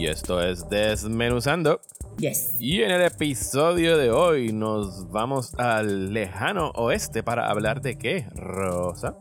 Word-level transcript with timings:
Y 0.00 0.06
esto 0.06 0.40
es 0.40 0.66
Desmenuzando. 0.70 1.82
Yes. 2.16 2.56
Y 2.58 2.80
en 2.82 2.90
el 2.90 3.02
episodio 3.02 3.98
de 3.98 4.10
hoy 4.10 4.50
nos 4.50 5.10
vamos 5.10 5.54
al 5.58 6.14
lejano 6.14 6.70
oeste 6.70 7.22
para 7.22 7.50
hablar 7.50 7.82
de 7.82 7.98
qué, 7.98 8.26
Rosa. 8.34 9.18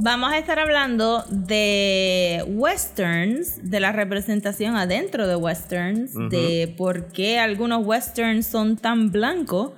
Vamos 0.00 0.32
a 0.32 0.38
estar 0.38 0.58
hablando 0.58 1.22
de 1.30 2.44
westerns, 2.48 3.70
de 3.70 3.78
la 3.78 3.92
representación 3.92 4.74
adentro 4.74 5.28
de 5.28 5.36
westerns, 5.36 6.14
de 6.30 6.74
por 6.76 7.12
qué 7.12 7.38
algunos 7.38 7.86
westerns 7.86 8.44
son 8.46 8.76
tan 8.76 9.12
blancos 9.12 9.70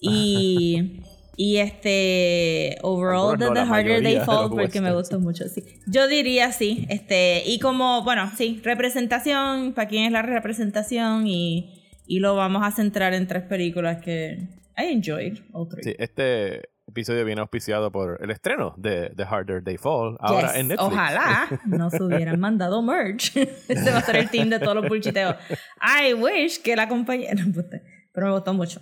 y, 0.00 1.02
y 1.36 1.56
este 1.58 2.76
overall 2.82 3.38
The 3.38 3.50
la 3.52 3.62
Harder 3.62 4.02
They 4.02 4.20
Fall 4.20 4.50
porque 4.50 4.80
me 4.80 4.94
westerns. 4.94 4.94
gustó 4.94 5.20
mucho, 5.20 5.48
sí. 5.48 5.64
Yo 5.86 6.06
diría 6.08 6.52
sí, 6.52 6.86
este 6.88 7.42
y 7.46 7.58
como 7.58 8.02
bueno, 8.04 8.30
sí, 8.36 8.60
representación, 8.64 9.72
para 9.72 9.88
quién 9.88 10.04
es 10.04 10.12
la 10.12 10.22
representación 10.22 11.26
y, 11.26 11.82
y 12.06 12.18
lo 12.20 12.34
vamos 12.36 12.62
a 12.64 12.70
centrar 12.70 13.14
en 13.14 13.26
tres 13.26 13.42
películas 13.44 14.02
que 14.02 14.48
I 14.76 14.92
enjoyed 14.92 15.38
all 15.52 15.68
three. 15.68 15.82
Sí, 15.82 15.94
este 15.98 16.68
episodio 16.86 17.24
viene 17.24 17.40
auspiciado 17.40 17.90
por 17.90 18.18
el 18.22 18.30
estreno 18.30 18.74
de 18.76 19.12
The 19.16 19.22
Harder 19.24 19.64
They 19.64 19.78
Fall, 19.78 20.16
ahora 20.20 20.48
Yes, 20.48 20.56
en 20.56 20.68
Netflix. 20.68 20.92
Ojalá 20.92 21.60
nos 21.66 21.94
hubieran 22.00 22.38
mandado 22.40 22.82
merch. 22.82 23.34
Este 23.68 23.90
va 23.90 23.98
a 23.98 24.02
ser 24.02 24.16
el 24.16 24.28
team 24.30 24.50
de 24.50 24.58
todos 24.58 24.74
los 24.74 24.88
bullshiteos. 24.88 25.36
I 25.80 26.12
wish 26.14 26.60
que 26.62 26.76
la 26.76 26.88
compañía. 26.88 27.30
puta, 27.54 27.80
Pero 28.12 28.26
me 28.26 28.32
gustó 28.34 28.52
mucho. 28.52 28.80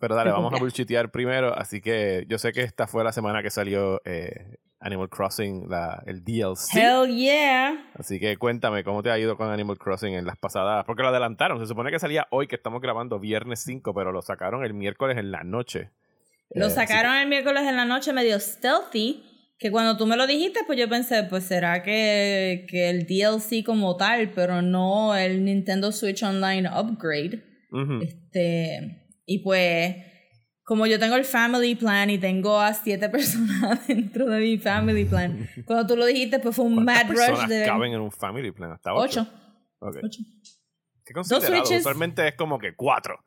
Pero 0.00 0.14
dale, 0.14 0.30
vamos 0.30 0.52
a 0.52 0.56
bullshitear 0.60 1.10
primero. 1.10 1.56
Así 1.56 1.80
que 1.80 2.24
yo 2.28 2.38
sé 2.38 2.52
que 2.52 2.62
esta 2.62 2.86
fue 2.86 3.04
la 3.04 3.12
semana 3.12 3.42
que 3.42 3.50
salió 3.50 4.00
eh, 4.04 4.56
Animal 4.80 5.08
Crossing, 5.08 5.68
la, 5.68 6.02
el 6.06 6.24
DLC. 6.24 6.74
Hell 6.74 7.14
yeah. 7.14 7.90
Así 7.94 8.18
que 8.18 8.36
cuéntame 8.36 8.82
cómo 8.84 9.02
te 9.02 9.10
ha 9.10 9.18
ido 9.18 9.36
con 9.36 9.48
Animal 9.50 9.78
Crossing 9.78 10.14
en 10.14 10.24
las 10.26 10.36
pasadas. 10.36 10.84
Porque 10.84 11.02
lo 11.02 11.08
adelantaron. 11.08 11.60
Se 11.60 11.66
supone 11.66 11.90
que 11.90 11.98
salía 11.98 12.26
hoy, 12.30 12.46
que 12.48 12.56
estamos 12.56 12.80
grabando 12.80 13.18
viernes 13.20 13.60
5, 13.60 13.94
pero 13.94 14.10
lo 14.12 14.22
sacaron 14.22 14.64
el 14.64 14.74
miércoles 14.74 15.16
en 15.18 15.30
la 15.30 15.44
noche. 15.44 15.90
Lo 16.50 16.66
Eh, 16.66 16.70
sacaron 16.70 17.14
el 17.16 17.28
miércoles 17.28 17.62
en 17.66 17.76
la 17.76 17.84
noche 17.84 18.12
medio 18.12 18.38
stealthy. 18.40 19.24
Que 19.58 19.70
cuando 19.70 19.96
tú 19.96 20.06
me 20.06 20.16
lo 20.16 20.26
dijiste, 20.26 20.60
pues 20.66 20.76
yo 20.76 20.88
pensé, 20.88 21.22
pues 21.22 21.44
será 21.44 21.84
que, 21.84 22.66
que 22.68 22.90
el 22.90 23.06
DLC 23.06 23.64
como 23.64 23.96
tal, 23.96 24.32
pero 24.34 24.60
no 24.60 25.14
el 25.14 25.44
Nintendo 25.44 25.92
Switch 25.92 26.24
Online 26.24 26.68
Upgrade. 26.68 27.44
ujú. 27.70 28.00
Este, 28.02 29.01
y 29.34 29.38
pues, 29.38 29.96
como 30.64 30.86
yo 30.86 30.98
tengo 30.98 31.16
el 31.16 31.24
family 31.24 31.74
plan 31.74 32.10
y 32.10 32.18
tengo 32.18 32.60
a 32.60 32.74
siete 32.74 33.08
personas 33.16 33.86
dentro 33.86 34.26
de 34.26 34.40
mi 34.40 34.58
family 34.58 35.04
plan, 35.04 35.48
cuando 35.64 35.86
tú 35.86 35.96
lo 35.96 36.06
dijiste, 36.06 36.38
pues 36.38 36.54
fue 36.54 36.64
un 36.64 36.84
¿Cuántas 36.84 37.08
mad 37.08 37.36
rush 37.36 37.46
de 37.48 37.64
caben 37.64 37.92
en 37.92 38.00
un 38.00 38.12
family 38.12 38.50
plan? 38.52 38.72
Hasta 38.72 38.94
ocho. 38.94 39.22
ocho. 39.22 39.32
Ok. 39.80 39.96
ocho. 40.04 40.22
¿Qué 41.04 41.14
considerado? 41.14 41.64
switches. 41.64 41.80
Usualmente 41.80 42.26
es 42.28 42.34
como 42.36 42.58
que 42.58 42.74
cuatro. 42.76 43.18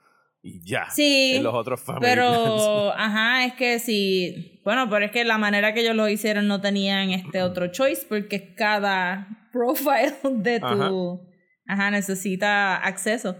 Y 0.41 0.61
ya. 0.63 0.89
Sí, 0.91 1.33
En 1.37 1.43
los 1.43 1.55
otros 1.55 1.81
family 1.81 2.01
plans. 2.01 2.15
pero, 2.15 2.93
ajá, 2.95 3.45
es 3.45 3.53
que 3.55 3.79
sí, 3.79 4.61
bueno, 4.63 4.87
pero 4.91 5.05
es 5.05 5.11
que 5.11 5.25
la 5.25 5.39
manera 5.39 5.73
que 5.73 5.81
ellos 5.81 5.95
lo 5.95 6.07
hicieron 6.07 6.47
no 6.47 6.61
tenían 6.61 7.09
este 7.09 7.41
otro 7.41 7.67
choice 7.71 8.05
porque 8.07 8.53
cada 8.53 9.27
profile 9.51 10.13
de 10.33 10.59
tu, 10.59 10.65
Ajá. 10.65 10.93
ajá, 11.67 11.91
necesita 11.91 12.75
acceso. 12.77 13.35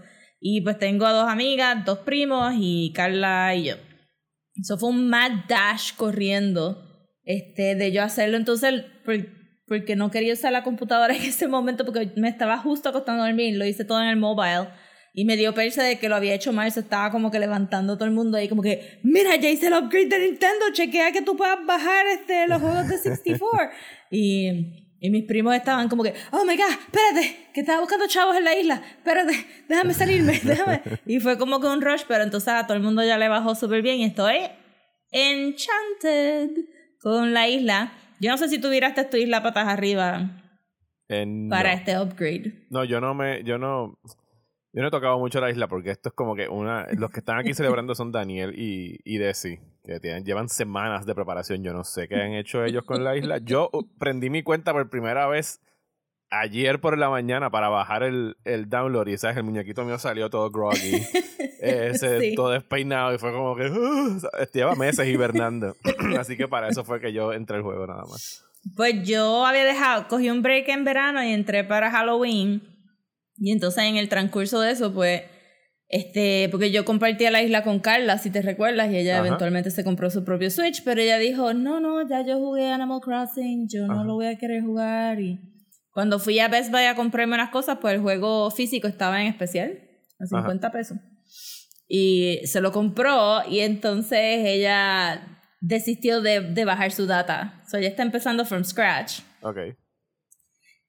Y 0.48 0.60
pues 0.60 0.78
tengo 0.78 1.06
a 1.06 1.12
dos 1.12 1.28
amigas, 1.28 1.84
dos 1.84 1.98
primos 2.00 2.54
y 2.56 2.92
Carla 2.94 3.52
y 3.56 3.64
yo. 3.64 3.74
Eso 4.54 4.78
fue 4.78 4.90
un 4.90 5.08
mad 5.08 5.32
dash 5.48 5.92
corriendo, 5.96 6.84
este, 7.24 7.74
de 7.74 7.90
yo 7.90 8.04
hacerlo. 8.04 8.36
Entonces, 8.36 8.84
por- 9.04 9.26
porque 9.66 9.96
no 9.96 10.12
quería 10.12 10.34
usar 10.34 10.52
la 10.52 10.62
computadora 10.62 11.14
en 11.16 11.22
ese 11.22 11.48
momento 11.48 11.84
porque 11.84 12.12
me 12.16 12.28
estaba 12.28 12.58
justo 12.58 12.88
acostando 12.90 13.24
a 13.24 13.26
dormir, 13.26 13.56
lo 13.56 13.66
hice 13.66 13.84
todo 13.84 14.00
en 14.00 14.08
el 14.08 14.16
mobile. 14.16 14.68
Y 15.14 15.24
me 15.24 15.36
dio 15.36 15.52
persa 15.52 15.82
de 15.82 15.98
que 15.98 16.08
lo 16.08 16.14
había 16.14 16.34
hecho 16.34 16.52
mal, 16.52 16.70
se 16.70 16.78
estaba 16.80 17.10
como 17.10 17.30
que 17.32 17.40
levantando 17.40 17.96
todo 17.96 18.04
el 18.04 18.14
mundo 18.14 18.36
ahí, 18.36 18.48
como 18.48 18.62
que, 18.62 19.00
mira, 19.02 19.34
ya 19.34 19.48
hice 19.50 19.66
el 19.66 19.72
upgrade 19.72 20.06
de 20.10 20.18
Nintendo, 20.30 20.66
chequea 20.72 21.10
que 21.10 21.22
tú 21.22 21.36
puedas 21.36 21.58
bajar 21.66 22.06
este, 22.06 22.46
los 22.46 22.60
juegos 22.60 22.86
de 22.88 22.98
64. 23.02 23.70
y, 24.12 24.85
y 25.00 25.10
mis 25.10 25.24
primos 25.24 25.54
estaban 25.54 25.88
como 25.88 26.02
que, 26.02 26.14
oh 26.32 26.44
my 26.44 26.56
god, 26.56 26.70
espérate, 26.70 27.48
que 27.52 27.60
estaba 27.60 27.80
buscando 27.80 28.06
chavos 28.06 28.36
en 28.36 28.44
la 28.44 28.54
isla, 28.56 28.82
espérate, 28.96 29.32
déjame 29.68 29.94
salirme, 29.94 30.40
déjame. 30.44 30.82
Y 31.06 31.20
fue 31.20 31.36
como 31.38 31.60
que 31.60 31.66
un 31.66 31.80
rush, 31.82 32.02
pero 32.08 32.24
entonces 32.24 32.48
a 32.48 32.66
todo 32.66 32.76
el 32.76 32.82
mundo 32.82 33.04
ya 33.04 33.18
le 33.18 33.28
bajó 33.28 33.54
súper 33.54 33.82
bien 33.82 33.96
y 33.98 34.04
estoy 34.04 34.36
enchanted 35.12 36.50
con 37.00 37.32
la 37.34 37.48
isla. 37.48 37.92
Yo 38.20 38.30
no 38.30 38.38
sé 38.38 38.48
si 38.48 38.58
tú 38.60 38.70
viraste 38.70 39.04
tu 39.04 39.16
isla 39.16 39.42
patas 39.42 39.68
arriba 39.68 40.42
Eh, 41.08 41.26
para 41.50 41.70
no. 41.72 41.78
este 41.78 41.98
upgrade. 41.98 42.66
No, 42.70 42.84
yo 42.84 43.00
no 43.00 43.14
me, 43.14 43.42
yo 43.44 43.58
no, 43.58 43.98
yo 44.76 44.82
no 44.82 44.88
he 44.88 44.90
tocado 44.90 45.18
mucho 45.18 45.40
la 45.40 45.50
isla 45.50 45.68
porque 45.68 45.90
esto 45.90 46.10
es 46.10 46.14
como 46.14 46.36
que 46.36 46.48
una, 46.48 46.86
los 46.98 47.10
que 47.10 47.20
están 47.20 47.38
aquí 47.38 47.54
celebrando 47.54 47.94
son 47.94 48.12
Daniel 48.12 48.52
y, 48.54 48.98
y 49.04 49.16
Desi, 49.16 49.58
que 49.82 50.00
tienen, 50.00 50.22
llevan 50.26 50.50
semanas 50.50 51.06
de 51.06 51.14
preparación. 51.14 51.64
Yo 51.64 51.72
no 51.72 51.82
sé 51.82 52.08
qué 52.08 52.16
han 52.16 52.34
hecho 52.34 52.62
ellos 52.62 52.84
con 52.84 53.02
la 53.02 53.16
isla. 53.16 53.38
Yo 53.38 53.70
uh, 53.72 53.82
prendí 53.98 54.28
mi 54.28 54.42
cuenta 54.42 54.74
por 54.74 54.90
primera 54.90 55.26
vez 55.28 55.62
ayer 56.28 56.78
por 56.78 56.98
la 56.98 57.08
mañana 57.08 57.48
para 57.48 57.70
bajar 57.70 58.02
el, 58.02 58.36
el 58.44 58.68
download 58.68 59.06
y 59.06 59.16
sabes, 59.16 59.38
el 59.38 59.44
muñequito 59.44 59.82
mío 59.84 59.98
salió 59.98 60.28
todo 60.28 60.50
groggy, 60.50 60.96
ese, 61.60 62.20
Sí. 62.20 62.34
todo 62.34 62.50
despeinado 62.50 63.14
y 63.14 63.18
fue 63.18 63.32
como 63.32 63.56
que 63.56 63.70
uh, 63.70 64.20
lleva 64.52 64.74
meses 64.74 65.08
hibernando. 65.08 65.74
Así 66.18 66.36
que 66.36 66.48
para 66.48 66.68
eso 66.68 66.84
fue 66.84 67.00
que 67.00 67.14
yo 67.14 67.32
entré 67.32 67.56
al 67.56 67.62
juego 67.62 67.86
nada 67.86 68.02
más. 68.02 68.44
Pues 68.76 69.08
yo 69.08 69.46
había 69.46 69.64
dejado, 69.64 70.06
cogí 70.08 70.28
un 70.28 70.42
break 70.42 70.68
en 70.68 70.84
verano 70.84 71.24
y 71.24 71.32
entré 71.32 71.64
para 71.64 71.90
Halloween. 71.90 72.75
Y 73.38 73.52
entonces 73.52 73.84
en 73.84 73.96
el 73.96 74.08
transcurso 74.08 74.60
de 74.60 74.72
eso, 74.72 74.92
pues, 74.92 75.22
este, 75.88 76.48
porque 76.50 76.72
yo 76.72 76.84
compartía 76.84 77.30
la 77.30 77.42
isla 77.42 77.62
con 77.62 77.78
Carla, 77.78 78.18
si 78.18 78.30
te 78.30 78.42
recuerdas, 78.42 78.90
y 78.90 78.96
ella 78.96 79.18
Ajá. 79.18 79.26
eventualmente 79.26 79.70
se 79.70 79.84
compró 79.84 80.10
su 80.10 80.24
propio 80.24 80.50
Switch, 80.50 80.82
pero 80.84 81.00
ella 81.00 81.18
dijo, 81.18 81.54
no, 81.54 81.80
no, 81.80 82.06
ya 82.08 82.24
yo 82.24 82.38
jugué 82.38 82.70
Animal 82.70 83.00
Crossing, 83.00 83.68
yo 83.68 83.86
no 83.86 84.04
lo 84.04 84.14
voy 84.14 84.26
a 84.26 84.38
querer 84.38 84.62
jugar. 84.62 85.20
Y 85.20 85.38
cuando 85.92 86.18
fui 86.18 86.38
a 86.40 86.48
Best 86.48 86.70
Buy 86.70 86.84
a 86.84 86.96
comprarme 86.96 87.34
unas 87.34 87.50
cosas, 87.50 87.78
pues 87.80 87.94
el 87.94 88.00
juego 88.00 88.50
físico 88.50 88.88
estaba 88.88 89.20
en 89.20 89.28
especial, 89.28 89.78
a 90.18 90.26
50 90.26 90.72
pesos. 90.72 90.98
Y 91.88 92.40
se 92.46 92.60
lo 92.60 92.72
compró 92.72 93.48
y 93.48 93.60
entonces 93.60 94.44
ella 94.44 95.40
desistió 95.60 96.20
de, 96.20 96.40
de 96.40 96.64
bajar 96.64 96.90
su 96.90 97.06
data. 97.06 97.62
So 97.68 97.76
ella 97.76 97.88
está 97.88 98.02
empezando 98.02 98.44
from 98.44 98.64
scratch. 98.64 99.20
Ok. 99.42 99.58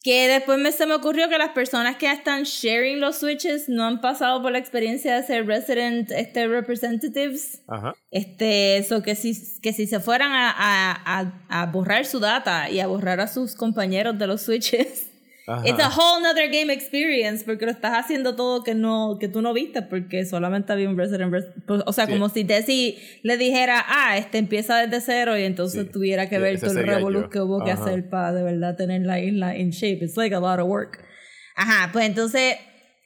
Que 0.08 0.30
después 0.30 0.58
me, 0.58 0.72
se 0.72 0.86
me 0.86 0.94
ocurrió 0.94 1.28
que 1.28 1.38
las 1.38 1.50
personas 1.50 1.98
que 1.98 2.10
están 2.10 2.44
sharing 2.44 3.02
los 3.02 3.18
switches 3.18 3.68
no 3.68 3.84
han 3.84 4.00
pasado 4.00 4.42
por 4.42 4.54
la 4.54 4.58
experiencia 4.58 5.14
de 5.14 5.28
ser 5.28 5.46
resident 5.46 6.10
este, 6.12 6.48
representatives. 6.48 7.62
Ajá. 7.68 7.94
Este, 8.10 8.78
eso 8.78 9.04
que 9.04 9.16
si, 9.16 9.36
que 9.62 9.74
si 9.74 9.86
se 9.86 10.00
fueran 10.00 10.32
a, 10.32 10.50
a, 10.50 11.20
a, 11.20 11.62
a 11.62 11.66
borrar 11.66 12.06
su 12.06 12.22
data 12.22 12.70
y 12.70 12.80
a 12.80 12.88
borrar 12.88 13.20
a 13.20 13.28
sus 13.28 13.54
compañeros 13.54 14.18
de 14.18 14.28
los 14.28 14.44
switches. 14.44 15.12
Ajá. 15.50 15.64
It's 15.66 15.80
a 15.82 15.88
whole 15.90 16.22
nother 16.22 16.50
game 16.52 16.74
experience 16.74 17.46
porque 17.46 17.66
lo 17.66 17.72
estás 17.72 17.94
haciendo 17.94 18.36
todo 18.36 18.64
que 18.64 18.76
no 18.76 19.18
que 19.18 19.30
tú 19.30 19.42
no 19.42 19.54
viste 19.54 19.82
porque 19.82 20.26
solamente 20.26 20.74
había 20.74 20.90
un 20.90 20.98
resident 20.98 21.32
res- 21.32 21.46
pues, 21.66 21.82
o 21.86 21.94
sea 21.94 22.06
Sí. 22.06 22.12
como 22.12 22.28
si 22.28 22.44
Desi 22.44 22.98
le 23.24 23.38
dijera 23.38 23.82
ah 23.88 24.18
este 24.18 24.40
empieza 24.40 24.86
desde 24.86 25.00
cero 25.00 25.38
y 25.38 25.44
entonces 25.44 25.86
Sí. 25.86 25.92
tuviera 25.94 26.28
que 26.28 26.36
Sí, 26.36 26.42
ver 26.42 26.60
todo 26.60 26.72
el 26.78 26.86
revolú 26.86 27.30
que 27.30 27.40
hubo 27.40 27.64
que 27.64 27.72
Ajá. 27.72 27.82
hacer 27.86 28.10
para 28.10 28.34
de 28.34 28.44
verdad 28.44 28.76
tener 28.76 29.04
la 29.04 29.22
isla 29.22 29.56
in 29.58 29.70
shape 29.70 30.04
it's 30.04 30.18
like 30.18 30.36
a 30.36 30.40
lot 30.42 30.60
of 30.60 30.68
work 30.68 31.00
ajá 31.56 31.92
pues 31.94 32.06
entonces 32.06 32.58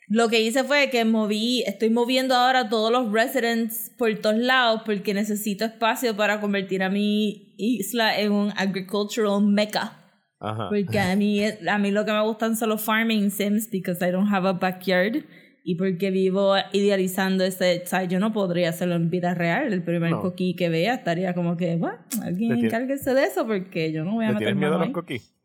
lo 0.07 0.27
que 0.27 0.41
hice 0.41 0.63
fue 0.63 0.89
que 0.89 1.05
moví 1.05 1.63
estoy 1.67 1.91
moviendo 1.91 2.33
ahora 2.35 2.69
todos 2.69 2.91
los 2.91 3.11
residents 3.13 3.91
por 3.99 4.13
todos 4.19 4.37
lados 4.39 4.81
porque 4.83 5.13
necesito 5.13 5.63
espacio 5.63 6.17
para 6.17 6.41
convertir 6.41 6.81
a 6.81 6.89
mi 6.89 7.53
isla 7.57 8.19
en 8.19 8.31
un 8.31 8.51
agricultural 8.57 9.43
mecca 9.43 9.99
Ajá. 10.41 10.69
porque 10.69 10.99
a 10.99 11.15
mí, 11.15 11.41
a 11.45 11.77
mí 11.77 11.91
lo 11.91 12.03
que 12.03 12.11
me 12.11 12.21
gustan 12.23 12.55
son 12.57 12.69
los 12.69 12.81
farming 12.81 13.29
sims 13.31 13.69
because 13.69 14.03
I 14.05 14.11
don't 14.11 14.29
have 14.33 14.47
a 14.47 14.53
backyard. 14.53 15.23
y 15.63 15.75
porque 15.75 16.09
vivo 16.09 16.55
idealizando 16.73 17.43
ese, 17.43 17.83
o 17.85 17.87
sea, 17.87 18.03
yo 18.05 18.19
no 18.19 18.33
podría 18.33 18.69
hacerlo 18.69 18.95
en 18.95 19.11
vida 19.11 19.35
real. 19.35 19.71
El 19.71 19.83
primer 19.83 20.09
No. 20.09 20.19
coquí 20.21 20.55
que 20.55 20.69
vea 20.69 20.95
estaría 20.95 21.35
como 21.35 21.55
que, 21.55 21.75
bueno, 21.75 21.99
alguien 22.23 22.49
¿Le 22.49 22.55
tiene- 22.55 22.67
encárguese 22.69 23.13
de 23.13 23.25
eso 23.25 23.45
porque 23.45 23.91
yo 23.91 24.03
no 24.03 24.13
voy 24.13 24.25
a 24.25 24.29
¿Le 24.29 24.33
meter 24.39 24.55
miedo 24.55 24.73
a 24.73 24.77
los 24.79 24.87
ahí. 24.87 24.91
coquís? 24.91 25.35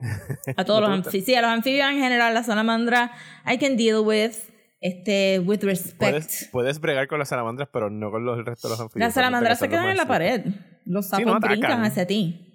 A 0.56 0.64
todos 0.64 0.80
¿No 0.80 0.88
los 0.88 0.96
anfibios. 1.00 1.24
Sí, 1.26 1.34
a 1.34 1.42
los 1.42 1.50
anfibios 1.50 1.90
en 1.90 1.98
general, 1.98 2.32
la 2.32 2.42
salamandra, 2.44 3.10
I 3.46 3.58
can 3.58 3.76
deal 3.76 4.00
with, 4.06 4.32
este, 4.80 5.38
with 5.40 5.62
respect. 5.64 5.98
Puedes, 5.98 6.48
puedes 6.50 6.80
bregar 6.80 7.08
con 7.08 7.18
las 7.18 7.28
salamandras, 7.28 7.68
pero 7.70 7.90
no 7.90 8.10
con 8.10 8.24
los, 8.24 8.38
el 8.38 8.46
resto 8.46 8.68
de 8.68 8.72
los 8.72 8.80
anfibios. 8.80 9.06
Las 9.08 9.12
salamandras 9.12 9.58
se 9.58 9.68
quedan 9.68 9.90
en 9.90 9.98
la 9.98 10.06
pared. 10.08 10.46
Los 10.86 11.08
sapos 11.08 11.26
no 11.26 11.40
brincan 11.40 11.84
hacia 11.84 12.06
ti. 12.06 12.45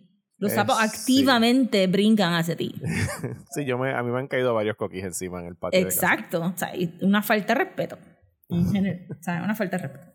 Los 0.41 0.51
Eh, 0.51 0.55
sapos 0.55 0.77
sí. 0.79 0.83
activamente 0.85 1.85
brincan 1.88 2.33
hacia 2.33 2.57
ti. 2.57 2.73
Sí, 3.51 3.63
yo 3.63 3.77
me, 3.77 3.93
a 3.93 4.01
mí 4.03 4.11
me 4.11 4.19
han 4.19 4.27
caído 4.27 4.53
varios 4.53 4.75
coquís 4.75 5.03
encima 5.03 5.39
en 5.39 5.45
el 5.45 5.55
patio. 5.55 5.79
Exacto. 5.79 6.41
O 6.41 6.57
sea, 6.57 6.71
una 7.01 7.21
falta 7.21 7.53
de 7.53 7.63
respeto. 7.63 7.97
O 8.49 9.23
sea, 9.23 9.41
una 9.43 9.55
falta 9.55 9.77
de 9.77 9.83
respeto. 9.88 10.11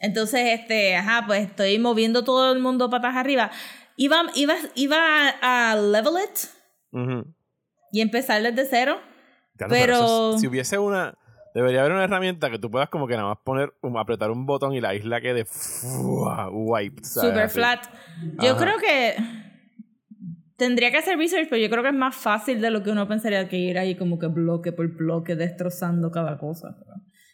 Entonces, 0.00 0.58
este, 0.60 0.96
ajá, 0.96 1.24
pues 1.26 1.46
estoy 1.46 1.78
moviendo 1.78 2.24
todo 2.24 2.52
el 2.52 2.58
mundo 2.58 2.90
patas 2.90 3.14
arriba. 3.16 3.50
Iba, 3.96 4.22
iba, 4.34 4.54
iba 4.74 4.96
a, 5.40 5.70
a 5.72 5.76
level 5.76 6.14
it 6.24 6.38
Ujú. 6.92 7.32
y 7.92 8.00
empezar 8.00 8.42
desde 8.42 8.64
cero. 8.68 8.98
Ya 9.58 9.68
Pero- 9.68 10.34
es- 10.34 10.40
si 10.40 10.46
hubiese 10.48 10.78
una. 10.78 11.14
Debería 11.54 11.80
haber 11.80 11.92
una 11.92 12.04
herramienta 12.04 12.48
que 12.50 12.58
tú 12.58 12.70
puedas 12.70 12.88
como 12.88 13.06
que 13.08 13.14
nada 13.16 13.28
más 13.28 13.38
poner, 13.44 13.72
apretar 13.98 14.30
un 14.30 14.46
botón 14.46 14.72
y 14.72 14.80
la 14.80 14.94
isla 14.94 15.20
quede 15.20 15.44
¡fua! 15.44 16.48
wiped. 16.50 17.02
¿sabes? 17.04 17.28
Super 17.30 17.44
Así. 17.44 17.54
flat. 17.54 17.84
Yo 18.42 18.52
Ajá. 18.52 18.58
creo 18.64 18.78
que 18.78 19.16
tendría 20.60 20.90
que 20.92 20.98
hacer 20.98 21.18
research, 21.18 21.48
pero 21.50 21.60
yo 21.60 21.68
creo 21.68 21.82
que 21.82 21.88
es 21.88 21.94
más 21.94 22.14
fácil 22.14 22.60
de 22.60 22.70
lo 22.70 22.82
que 22.84 22.90
uno 22.90 23.08
pensaría 23.08 23.48
que 23.48 23.56
ir 23.56 23.78
ahí 23.78 23.96
como 23.96 24.18
que 24.18 24.28
bloque 24.28 24.70
por 24.72 24.86
bloque 24.96 25.34
destrozando 25.34 26.10
cada 26.12 26.38
cosa. 26.38 26.76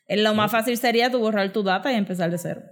Pero 0.08 0.22
lo 0.22 0.32
más 0.34 0.50
fácil 0.50 0.76
sería 0.78 1.10
tú 1.10 1.18
borrar 1.18 1.52
tu 1.52 1.62
data 1.62 1.92
y 1.92 1.96
empezar 1.96 2.30
de 2.30 2.38
cero. 2.38 2.62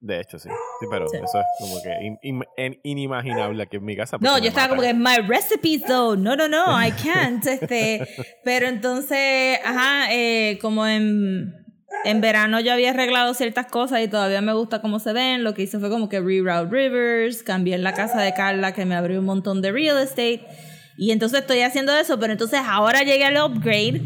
De 0.00 0.20
hecho, 0.20 0.38
sí. 0.38 0.48
Sí, 0.80 0.86
pero 0.90 1.08
Sí. 1.08 1.16
eso 1.16 1.38
es 1.40 1.46
como 1.58 1.82
que 1.82 1.92
in- 2.04 2.18
in- 2.56 2.78
inimaginable 2.84 3.62
aquí 3.62 3.76
en 3.78 3.84
mi 3.84 3.96
casa. 3.96 4.16
No, 4.20 4.38
yo 4.38 4.48
estaba 4.48 4.68
como 4.68 4.82
que 4.82 4.92
my 4.94 5.16
recipes 5.26 5.82
though. 5.86 6.14
No, 6.16 6.36
no, 6.36 6.46
no, 6.48 6.64
I 6.80 6.92
can't. 6.92 7.44
Este, 7.46 8.06
pero 8.44 8.66
entonces, 8.68 9.58
ajá, 9.64 10.12
eh, 10.12 10.58
como 10.60 10.86
en 10.86 11.54
en 12.04 12.20
verano 12.20 12.60
yo 12.60 12.72
había 12.72 12.90
arreglado 12.90 13.32
ciertas 13.34 13.66
cosas 13.66 14.02
y 14.02 14.08
todavía 14.08 14.40
me 14.40 14.52
gusta 14.52 14.80
cómo 14.80 14.98
se 14.98 15.12
ven. 15.12 15.44
Lo 15.44 15.54
que 15.54 15.62
hice 15.62 15.78
fue 15.78 15.88
como 15.90 16.08
que 16.08 16.20
reroute 16.20 16.70
rivers, 16.70 17.42
cambié 17.42 17.78
la 17.78 17.94
casa 17.94 18.20
de 18.20 18.34
Carla 18.34 18.72
que 18.72 18.84
me 18.84 18.94
abrió 18.94 19.20
un 19.20 19.26
montón 19.26 19.62
de 19.62 19.72
real 19.72 19.98
estate. 19.98 20.46
Y 20.96 21.10
entonces 21.10 21.40
estoy 21.40 21.60
haciendo 21.60 21.92
eso, 21.96 22.18
pero 22.20 22.32
entonces 22.32 22.60
ahora 22.64 23.02
llegué 23.02 23.24
al 23.24 23.36
upgrade 23.42 24.00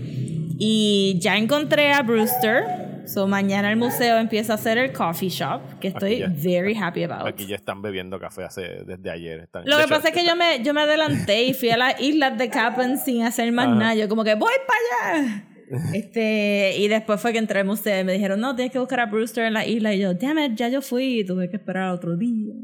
y 0.58 1.18
ya 1.20 1.36
encontré 1.36 1.92
a 1.92 2.02
Brewster. 2.02 2.64
So 3.06 3.26
mañana 3.26 3.70
el 3.70 3.76
museo 3.78 4.18
empieza 4.18 4.52
a 4.52 4.56
hacer 4.56 4.76
el 4.76 4.92
coffee 4.92 5.30
shop, 5.30 5.78
que 5.80 5.88
estoy 5.88 6.18
ya. 6.18 6.28
very 6.30 6.76
happy 6.76 7.04
about. 7.04 7.26
Aquí 7.26 7.46
ya 7.46 7.56
están 7.56 7.80
bebiendo 7.80 8.20
café 8.20 8.44
hace, 8.44 8.84
desde 8.86 9.10
ayer. 9.10 9.40
Están- 9.40 9.64
Lo 9.64 9.76
que 9.78 9.84
hecho, 9.84 9.94
pasa 9.94 10.08
es 10.08 10.14
que 10.14 10.26
yo 10.26 10.36
me, 10.36 10.62
yo 10.62 10.74
me 10.74 10.82
adelanté 10.82 11.44
y 11.44 11.54
fui 11.54 11.70
a 11.70 11.78
las 11.78 11.98
islas 12.02 12.36
de 12.36 12.50
Cap'n 12.50 12.98
sin 12.98 13.22
hacer 13.22 13.50
más 13.50 13.66
Ajá. 13.68 13.74
nada. 13.76 13.94
Yo 13.94 14.10
como 14.10 14.24
que 14.24 14.34
voy 14.34 14.52
para 14.66 15.16
allá. 15.22 15.44
Este, 15.94 16.74
y 16.78 16.88
después 16.88 17.20
fue 17.20 17.32
que 17.32 17.38
entré 17.38 17.60
al 17.60 17.66
museo 17.66 18.00
y 18.00 18.04
me 18.04 18.12
dijeron, 18.12 18.40
no, 18.40 18.54
tienes 18.56 18.72
que 18.72 18.78
buscar 18.78 19.00
a 19.00 19.06
Brewster 19.06 19.44
en 19.44 19.54
la 19.54 19.66
isla. 19.66 19.94
Y 19.94 20.00
yo, 20.00 20.14
damn 20.14 20.38
it, 20.38 20.54
ya 20.56 20.68
yo 20.68 20.80
fui 20.82 21.20
y 21.20 21.24
tuve 21.26 21.50
que 21.50 21.56
esperar 21.56 21.90
otro 21.92 22.16
día. 22.16 22.54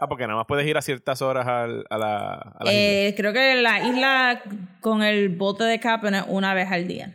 Ah, 0.00 0.06
porque 0.08 0.24
nada 0.26 0.36
más 0.36 0.46
puedes 0.46 0.66
ir 0.66 0.76
a 0.76 0.82
ciertas 0.82 1.20
horas 1.20 1.46
al- 1.46 1.84
a 1.90 1.98
la, 1.98 2.32
a 2.34 2.64
la 2.64 2.72
isla. 2.72 2.82
Eh, 3.08 3.14
creo 3.16 3.32
que 3.32 3.54
la 3.60 3.86
isla 3.86 4.42
con 4.80 5.02
el 5.02 5.28
bote 5.30 5.64
de 5.64 5.78
Cap'n 5.80 6.14
es 6.14 6.24
una 6.28 6.54
vez 6.54 6.70
al 6.70 6.86
día. 6.88 7.14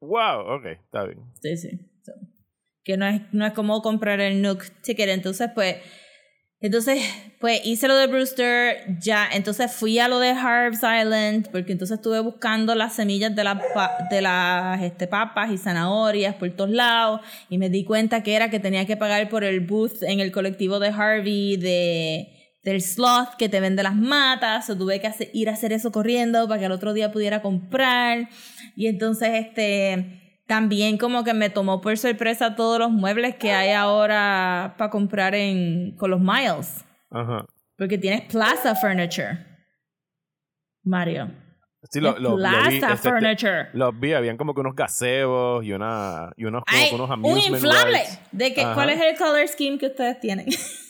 Wow, 0.00 0.40
ok, 0.56 0.66
está 0.66 1.04
bien. 1.04 1.18
Sí, 1.42 1.56
sí. 1.56 1.70
So, 2.02 2.12
que 2.84 2.96
no 2.96 3.06
es, 3.06 3.22
no 3.32 3.44
es 3.46 3.52
como 3.52 3.82
comprar 3.82 4.20
el 4.20 4.40
Nook 4.42 4.64
ticket. 4.82 5.08
Entonces, 5.08 5.50
pues, 5.54 5.76
entonces, 6.66 7.02
pues 7.38 7.60
hice 7.64 7.88
lo 7.88 7.96
de 7.96 8.06
Brewster, 8.06 8.98
ya, 9.00 9.28
entonces 9.32 9.72
fui 9.72 9.98
a 9.98 10.08
lo 10.08 10.18
de 10.18 10.30
Harv's 10.30 10.78
Island, 10.78 11.48
porque 11.50 11.72
entonces 11.72 11.96
estuve 11.96 12.20
buscando 12.20 12.74
las 12.74 12.94
semillas 12.94 13.34
de, 13.34 13.44
las 13.44 13.58
de 14.10 14.20
las 14.22 14.82
este, 14.82 15.06
papas 15.06 15.50
y 15.50 15.58
zanahorias 15.58 16.34
por 16.34 16.50
todos 16.50 16.70
lados, 16.70 17.20
y 17.48 17.58
me 17.58 17.70
di 17.70 17.84
cuenta 17.84 18.22
que 18.22 18.34
era 18.34 18.50
que 18.50 18.58
tenía 18.58 18.86
que 18.86 18.96
pagar 18.96 19.28
por 19.28 19.44
el 19.44 19.60
booth 19.60 20.02
en 20.02 20.20
el 20.20 20.32
colectivo 20.32 20.78
de 20.78 20.88
Harvey 20.88 21.56
de 21.56 22.32
del 22.62 22.82
sloth 22.82 23.36
que 23.38 23.48
te 23.48 23.60
vende 23.60 23.84
las 23.84 23.94
matas, 23.94 24.68
o 24.68 24.76
tuve 24.76 25.00
que 25.00 25.30
ir 25.32 25.48
a 25.48 25.52
hacer 25.52 25.72
eso 25.72 25.92
corriendo 25.92 26.48
para 26.48 26.58
que 26.58 26.66
al 26.66 26.72
otro 26.72 26.94
día 26.94 27.12
pudiera 27.12 27.40
comprar. 27.40 28.28
Y 28.74 28.88
entonces, 28.88 29.28
este, 29.34 30.25
también 30.46 30.96
como 30.98 31.24
que 31.24 31.34
me 31.34 31.50
tomó 31.50 31.80
por 31.80 31.96
sorpresa 31.98 32.54
todos 32.56 32.78
los 32.78 32.90
muebles 32.90 33.34
que 33.36 33.52
hay 33.52 33.70
ahora 33.72 34.74
para 34.78 34.90
comprar 34.90 35.34
en, 35.34 35.96
con 35.96 36.10
los 36.10 36.20
miles. 36.20 36.84
Ajá. 37.10 37.44
Porque 37.76 37.98
tienes 37.98 38.22
Plaza 38.22 38.74
Furniture. 38.74 39.44
Mario. 40.84 41.30
Sí, 41.90 42.00
lo, 42.00 42.12
lo- 42.18 42.30
lo 42.30 42.36
Plaza 42.36 42.68
vi, 42.68 42.76
este, 42.78 42.96
Furniture. 42.96 43.68
los 43.72 43.98
vi, 44.00 44.12
habían 44.12 44.36
como 44.36 44.54
que 44.54 44.60
unos 44.60 44.74
gazebos 44.74 45.64
y, 45.64 45.72
una, 45.72 46.32
y 46.36 46.44
unos, 46.44 46.64
como 46.90 47.04
unos 47.04 47.36
un 47.48 47.54
inflable. 47.54 47.98
rides. 47.98 48.20
De 48.32 48.54
que, 48.54 48.62
Ajá. 48.62 48.74
¿Cuál 48.74 48.90
es 48.90 49.00
el 49.00 49.16
color 49.16 49.46
scheme 49.46 49.78
que 49.78 49.86
ustedes 49.86 50.18
tienen? 50.20 50.46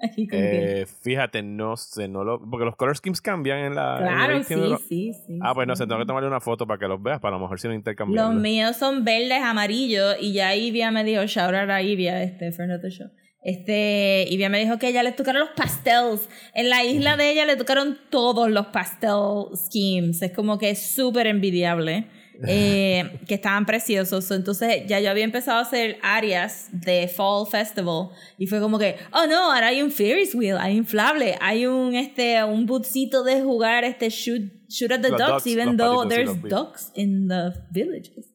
Aquí 0.02 0.28
Eh, 0.32 0.86
fíjate, 1.02 1.42
no 1.42 1.76
sé, 1.76 2.08
no 2.08 2.24
lo, 2.24 2.40
porque 2.40 2.64
los 2.64 2.76
color 2.76 2.96
schemes 2.96 3.20
cambian 3.20 3.58
en 3.58 3.74
la. 3.74 3.98
en 3.98 4.02
claro, 4.02 4.38
de 4.38 4.44
sí, 4.44 4.84
sí, 4.88 5.12
sí. 5.26 5.38
Ah, 5.42 5.54
pues 5.54 5.66
no 5.66 5.76
sí. 5.76 5.82
sé, 5.82 5.86
tengo 5.86 6.00
que 6.00 6.06
tomarle 6.06 6.28
una 6.28 6.40
foto 6.40 6.66
para 6.66 6.78
que 6.78 6.88
los 6.88 7.02
veas, 7.02 7.20
para 7.20 7.36
a 7.36 7.38
lo 7.38 7.44
mejor 7.44 7.60
si 7.60 7.68
no 7.68 7.74
intercambiamos. 7.74 8.34
Los 8.34 8.42
míos 8.42 8.76
son 8.76 9.04
verdes, 9.04 9.42
amarillos, 9.42 10.16
y 10.20 10.32
ya 10.32 10.54
Ivia 10.54 10.90
me 10.90 11.04
dijo, 11.04 11.24
shout 11.26 11.54
out 11.54 11.70
a 11.70 11.82
Ivia, 11.82 12.22
este, 12.22 12.52
Fernando 12.52 12.88
Show. 12.88 13.10
Este, 13.42 14.26
Ivia 14.28 14.50
me 14.50 14.58
dijo 14.58 14.78
que 14.78 14.86
a 14.86 14.88
ella 14.90 15.02
le 15.02 15.12
tocaron 15.12 15.40
los 15.40 15.50
pastels. 15.50 16.28
En 16.54 16.68
la 16.68 16.84
isla 16.84 17.16
de 17.16 17.30
ella 17.30 17.46
le 17.46 17.56
tocaron 17.56 17.98
todos 18.10 18.50
los 18.50 18.66
pastel 18.66 19.46
schemes. 19.54 20.20
Es 20.20 20.32
como 20.32 20.58
que 20.58 20.70
es 20.70 20.82
súper 20.82 21.26
envidiable. 21.26 22.06
Eh, 22.46 23.20
que 23.26 23.34
estaban 23.34 23.66
preciosos. 23.66 24.30
Entonces 24.30 24.84
ya 24.86 25.00
yo 25.00 25.10
había 25.10 25.24
empezado 25.24 25.58
a 25.58 25.62
hacer 25.62 25.98
áreas 26.02 26.68
de 26.72 27.08
Fall 27.08 27.46
Festival 27.46 28.08
y 28.38 28.46
fue 28.46 28.60
como 28.60 28.78
que, 28.78 28.96
oh 29.12 29.26
no, 29.26 29.52
ahora 29.52 29.68
hay 29.68 29.82
un 29.82 29.90
Ferris 29.90 30.34
wheel, 30.34 30.56
hay 30.58 30.76
inflable, 30.76 31.36
hay 31.40 31.66
un 31.66 31.94
este 31.94 32.42
un 32.44 32.66
bootcito 32.66 33.22
de 33.24 33.42
jugar 33.42 33.84
este 33.84 34.08
shoot 34.10 34.52
shoot 34.68 34.92
at 34.92 35.00
the 35.00 35.10
ducks, 35.10 35.28
ducks, 35.28 35.46
even 35.46 35.76
though 35.76 36.08
there's 36.08 36.34
ducks 36.42 36.90
in 36.94 37.28
the 37.28 37.52
villages. 37.70 38.29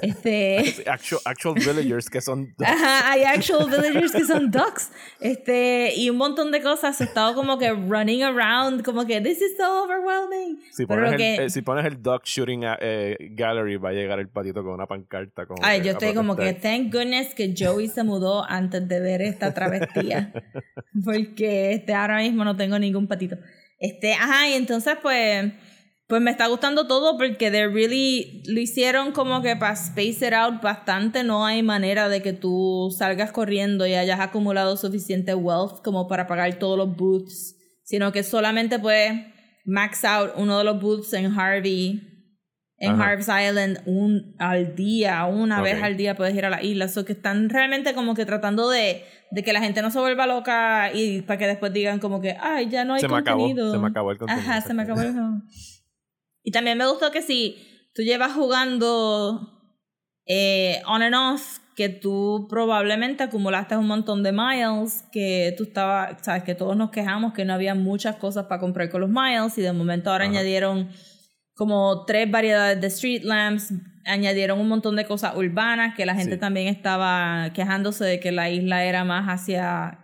Este 0.00 0.84
Actual, 0.86 1.20
actual 1.24 1.54
villagers 1.54 2.08
que 2.08 2.20
son. 2.20 2.54
Ajá, 2.64 3.12
hay 3.12 3.24
actual 3.24 3.68
villagers 3.68 4.12
que 4.12 4.24
son 4.24 4.50
ducks. 4.50 4.90
Este, 5.20 5.92
y 5.96 6.08
un 6.08 6.16
montón 6.16 6.50
de 6.50 6.62
cosas. 6.62 6.98
He 7.00 7.04
estado 7.04 7.34
como 7.34 7.58
que 7.58 7.70
running 7.70 8.22
around, 8.22 8.82
como 8.82 9.06
que 9.06 9.20
this 9.20 9.42
is 9.42 9.56
so 9.58 9.84
overwhelming. 9.84 10.60
Si 10.72 10.86
pones, 10.86 11.12
lo 11.12 11.16
que- 11.18 11.34
el, 11.36 11.44
eh, 11.44 11.50
si 11.50 11.62
pones 11.62 11.84
el 11.84 12.02
Duck 12.02 12.24
Shooting 12.24 12.62
eh, 12.80 13.16
Gallery, 13.32 13.76
va 13.76 13.90
a 13.90 13.92
llegar 13.92 14.18
el 14.18 14.28
patito 14.28 14.62
con 14.62 14.72
una 14.72 14.86
pancarta. 14.86 15.46
Como 15.46 15.62
Ay, 15.62 15.82
yo 15.82 15.90
a 15.90 15.92
estoy 15.92 16.14
como 16.14 16.36
que 16.36 16.54
thank 16.54 16.92
goodness 16.92 17.34
que 17.34 17.54
Joey 17.56 17.88
se 17.88 18.02
mudó 18.02 18.44
antes 18.48 18.88
de 18.88 19.00
ver 19.00 19.20
esta 19.22 19.52
travestía. 19.52 20.32
Porque 21.04 21.74
este, 21.74 21.94
ahora 21.94 22.18
mismo 22.18 22.44
no 22.44 22.56
tengo 22.56 22.78
ningún 22.78 23.06
patito. 23.06 23.36
Este, 23.78 24.12
ajá, 24.14 24.48
y 24.48 24.54
entonces 24.54 24.96
pues, 25.00 25.52
pues 26.10 26.20
me 26.20 26.30
está 26.32 26.48
gustando 26.48 26.86
todo 26.86 27.16
porque 27.16 27.50
they 27.50 27.66
really 27.66 28.42
lo 28.46 28.60
hicieron 28.60 29.12
como 29.12 29.40
que 29.40 29.54
para 29.56 29.72
space 29.74 30.26
it 30.26 30.34
out 30.34 30.60
bastante. 30.60 31.22
No 31.24 31.46
hay 31.46 31.62
manera 31.62 32.08
de 32.08 32.20
que 32.20 32.32
tú 32.34 32.94
salgas 32.94 33.30
corriendo 33.32 33.86
y 33.86 33.94
hayas 33.94 34.20
acumulado 34.20 34.76
suficiente 34.76 35.34
wealth 35.34 35.82
como 35.82 36.08
para 36.08 36.26
pagar 36.26 36.58
todos 36.58 36.76
los 36.76 36.94
booths, 36.96 37.56
sino 37.84 38.10
que 38.10 38.24
solamente 38.24 38.78
puedes 38.78 39.12
max 39.64 40.04
out 40.04 40.32
uno 40.36 40.58
de 40.58 40.64
los 40.64 40.80
booths 40.82 41.12
en 41.14 41.32
Harvey 41.32 42.02
en 42.80 42.92
Ajá. 42.92 43.10
Harv's 43.10 43.28
Island 43.28 43.82
un 43.86 44.34
al 44.38 44.74
día, 44.74 45.26
una 45.26 45.60
vez 45.60 45.82
al 45.82 45.96
día 45.96 46.16
puedes 46.16 46.34
ir 46.34 46.44
a 46.46 46.50
la 46.50 46.62
isla. 46.62 46.88
So 46.88 47.04
que 47.04 47.12
están 47.12 47.50
realmente 47.50 47.94
como 47.94 48.14
que 48.14 48.24
tratando 48.24 48.68
de, 48.68 49.04
de 49.30 49.44
que 49.44 49.52
la 49.52 49.60
gente 49.60 49.80
no 49.82 49.90
se 49.90 50.00
vuelva 50.00 50.26
loca 50.26 50.90
y 50.92 51.20
para 51.22 51.38
que 51.38 51.46
después 51.46 51.72
digan 51.72 52.00
como 52.00 52.20
que, 52.20 52.36
ay, 52.40 52.68
ya 52.68 52.84
no 52.84 52.94
hay 52.94 53.00
Se 53.00 53.08
me 53.08 53.18
acabó, 53.18 53.40
contenido. 53.42 53.70
se 53.70 53.78
me 53.78 53.86
acabó 53.86 54.10
el 54.10 54.18
contenido, 54.18 54.50
Ajá, 54.50 54.60
se 54.62 54.74
me 54.74 54.82
acabó 54.82 55.02
el 55.02 55.14
Y 56.42 56.50
también 56.52 56.78
me 56.78 56.86
gustó 56.86 57.10
que 57.10 57.22
si 57.22 57.56
tú 57.94 58.02
llevas 58.02 58.32
jugando 58.32 59.62
eh, 60.26 60.80
on 60.86 61.02
and 61.02 61.14
off, 61.14 61.58
que 61.76 61.88
tú 61.88 62.46
probablemente 62.50 63.22
acumulaste 63.22 63.76
un 63.76 63.86
montón 63.86 64.22
de 64.22 64.32
miles, 64.32 65.04
que 65.12 65.54
tú 65.56 65.64
estabas, 65.64 66.18
sabes, 66.22 66.42
que 66.44 66.54
todos 66.54 66.76
nos 66.76 66.90
quejamos 66.90 67.32
que 67.32 67.44
no 67.44 67.54
había 67.54 67.74
muchas 67.74 68.16
cosas 68.16 68.46
para 68.46 68.60
comprar 68.60 68.90
con 68.90 69.00
los 69.00 69.10
miles 69.10 69.56
y 69.56 69.62
de 69.62 69.72
momento 69.72 70.10
ahora 70.10 70.24
Ajá. 70.24 70.32
añadieron 70.34 70.90
como 71.54 72.04
tres 72.06 72.30
variedades 72.30 72.80
de 72.80 72.86
street 72.88 73.22
lamps, 73.24 73.72
añadieron 74.04 74.58
un 74.60 74.68
montón 74.68 74.96
de 74.96 75.04
cosas 75.04 75.34
urbanas 75.36 75.94
que 75.94 76.06
la 76.06 76.14
gente 76.14 76.34
Sí. 76.34 76.40
también 76.40 76.68
estaba 76.68 77.50
quejándose 77.54 78.04
de 78.04 78.20
que 78.20 78.32
la 78.32 78.50
isla 78.50 78.84
era 78.84 79.04
más 79.04 79.26
hacia, 79.26 79.98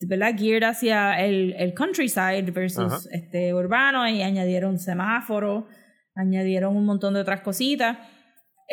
¿verdad? 0.00 0.36
Geared 0.36 0.64
hacia 0.64 1.24
el, 1.24 1.54
el 1.58 1.74
countryside 1.74 2.50
versus 2.50 2.92
Ajá. 2.92 2.98
este 3.12 3.54
urbano 3.54 4.08
y 4.08 4.22
añadieron 4.22 4.78
semáforos, 4.78 5.64
añadieron 6.14 6.76
un 6.76 6.84
montón 6.84 7.14
de 7.14 7.20
otras 7.20 7.40
cositas. 7.40 7.98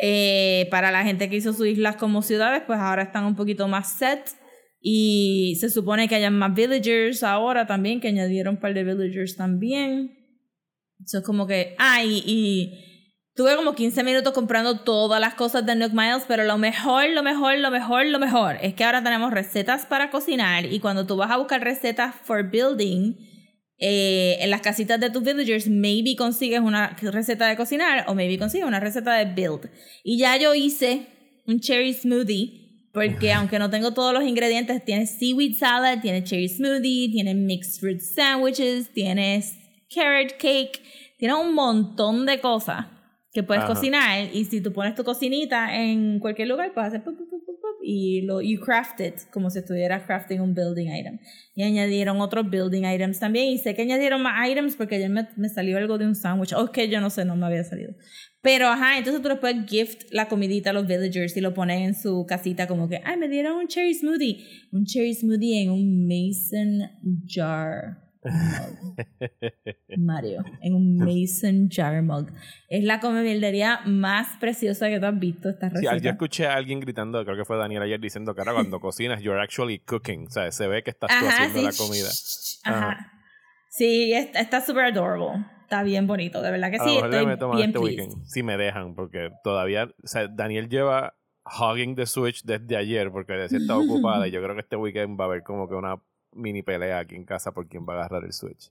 Eh, 0.00 0.68
para 0.70 0.90
la 0.90 1.04
gente 1.04 1.28
que 1.28 1.36
hizo 1.36 1.52
sus 1.52 1.66
islas 1.66 1.96
como 1.96 2.22
ciudades, 2.22 2.62
pues 2.66 2.78
ahora 2.78 3.02
están 3.02 3.24
un 3.24 3.36
poquito 3.36 3.68
más 3.68 3.92
set. 3.92 4.20
Y 4.80 5.56
se 5.60 5.70
supone 5.70 6.08
que 6.08 6.16
hayan 6.16 6.36
más 6.36 6.54
villagers 6.54 7.22
ahora 7.22 7.66
también, 7.66 8.00
que 8.00 8.08
añadieron 8.08 8.54
un 8.56 8.60
par 8.60 8.74
de 8.74 8.82
villagers 8.82 9.36
también. 9.36 10.18
Eso 11.04 11.18
es 11.18 11.24
como 11.24 11.46
que. 11.46 11.76
Ah, 11.78 12.02
y, 12.04 12.22
y 12.26 12.91
tuve 13.34 13.56
como 13.56 13.74
15 13.74 14.04
minutos 14.04 14.32
comprando 14.32 14.80
todas 14.80 15.20
las 15.20 15.34
cosas 15.34 15.64
de 15.64 15.74
Nook 15.74 15.92
Miles, 15.92 16.24
pero 16.28 16.44
lo 16.44 16.58
mejor, 16.58 17.08
lo 17.10 17.22
mejor, 17.22 17.58
lo 17.58 17.70
mejor, 17.70 18.06
lo 18.06 18.18
mejor 18.18 18.58
es 18.60 18.74
que 18.74 18.84
ahora 18.84 19.02
tenemos 19.02 19.32
recetas 19.32 19.86
para 19.86 20.10
cocinar. 20.10 20.66
Y 20.66 20.80
cuando 20.80 21.06
tú 21.06 21.16
vas 21.16 21.30
a 21.30 21.38
buscar 21.38 21.62
recetas 21.62 22.14
for 22.24 22.50
building, 22.50 23.14
eh, 23.78 24.36
en 24.40 24.50
las 24.50 24.60
casitas 24.60 25.00
de 25.00 25.10
tus 25.10 25.22
villagers, 25.22 25.68
maybe 25.68 26.14
consigues 26.14 26.60
una 26.60 26.96
receta 27.00 27.46
de 27.48 27.56
cocinar 27.56 28.04
o 28.08 28.14
maybe 28.14 28.38
consigues 28.38 28.66
una 28.66 28.80
receta 28.80 29.14
de 29.14 29.24
build. 29.24 29.70
Y 30.04 30.18
ya 30.18 30.36
yo 30.36 30.54
hice 30.54 31.06
un 31.46 31.60
cherry 31.60 31.94
smoothie. 31.94 32.60
Porque 32.92 33.32
aunque 33.32 33.58
no 33.58 33.70
tengo 33.70 33.94
todos 33.94 34.12
los 34.12 34.22
ingredientes, 34.22 34.84
tiene 34.84 35.06
seaweed 35.06 35.56
salad, 35.56 36.02
tiene 36.02 36.22
cherry 36.24 36.46
smoothie, 36.46 37.10
tiene 37.10 37.34
mixed 37.34 37.80
fruit 37.80 38.02
sandwiches, 38.02 38.92
tienes 38.92 39.56
carrot 39.88 40.32
cake, 40.32 40.82
tiene 41.16 41.32
un 41.32 41.54
montón 41.54 42.26
de 42.26 42.38
cosas 42.38 42.84
que 43.32 43.42
puedes 43.42 43.64
Ajá. 43.64 43.74
cocinar. 43.74 44.28
Y 44.32 44.44
si 44.44 44.60
tú 44.60 44.72
pones 44.72 44.94
tu 44.94 45.04
cocinita 45.04 45.76
en 45.76 46.18
cualquier 46.18 46.48
lugar, 46.48 46.72
puedes 46.74 46.88
hacer 46.88 47.02
pop, 47.02 47.16
pop, 47.16 47.28
pop, 47.30 47.80
y 47.82 48.22
lo 48.22 48.42
you 48.42 48.60
craft 48.60 49.00
it 49.00 49.14
como 49.30 49.50
si 49.50 49.60
estuvieras 49.60 50.04
crafting 50.04 50.40
un 50.40 50.54
building 50.54 50.88
item. 50.88 51.18
Y 51.54 51.62
añadieron 51.62 52.20
otros 52.20 52.48
building 52.50 52.84
items 52.84 53.18
también. 53.18 53.48
Y 53.48 53.58
sé 53.58 53.74
que 53.74 53.82
añadieron 53.82 54.22
más 54.22 54.48
items 54.48 54.76
porque 54.76 54.96
ayer 54.96 55.08
me, 55.08 55.26
me 55.36 55.48
salió 55.48 55.78
algo 55.78 55.96
de 55.96 56.06
un 56.06 56.14
sándwich. 56.14 56.52
O 56.52 56.70
que 56.70 56.88
yo 56.88 57.00
no 57.00 57.08
sé, 57.08 57.24
no 57.24 57.34
me 57.36 57.46
había 57.46 57.64
salido. 57.64 57.94
Pero 58.42 58.66
ajá, 58.68 58.98
entonces 58.98 59.22
tú 59.22 59.28
le 59.28 59.36
puedes 59.36 59.64
gift 59.66 60.02
la 60.10 60.28
comidita 60.28 60.70
a 60.70 60.72
los 60.72 60.86
villagers 60.86 61.36
y 61.36 61.40
lo 61.40 61.54
ponen 61.54 61.82
en 61.82 61.94
su 61.94 62.26
casita 62.26 62.66
como 62.66 62.88
que, 62.88 63.00
ay, 63.04 63.16
me 63.16 63.28
dieron 63.28 63.56
un 63.56 63.68
cherry 63.68 63.94
smoothie. 63.94 64.44
Un 64.72 64.84
cherry 64.84 65.14
smoothie 65.14 65.62
en 65.62 65.70
un 65.70 66.06
mason 66.06 66.90
jar. 67.26 68.01
Mario, 69.96 70.44
en 70.60 70.74
un 70.74 70.96
mason 70.96 71.68
jar 71.70 72.02
mug. 72.02 72.28
Es 72.68 72.84
la 72.84 73.00
comida 73.00 73.80
más 73.86 74.36
preciosa 74.38 74.88
que 74.88 74.98
tú 75.00 75.06
has 75.06 75.18
visto 75.18 75.48
esta 75.48 75.68
Sí, 75.70 75.76
receta. 75.76 75.96
yo 75.98 76.10
escuché 76.10 76.46
a 76.46 76.54
alguien 76.54 76.80
gritando, 76.80 77.24
creo 77.24 77.36
que 77.36 77.44
fue 77.44 77.56
Daniel 77.56 77.82
ayer, 77.82 78.00
diciendo 78.00 78.34
que 78.34 78.40
ahora 78.40 78.54
cuando 78.54 78.80
cocinas, 78.80 79.20
you're 79.22 79.40
actually 79.40 79.78
cooking. 79.80 80.26
O 80.26 80.30
sea, 80.30 80.50
se 80.52 80.66
ve 80.68 80.82
que 80.82 80.90
estás 80.90 81.10
tú 81.10 81.26
Ajá, 81.26 81.44
haciendo 81.44 81.58
sí. 81.58 81.64
la 81.64 81.72
comida. 81.86 82.08
Ajá. 82.64 82.90
Ajá. 82.92 83.12
Sí, 83.70 84.12
es- 84.12 84.30
está 84.34 84.60
súper 84.60 84.84
adorable. 84.86 85.44
Está 85.62 85.82
bien 85.82 86.06
bonito, 86.06 86.42
de 86.42 86.50
verdad 86.50 86.70
que 86.70 86.76
A 86.76 86.84
sí. 86.84 86.94
mejor 86.94 87.10
le 87.10 87.32
Estoy 87.32 87.56
bien 87.56 87.70
este 87.70 87.78
weekend, 87.78 88.24
si 88.26 88.42
me 88.42 88.56
dejan, 88.58 88.94
porque 88.94 89.30
todavía, 89.42 89.84
o 89.84 90.06
sea, 90.06 90.28
Daniel 90.28 90.68
lleva 90.68 91.14
hugging 91.44 91.96
the 91.96 92.04
Switch 92.06 92.42
desde 92.44 92.76
ayer, 92.76 93.10
porque 93.10 93.32
decía 93.32 93.58
está 93.58 93.76
ocupada, 93.78 94.28
y 94.28 94.30
yo 94.30 94.42
creo 94.42 94.54
que 94.54 94.60
este 94.60 94.76
weekend 94.76 95.18
va 95.18 95.24
a 95.24 95.28
haber 95.28 95.42
como 95.42 95.68
que 95.68 95.74
una 95.74 95.96
mini 96.32 96.62
pelea 96.62 96.98
aquí 97.00 97.14
en 97.14 97.24
casa 97.24 97.52
por 97.52 97.68
quién 97.68 97.86
va 97.88 97.94
a 97.94 97.96
agarrar 97.98 98.24
el 98.24 98.32
Switch. 98.32 98.70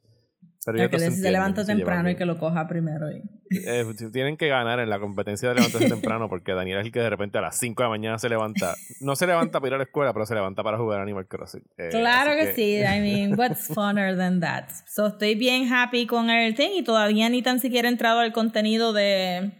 Pero 0.64 0.90
que 0.92 1.00
se, 1.00 1.32
levanta 1.32 1.66
temprano 1.66 2.12
y 2.12 2.16
que 2.16 2.26
lo 2.26 2.38
coja 2.38 2.68
primero. 2.68 3.12
y- 3.12 3.22
Eh, 3.66 3.84
tienen 4.14 4.38
que 4.38 4.48
ganar 4.48 4.80
en 4.80 4.90
la 4.92 5.00
competencia 5.00 5.50
de 5.50 5.56
levantarse 5.56 5.90
temprano 5.90 6.30
porque 6.30 6.54
Daniel 6.54 6.80
es 6.80 6.86
el 6.86 6.92
que 6.92 7.00
de 7.00 7.10
repente 7.10 7.40
a 7.40 7.42
las 7.42 7.58
5 7.58 7.82
de 7.82 7.86
la 7.86 7.90
mañana 7.90 8.20
se 8.20 8.30
levanta. 8.30 8.76
No 9.00 9.16
se 9.16 9.26
levanta 9.26 9.60
para 9.60 9.70
ir 9.70 9.74
a 9.74 9.78
la 9.78 9.84
escuela, 9.86 10.14
pero 10.14 10.26
se 10.28 10.36
levanta 10.36 10.62
para 10.62 10.78
jugar 10.78 11.02
Animal 11.02 11.28
Crossing. 11.28 11.64
Eh, 11.78 11.90
Claro 11.90 12.36
que, 12.36 12.54
sí. 12.54 12.78
I 12.78 13.00
mean, 13.02 13.40
what's 13.40 13.68
funner 13.74 14.16
than 14.16 14.40
that? 14.40 14.70
So 14.88 15.08
estoy 15.08 15.34
bien 15.34 15.68
happy 15.74 16.06
con 16.06 16.30
el 16.30 16.54
thing 16.54 16.70
y 16.76 16.84
todavía 16.84 17.28
ni 17.30 17.42
tan 17.42 17.60
siquiera 17.60 17.88
he 17.90 17.92
entrado 17.92 18.20
al 18.20 18.32
contenido 18.32 18.94
de, 18.94 19.54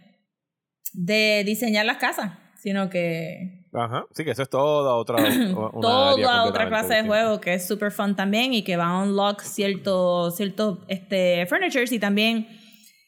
de 0.92 1.42
diseñar 1.44 1.84
las 1.84 1.96
casas, 1.96 2.32
sino 2.58 2.90
que 2.90 3.61
Ajá, 3.74 4.04
sí, 4.12 4.24
que 4.24 4.32
eso 4.32 4.42
es 4.42 4.50
toda 4.50 4.94
otra. 4.96 5.16
toda 5.80 6.44
otra 6.44 6.68
clase 6.68 6.94
de 6.94 7.02
juego 7.08 7.40
que 7.40 7.54
es 7.54 7.66
super 7.66 7.90
fun 7.90 8.14
también 8.14 8.52
y 8.52 8.62
que 8.62 8.76
va 8.76 8.86
a 8.88 9.02
unlock 9.02 9.40
ciertos 9.40 10.36
ciertos 10.36 10.78
este, 10.88 11.46
furnitures 11.46 11.90
y 11.92 11.98
también 11.98 12.46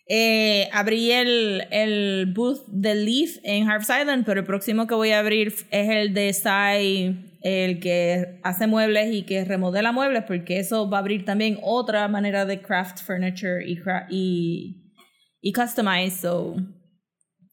eh, 0.09 0.69
abrí 0.73 1.13
el, 1.13 1.65
el 1.71 2.33
booth 2.35 2.65
de 2.67 2.95
Leaf 2.95 3.37
en 3.43 3.69
Harvest 3.69 3.91
Island, 3.91 4.25
pero 4.27 4.41
el 4.41 4.47
próximo 4.47 4.87
que 4.87 4.95
voy 4.95 5.11
a 5.13 5.19
abrir 5.21 5.49
es 5.71 5.89
el 5.91 6.13
de 6.15 6.33
Sai, 6.33 7.39
el 7.43 7.79
que 7.81 8.41
hace 8.43 8.67
muebles 8.67 9.15
y 9.15 9.23
que 9.23 9.45
remodela 9.45 9.93
muebles, 9.93 10.25
porque 10.27 10.59
eso 10.59 10.89
va 10.89 10.99
a 10.99 11.01
abrir 11.01 11.25
también 11.27 11.59
otra 11.63 12.09
manera 12.09 12.45
de 12.47 12.61
craft 12.63 13.01
furniture 13.03 13.63
y, 13.67 13.77
cra- 13.77 14.07
y, 14.11 14.93
y 15.43 15.53
customize, 15.53 16.21
so 16.23 16.57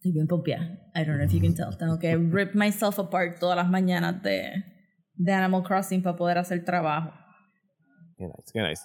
estoy 0.01 0.13
bien 0.13 0.25
pompeada. 0.27 0.63
I 0.95 1.05
don't 1.05 1.17
know 1.17 1.25
if 1.25 1.31
you 1.31 1.39
can 1.39 1.53
tell. 1.53 1.77
Tengo 1.77 1.99
que 1.99 2.17
rip 2.17 2.55
myself 2.55 2.97
apart 2.97 3.37
todas 3.39 3.55
las 3.55 3.69
mañanas 3.69 4.23
de, 4.23 4.63
de 5.13 5.31
Animal 5.31 5.61
Crossing 5.61 6.01
para 6.01 6.15
poder 6.15 6.39
hacer 6.39 6.65
trabajo. 6.65 7.11
Qué 8.17 8.25
nice, 8.25 8.51
qué 8.51 8.61
nice. 8.61 8.81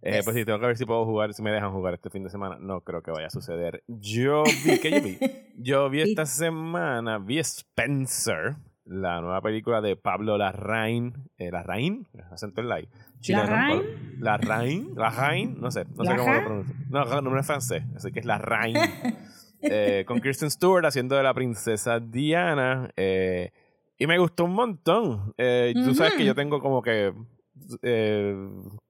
Eh, 0.00 0.22
Pues 0.24 0.34
sí, 0.34 0.44
tengo 0.46 0.58
que 0.60 0.66
ver 0.66 0.76
si 0.78 0.86
puedo 0.86 1.04
jugar, 1.04 1.34
si 1.34 1.42
me 1.42 1.50
dejan 1.50 1.70
jugar 1.70 1.92
este 1.92 2.08
fin 2.08 2.24
de 2.24 2.30
semana. 2.30 2.56
No 2.58 2.80
creo 2.80 3.02
que 3.02 3.10
vaya 3.10 3.26
a 3.26 3.30
suceder. 3.30 3.84
Yo 3.88 4.42
vi, 4.64 4.78
¿qué 4.80 4.90
yo 4.90 5.02
vi? 5.02 5.18
Yo 5.58 5.90
vi 5.90 6.00
esta 6.00 6.24
semana, 6.24 7.18
vi 7.18 7.38
Spencer, 7.40 8.56
la 8.86 9.20
nueva 9.20 9.42
película 9.42 9.82
de 9.82 9.96
Pablo 9.96 10.38
Larraín. 10.38 11.30
Eh, 11.36 11.50
¿Larraín? 11.50 12.08
Acento 12.32 12.62
en 12.62 12.68
la 12.70 12.80
I. 12.80 12.88
Chileno, 13.20 13.44
¿Larraín? 13.44 13.82
Larraín, 14.18 14.94
Larraín, 14.96 15.60
no 15.60 15.70
sé, 15.70 15.84
no 15.94 16.04
sé 16.04 16.16
cómo 16.16 16.32
lo 16.32 16.44
pronuncio. 16.44 16.74
No, 16.88 17.04
no, 17.04 17.20
no 17.20 17.38
es 17.38 17.46
francés, 17.46 17.82
así 17.94 18.12
que 18.12 18.20
es 18.20 18.26
Larraín. 18.26 18.76
Eh, 19.70 20.04
con 20.06 20.20
Kristen 20.20 20.50
Stewart 20.50 20.84
haciendo 20.84 21.16
de 21.16 21.22
la 21.22 21.34
princesa 21.34 22.00
Diana. 22.00 22.90
eh, 22.96 23.50
y 23.96 24.06
me 24.06 24.18
gustó 24.18 24.44
un 24.44 24.54
montón. 24.54 25.34
Eh, 25.38 25.72
Tú 25.74 25.94
sabes 25.94 26.14
que 26.14 26.24
yo 26.24 26.34
tengo 26.34 26.60
como 26.60 26.82
que 26.82 27.12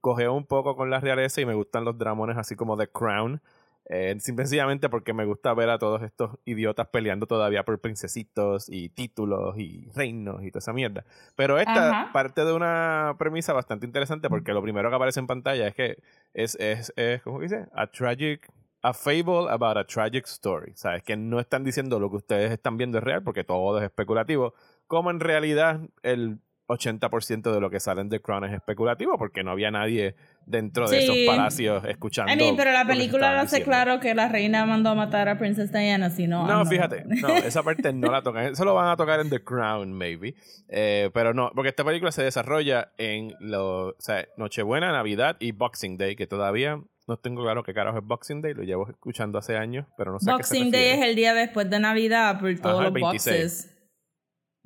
cogeo 0.01 0.33
un 0.35 0.47
poco 0.47 0.77
con 0.77 0.91
la 0.91 1.01
realeza 1.01 1.41
y 1.41 1.47
me 1.47 1.55
gustan 1.55 1.85
los 1.85 1.97
dramones 1.99 2.37
así 2.37 2.57
como 2.57 2.77
The 2.77 2.89
Crown. 2.89 3.41
Simple 3.87 4.45
y 4.45 4.47
sencillamente 4.47 4.89
porque 4.89 5.13
me 5.13 5.27
gusta 5.27 5.53
ver 5.53 5.69
a 5.69 5.79
todos 5.79 6.01
estos 6.03 6.39
idiotas 6.47 6.89
peleando 6.89 7.27
todavía 7.27 7.65
por 7.67 7.79
princesitos 7.81 8.71
y 8.71 8.89
títulos 8.89 9.59
y 9.59 9.91
reinos 9.95 10.43
y 10.43 10.51
toda 10.51 10.61
esa 10.61 10.73
mierda. 10.73 11.05
Pero 11.37 11.59
esta 11.59 12.09
parte 12.13 12.47
de 12.47 12.55
una 12.55 13.15
premisa 13.19 13.53
bastante 13.53 13.85
interesante 13.85 14.31
porque 14.31 14.55
lo 14.55 14.63
primero 14.63 14.89
que 14.89 14.97
aparece 14.97 15.21
en 15.21 15.27
pantalla 15.27 15.69
es 15.69 15.75
que 15.75 15.99
es, 16.33 16.55
es, 16.59 16.95
es 16.97 17.21
¿cómo 17.23 17.41
dice? 17.41 17.67
A 17.75 17.87
tragic, 17.87 18.49
a 18.85 18.93
fable 18.93 19.49
about 19.51 19.77
a 19.79 19.85
tragic 19.85 20.27
story. 20.27 20.73
¿Sabes? 20.77 21.03
Que 21.03 21.17
no 21.17 21.41
están 21.41 21.65
diciendo 21.65 21.99
lo 21.99 22.11
que 22.11 22.17
ustedes 22.17 22.53
están 22.53 22.77
viendo 22.77 22.99
es 22.99 23.05
real 23.05 23.23
porque 23.23 23.43
todo 23.43 23.79
es 23.79 23.85
especulativo. 23.85 24.55
Como 24.87 25.11
en 25.11 25.21
realidad 25.21 25.81
el 26.03 26.39
80% 26.67 27.53
de 27.53 27.61
lo 27.61 27.69
que 27.71 27.79
sale 27.79 28.01
en 28.01 28.09
The 28.09 28.21
Crown 28.21 28.45
es 28.45 28.53
especulativo 28.55 29.19
porque 29.19 29.43
no 29.45 29.51
había 29.51 29.71
nadie 29.71 30.15
dentro 30.47 30.89
de 30.89 30.99
Sí. 30.99 31.05
esos 31.05 31.17
palacios 31.37 31.85
escuchando. 31.85 32.33
I 32.33 32.37
mean, 32.37 32.57
pero 32.57 32.73
la 32.73 32.87
película 32.87 33.33
lo 33.35 33.41
hace 33.41 33.63
claro 33.63 34.01
que 34.01 34.15
la 34.15 34.29
reina 34.29 34.65
mandó 34.65 34.91
a 34.91 34.95
matar 34.95 35.29
a 35.29 35.39
Princess 35.39 35.73
Diana, 35.73 36.09
si 36.11 36.27
no. 36.27 36.47
No, 36.47 36.65
fíjate, 36.65 37.05
no, 37.07 37.29
esa 37.45 37.63
parte 37.63 37.93
no 37.93 38.11
la 38.11 38.23
tocan. 38.23 38.47
Eso 38.47 38.65
lo 38.65 38.75
van 38.75 38.89
a 38.89 38.97
tocar 38.97 39.21
en 39.21 39.29
The 39.31 39.43
Crown, 39.45 39.93
maybe. 39.93 40.35
Eh, 40.69 41.11
pero 41.13 41.35
no, 41.35 41.51
porque 41.55 41.69
esta 41.71 41.85
película 41.85 42.13
se 42.13 42.23
desarrolla 42.23 42.93
en 42.99 43.35
lo, 43.41 43.89
o 43.89 43.95
sea, 43.99 44.27
Nochebuena, 44.37 44.91
Navidad 44.93 45.37
y 45.41 45.53
Boxing 45.53 45.97
Day, 45.99 46.17
que 46.17 46.27
todavía 46.27 46.81
no 47.07 47.17
tengo 47.19 47.43
claro 47.43 47.63
qué 47.63 47.75
carajo 47.75 47.99
es 47.99 48.05
Boxing 48.05 48.41
Day, 48.43 48.55
lo 48.55 48.63
llevo 48.63 48.89
escuchando 48.89 49.39
hace 49.39 49.57
años, 49.57 49.87
pero 49.97 50.13
no 50.13 50.19
sé 50.21 50.31
a 50.31 50.37
qué 50.37 50.43
se 50.45 50.55
Boxing 50.57 50.71
Day 50.73 50.89
es 50.99 51.03
el 51.03 51.15
día 51.17 51.35
después 51.35 51.69
de 51.69 51.79
Navidad 51.81 52.41
por 52.41 52.55
todos 52.59 52.77
Ajá, 52.77 52.85
los 52.85 52.93
26. 52.93 53.43
boxes. 53.43 53.71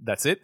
That's 0.05 0.27
it. 0.27 0.39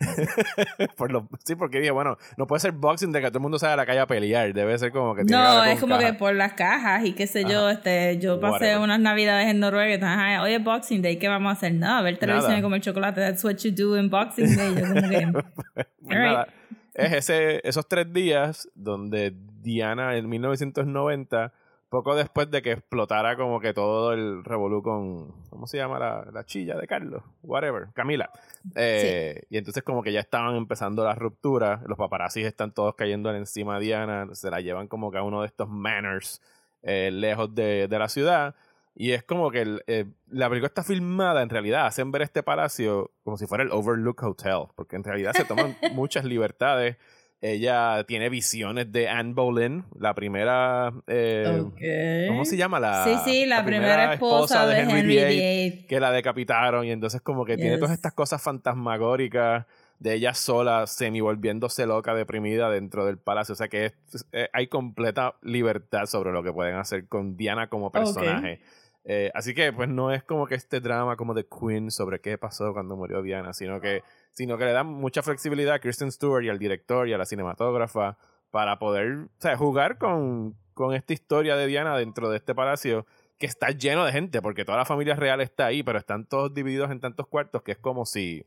Por 0.96 1.12
lo- 1.12 1.28
sí, 1.44 1.54
porque 1.54 1.78
dije, 1.78 1.90
bueno, 1.92 2.16
no 2.36 2.46
puede 2.46 2.60
ser 2.60 2.72
Boxing 2.72 3.12
Day 3.12 3.22
que 3.22 3.28
todo 3.28 3.38
el 3.38 3.42
mundo 3.42 3.58
salga 3.58 3.74
a 3.74 3.76
la 3.76 3.86
calle 3.86 4.00
a 4.00 4.06
pelear, 4.06 4.52
debe 4.52 4.76
ser 4.76 4.90
como 4.90 5.14
que 5.14 5.24
tiene 5.24 5.40
No, 5.40 5.64
es 5.64 5.78
como 5.80 5.98
que 5.98 6.12
por 6.14 6.34
las 6.34 6.54
cajas 6.54 7.04
y 7.04 7.12
qué 7.12 7.26
sé 7.26 7.44
yo, 7.44 7.70
este, 7.70 8.18
yo 8.18 8.40
pasé 8.40 8.52
Whatever. 8.52 8.78
unas 8.80 9.00
navidades 9.00 9.48
en 9.48 9.60
Noruega 9.60 9.98
"Ay, 10.18 10.36
hoy 10.38 10.52
es 10.58 10.64
Boxing 10.64 11.00
Day, 11.00 11.18
¿qué 11.18 11.28
vamos 11.28 11.50
a 11.50 11.52
hacer? 11.52 11.74
Nada, 11.74 12.02
ver 12.02 12.18
televisión 12.18 12.58
y 12.58 12.62
comer 12.62 12.80
chocolate, 12.80 13.20
that's 13.20 13.44
what 13.44 13.54
you 13.58 13.70
do 13.70 13.96
in 13.96 14.10
Boxing 14.10 14.54
Day. 14.56 14.74
Yo 14.74 14.88
como 14.88 15.08
que, 15.08 15.32
Pues 16.02 16.46
es 16.94 17.12
ese, 17.12 17.60
esos 17.66 17.88
tres 17.88 18.12
días 18.12 18.68
donde 18.74 19.32
Diana 19.64 20.16
en 20.16 20.28
1990, 20.28 21.52
poco 21.88 22.14
después 22.14 22.50
de 22.50 22.62
que 22.62 22.72
explotara 22.72 23.36
como 23.36 23.60
que 23.60 23.72
todo 23.72 24.12
el 24.12 24.44
revolú 24.44 24.82
con, 24.82 25.32
¿cómo 25.50 25.66
se 25.66 25.76
llama 25.78 25.98
la, 25.98 26.26
la 26.32 26.44
chilla 26.44 26.76
de 26.76 26.86
Carlos? 26.86 27.22
Whatever, 27.42 27.88
Camila. 27.94 28.30
Eh, 28.74 29.42
Y 29.50 29.58
entonces 29.58 29.82
como 29.82 30.02
que 30.02 30.12
ya 30.12 30.20
estaban 30.20 30.56
empezando 30.56 31.04
las 31.04 31.18
rupturas, 31.18 31.82
los 31.86 31.96
paparazzis 31.98 32.46
están 32.46 32.72
todos 32.72 32.94
cayendo 32.94 33.34
encima 33.34 33.78
de 33.78 33.84
Diana, 33.84 34.26
se 34.32 34.50
la 34.50 34.60
llevan 34.60 34.88
como 34.88 35.10
que 35.10 35.18
a 35.18 35.22
uno 35.22 35.40
de 35.40 35.46
estos 35.46 35.68
manors 35.68 36.40
eh, 36.82 37.10
lejos 37.12 37.54
de, 37.54 37.88
de 37.88 37.98
la 37.98 38.08
ciudad. 38.08 38.54
Y 38.96 39.10
es 39.12 39.24
como 39.24 39.50
que 39.50 39.62
el, 39.62 39.82
eh, 39.88 40.04
la 40.28 40.48
película 40.48 40.68
está 40.68 40.84
filmada, 40.84 41.42
en 41.42 41.48
realidad, 41.48 41.86
hacen 41.86 42.12
ver 42.12 42.22
este 42.22 42.42
palacio 42.44 43.10
como 43.24 43.36
si 43.36 43.46
fuera 43.46 43.64
el 43.64 43.72
Overlook 43.72 44.22
Hotel, 44.22 44.66
porque 44.76 44.94
en 44.96 45.02
realidad 45.04 45.32
se 45.32 45.44
toman 45.44 45.76
muchas 45.94 46.24
libertades 46.24 46.96
Ella 47.46 48.04
tiene 48.08 48.30
visiones 48.30 48.90
de 48.90 49.06
Anne 49.08 49.34
Boleyn, 49.34 49.84
la 49.98 50.14
primera. 50.14 50.94
eh. 51.06 52.26
¿Cómo 52.28 52.44
se 52.46 52.56
llama? 52.56 52.80
La, 52.80 53.04
Sí, 53.04 53.16
sí, 53.24 53.44
la, 53.46 53.62
primera, 53.66 54.14
esposa, 54.14 54.66
de 54.66 54.78
Henry, 54.80 55.16
VIII. 55.16 55.86
que 55.86 56.00
la 56.00 56.10
decapitaron 56.10 56.86
y 56.86 56.90
entonces 56.90 57.20
como 57.20 57.44
que 57.44 57.56
tiene 57.56 57.76
todas 57.76 57.92
estas 57.92 58.14
cosas 58.14 58.40
fantasmagóricas 58.42 59.66
de 59.98 60.14
ella 60.14 60.34
sola 60.34 60.86
semi 60.86 61.20
volviéndose 61.20 61.86
loca 61.86 62.14
deprimida 62.14 62.68
dentro 62.70 63.06
del 63.06 63.18
palacio 63.18 63.52
o 63.52 63.56
sea 63.56 63.68
que 63.68 63.86
es- 63.86 64.26
eh, 64.32 64.48
hay 64.52 64.66
completa 64.66 65.34
libertad 65.42 66.06
sobre 66.06 66.32
lo 66.32 66.42
que 66.42 66.52
pueden 66.52 66.76
hacer 66.76 67.06
con 67.06 67.36
Diana 67.36 67.68
como 67.68 67.90
personaje 67.92 68.60
Eh, 69.06 69.30
así 69.34 69.52
que 69.52 69.70
pues 69.70 69.86
no 69.90 70.10
es 70.12 70.22
como 70.24 70.46
que 70.46 70.54
este 70.54 70.80
drama 70.80 71.16
como 71.16 71.34
de 71.34 71.44
Queen 71.46 71.90
sobre 71.90 72.20
qué 72.20 72.38
pasó 72.38 72.72
cuando 72.72 72.96
murió 72.96 73.20
Diana 73.20 73.52
sino 73.52 73.78
que 73.78 74.02
sino 74.34 74.58
que 74.58 74.64
le 74.66 74.72
dan 74.72 74.86
mucha 74.86 75.22
flexibilidad 75.22 75.74
a 75.74 75.78
Kristen 75.78 76.12
Stewart 76.12 76.44
y 76.44 76.48
al 76.50 76.58
director 76.58 77.08
y 77.08 77.12
a 77.14 77.18
la 77.18 77.24
cinematógrafa 77.26 78.18
para 78.50 78.78
poder 78.78 79.12
o 79.26 79.28
sea, 79.40 79.56
jugar 79.56 79.98
con, 79.98 80.54
con 80.74 80.94
esta 80.94 81.12
historia 81.12 81.56
de 81.56 81.66
Diana 81.66 81.96
dentro 81.96 82.28
de 82.30 82.36
este 82.36 82.54
palacio 82.54 83.06
que 83.38 83.46
está 83.46 83.70
lleno 83.70 84.04
de 84.04 84.12
gente, 84.12 84.40
porque 84.42 84.64
toda 84.64 84.78
la 84.78 84.84
familia 84.84 85.16
real 85.16 85.40
está 85.40 85.66
ahí, 85.66 85.82
pero 85.82 85.98
están 85.98 86.24
todos 86.26 86.54
divididos 86.54 86.90
en 86.90 87.00
tantos 87.00 87.26
cuartos 87.26 87.62
que 87.62 87.72
es 87.72 87.78
como 87.78 88.04
si 88.06 88.44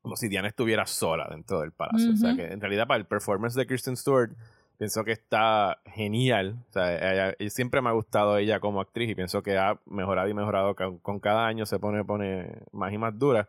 como 0.00 0.16
si 0.16 0.28
Diana 0.28 0.48
estuviera 0.48 0.84
sola 0.86 1.28
dentro 1.30 1.60
del 1.60 1.70
palacio. 1.72 2.10
O 2.14 2.16
sea 2.16 2.34
que 2.34 2.52
en 2.52 2.60
realidad 2.60 2.86
para 2.88 2.98
el 2.98 3.06
performance 3.06 3.54
de 3.54 3.66
Kristen 3.66 3.96
Stewart 3.96 4.32
pienso 4.76 5.04
que 5.04 5.12
está 5.12 5.78
genial. 5.86 6.56
O 6.70 6.72
sea, 6.72 7.12
ella- 7.12 7.36
ella- 7.38 7.50
siempre 7.50 7.80
me 7.80 7.88
ha 7.88 7.92
gustado 7.92 8.36
ella 8.36 8.58
como 8.58 8.80
actriz 8.80 9.08
y 9.10 9.14
pienso 9.14 9.42
que 9.44 9.56
ha 9.58 9.78
mejorado 9.86 10.28
y 10.28 10.34
mejorado 10.34 10.74
con, 10.74 10.98
con 10.98 11.20
cada 11.20 11.46
año 11.46 11.66
se 11.66 11.78
pone, 11.78 12.04
pone 12.04 12.50
más 12.72 12.92
y 12.92 12.98
más 12.98 13.16
dura. 13.16 13.48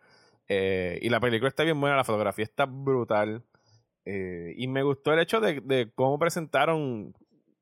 Eh, 0.53 0.99
y 1.01 1.09
la 1.09 1.19
película 1.19 1.49
está 1.49 1.63
bien 1.63 1.79
buena, 1.79 1.95
la 1.95 2.03
fotografía 2.03 2.43
está 2.43 2.65
brutal. 2.65 3.43
Eh, 4.05 4.53
y 4.57 4.67
me 4.67 4.83
gustó 4.83 5.13
el 5.13 5.19
hecho 5.19 5.39
de, 5.39 5.61
de 5.61 5.89
cómo 5.95 6.19
presentaron 6.19 7.13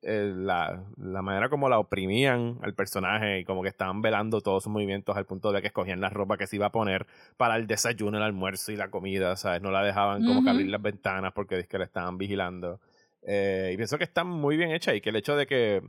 eh, 0.03 0.33
la, 0.35 0.83
la 0.97 1.21
manera 1.21 1.47
como 1.49 1.69
la 1.69 1.77
oprimían 1.77 2.57
al 2.63 2.73
personaje 2.73 3.39
y 3.39 3.45
como 3.45 3.61
que 3.61 3.69
estaban 3.69 4.01
velando 4.01 4.41
todos 4.41 4.63
sus 4.63 4.71
movimientos 4.71 5.15
al 5.15 5.25
punto 5.25 5.51
de 5.51 5.61
que 5.61 5.67
escogían 5.67 6.01
la 6.01 6.09
ropa 6.09 6.37
que 6.37 6.47
se 6.47 6.55
iba 6.55 6.65
a 6.65 6.71
poner 6.71 7.05
para 7.37 7.55
el 7.55 7.67
desayuno, 7.67 8.17
el 8.17 8.23
almuerzo 8.23 8.71
y 8.71 8.77
la 8.77 8.89
comida, 8.89 9.35
¿sabes? 9.35 9.61
No 9.61 9.69
la 9.69 9.83
dejaban 9.83 10.25
como 10.25 10.43
que 10.43 10.49
abrir 10.49 10.69
las 10.69 10.81
ventanas 10.81 11.33
porque 11.33 11.59
es 11.59 11.67
que 11.67 11.77
la 11.77 11.85
estaban 11.85 12.17
vigilando. 12.17 12.79
Eh, 13.21 13.71
y 13.73 13.77
pienso 13.77 13.99
que 13.99 14.03
está 14.03 14.23
muy 14.23 14.57
bien 14.57 14.71
hecha 14.71 14.95
y 14.95 15.01
que 15.01 15.11
el 15.11 15.15
hecho 15.17 15.35
de 15.35 15.45
que, 15.45 15.83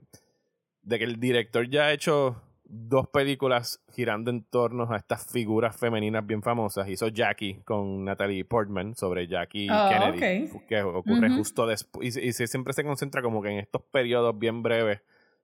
de 0.82 0.99
que 0.99 1.04
el 1.04 1.18
director 1.18 1.66
ya 1.68 1.87
ha 1.87 1.92
hecho 1.92 2.42
dos 2.75 3.07
películas 3.09 3.83
girando 3.93 4.31
en 4.31 4.45
torno 4.45 4.91
a 4.91 4.97
estas 4.97 5.26
figuras 5.31 5.76
femeninas 5.76 6.26
bien 6.26 6.43
famosas. 6.43 6.88
Hizo 6.88 7.09
Jackie 7.09 7.61
con 7.67 8.05
Natalie 8.07 8.47
Portman 8.47 8.95
sobre 8.95 9.26
Jackie 9.29 9.69
Oh, 9.71 9.88
Kennedy, 9.91 10.50
ok. 10.55 10.67
que 10.67 10.83
ocurre 10.83 11.29
justo 11.37 11.67
después. 11.67 12.17
Y, 12.17 12.29
y 12.29 12.33
se- 12.33 12.47
siempre 12.47 12.73
se 12.73 12.83
concentra 12.83 13.21
como 13.21 13.43
que 13.43 13.50
en 13.50 13.59
estos 13.59 13.83
periodos 13.83 14.38
bien 14.38 14.62
breves 14.62 15.02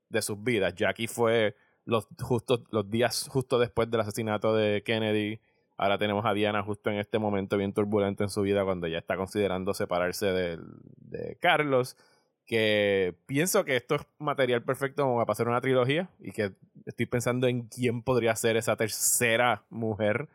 de 0.09 0.23
sus 0.23 0.43
vidas. 0.43 0.75
Jackie 0.75 1.07
fue 1.07 1.55
los, 1.85 2.09
justo, 2.19 2.65
los 2.71 2.89
días 2.89 3.29
justo 3.31 3.59
después 3.59 3.91
del 3.91 4.01
asesinato 4.01 4.55
de 4.57 4.83
Kennedy. 4.83 5.39
Ahora 5.77 5.99
tenemos 5.99 6.25
a 6.25 6.33
Diana 6.33 6.63
justo 6.63 6.89
en 6.91 6.97
este 6.97 7.19
momento 7.19 7.59
bien 7.59 7.75
turbulento 7.75 8.25
en 8.25 8.31
su 8.31 8.41
vida 8.41 8.65
cuando 8.65 8.87
ella 8.87 8.99
está 8.99 9.17
considerando 9.19 9.75
separarse 9.75 10.33
del- 10.33 10.65
de 10.97 11.37
Carlos. 11.43 11.95
Que 12.49 13.15
pienso 13.27 13.65
que 13.67 13.77
esto 13.77 13.97
es 13.97 14.03
material 14.19 14.63
perfecto 14.63 15.03
como 15.05 15.19
para 15.19 15.33
hacer 15.33 15.47
una 15.49 15.61
trilogía 15.61 16.09
y 16.19 16.33
que 16.33 16.53
estoy 16.87 17.05
pensando 17.05 17.47
en 17.47 17.69
quién 17.69 18.03
podría 18.03 18.35
ser 18.35 18.57
esa 18.57 18.75
tercera 18.75 19.65
mujer 19.69 20.29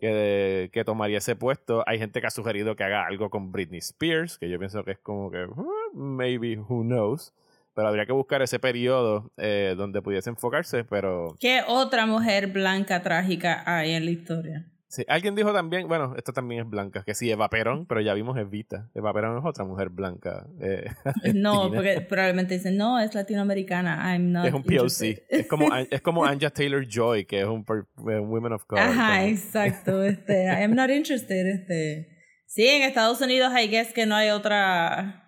que, 0.00 0.68
que 0.72 0.84
tomaría 0.84 1.18
ese 1.18 1.36
puesto. 1.36 1.84
Hay 1.86 1.98
gente 2.00 2.20
que 2.20 2.26
ha 2.26 2.30
sugerido 2.30 2.74
que 2.74 2.82
haga 2.82 3.06
algo 3.06 3.30
con 3.30 3.52
Britney 3.52 3.78
Spears, 3.78 4.36
que 4.36 4.50
yo 4.50 4.58
pienso 4.58 4.82
que 4.82 4.90
es 4.92 4.98
como 4.98 5.30
que, 5.30 5.44
"Uh, 5.44 5.94
maybe, 5.94 6.58
who 6.58 6.82
knows. 6.82 7.32
Pero 7.74 7.86
habría 7.86 8.04
que 8.04 8.12
buscar 8.12 8.42
ese 8.42 8.58
periodo 8.58 9.30
eh, 9.36 9.74
donde 9.76 10.02
pudiese 10.02 10.28
enfocarse, 10.28 10.82
pero... 10.82 11.36
¿Qué 11.38 11.62
otra 11.68 12.04
mujer 12.04 12.48
blanca 12.48 13.00
trágica 13.00 13.62
hay 13.64 13.92
en 13.92 14.06
la 14.06 14.10
historia? 14.10 14.66
Sí, 14.90 15.04
alguien 15.06 15.36
dijo 15.36 15.52
también, 15.52 15.86
bueno, 15.86 16.14
esta 16.16 16.32
también 16.32 16.62
es 16.62 16.68
blanca, 16.68 17.04
que 17.04 17.14
sí, 17.14 17.30
Eva 17.30 17.48
Perón, 17.48 17.86
pero 17.86 18.00
ya 18.00 18.12
vimos 18.12 18.36
Evita. 18.36 18.90
Eva 18.92 19.12
Perón 19.14 19.38
es 19.38 19.44
otra 19.44 19.64
mujer 19.64 19.88
blanca. 19.90 20.48
eh, 20.60 20.84
No, 21.34 21.70
porque 21.72 22.00
probablemente 22.00 22.54
dicen, 22.54 22.76
no, 22.76 22.98
es 22.98 23.14
latinoamericana. 23.14 24.12
I'm 24.12 24.32
not 24.32 24.46
es 24.46 24.52
un 24.52 24.62
POC. 24.64 24.72
interested". 24.72 25.22
Es 25.28 25.46
como, 25.46 25.68
es 25.90 26.00
como 26.00 26.24
Anja 26.24 26.50
Taylor 26.50 26.84
Joy, 26.84 27.24
que 27.24 27.40
es 27.42 27.46
un, 27.46 27.64
eh, 27.70 28.18
Women 28.18 28.52
of 28.54 28.64
Color. 28.66 28.82
Ajá, 28.84 29.18
como- 29.20 29.28
exacto. 29.30 30.02
Este, 30.02 30.44
I 30.46 30.64
am 30.64 30.74
not 30.74 30.90
interested. 30.90 31.46
Este. 31.46 32.08
Sí, 32.46 32.66
en 32.66 32.82
Estados 32.82 33.20
Unidos 33.20 33.52
I 33.56 33.68
guess 33.68 33.92
que 33.92 34.06
no 34.06 34.16
hay 34.16 34.30
otra 34.30 35.24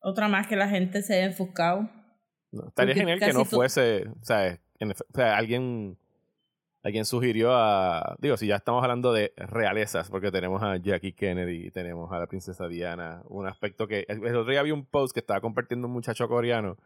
otra 0.00 0.28
más 0.28 0.46
que 0.46 0.56
la 0.56 0.68
gente 0.68 1.02
se 1.02 1.14
haya 1.14 1.26
enfocado. 1.26 1.90
No, 2.52 2.68
estaría 2.68 2.94
Porque 2.94 3.00
genial 3.00 3.18
que 3.18 3.32
no 3.34 3.44
fuese, 3.44 4.06
o 4.08 4.24
sea, 4.24 4.46
en 4.78 4.90
efe- 4.90 5.04
o 5.12 5.14
sea, 5.14 5.36
alguien, 5.36 5.98
alguien 6.86 7.04
sugirió 7.04 7.52
a, 7.52 8.14
digo, 8.20 8.36
si 8.36 8.46
ya 8.46 8.54
estamos 8.54 8.80
hablando 8.80 9.12
de 9.12 9.32
realezas, 9.36 10.08
porque 10.08 10.30
tenemos 10.30 10.62
a 10.62 10.76
Jackie 10.76 11.12
Kennedy, 11.12 11.72
tenemos 11.72 12.12
a 12.12 12.20
la 12.20 12.28
princesa 12.28 12.68
Diana, 12.68 13.22
un 13.28 13.44
aspecto 13.48 13.88
que, 13.88 14.04
el 14.08 14.24
otro 14.36 14.52
día 14.52 14.62
vi 14.62 14.70
un 14.70 14.86
post 14.86 15.12
que 15.12 15.18
estaba 15.18 15.40
compartiendo 15.40 15.88
un 15.88 15.92
muchacho 15.92 16.28
coreano 16.28 16.76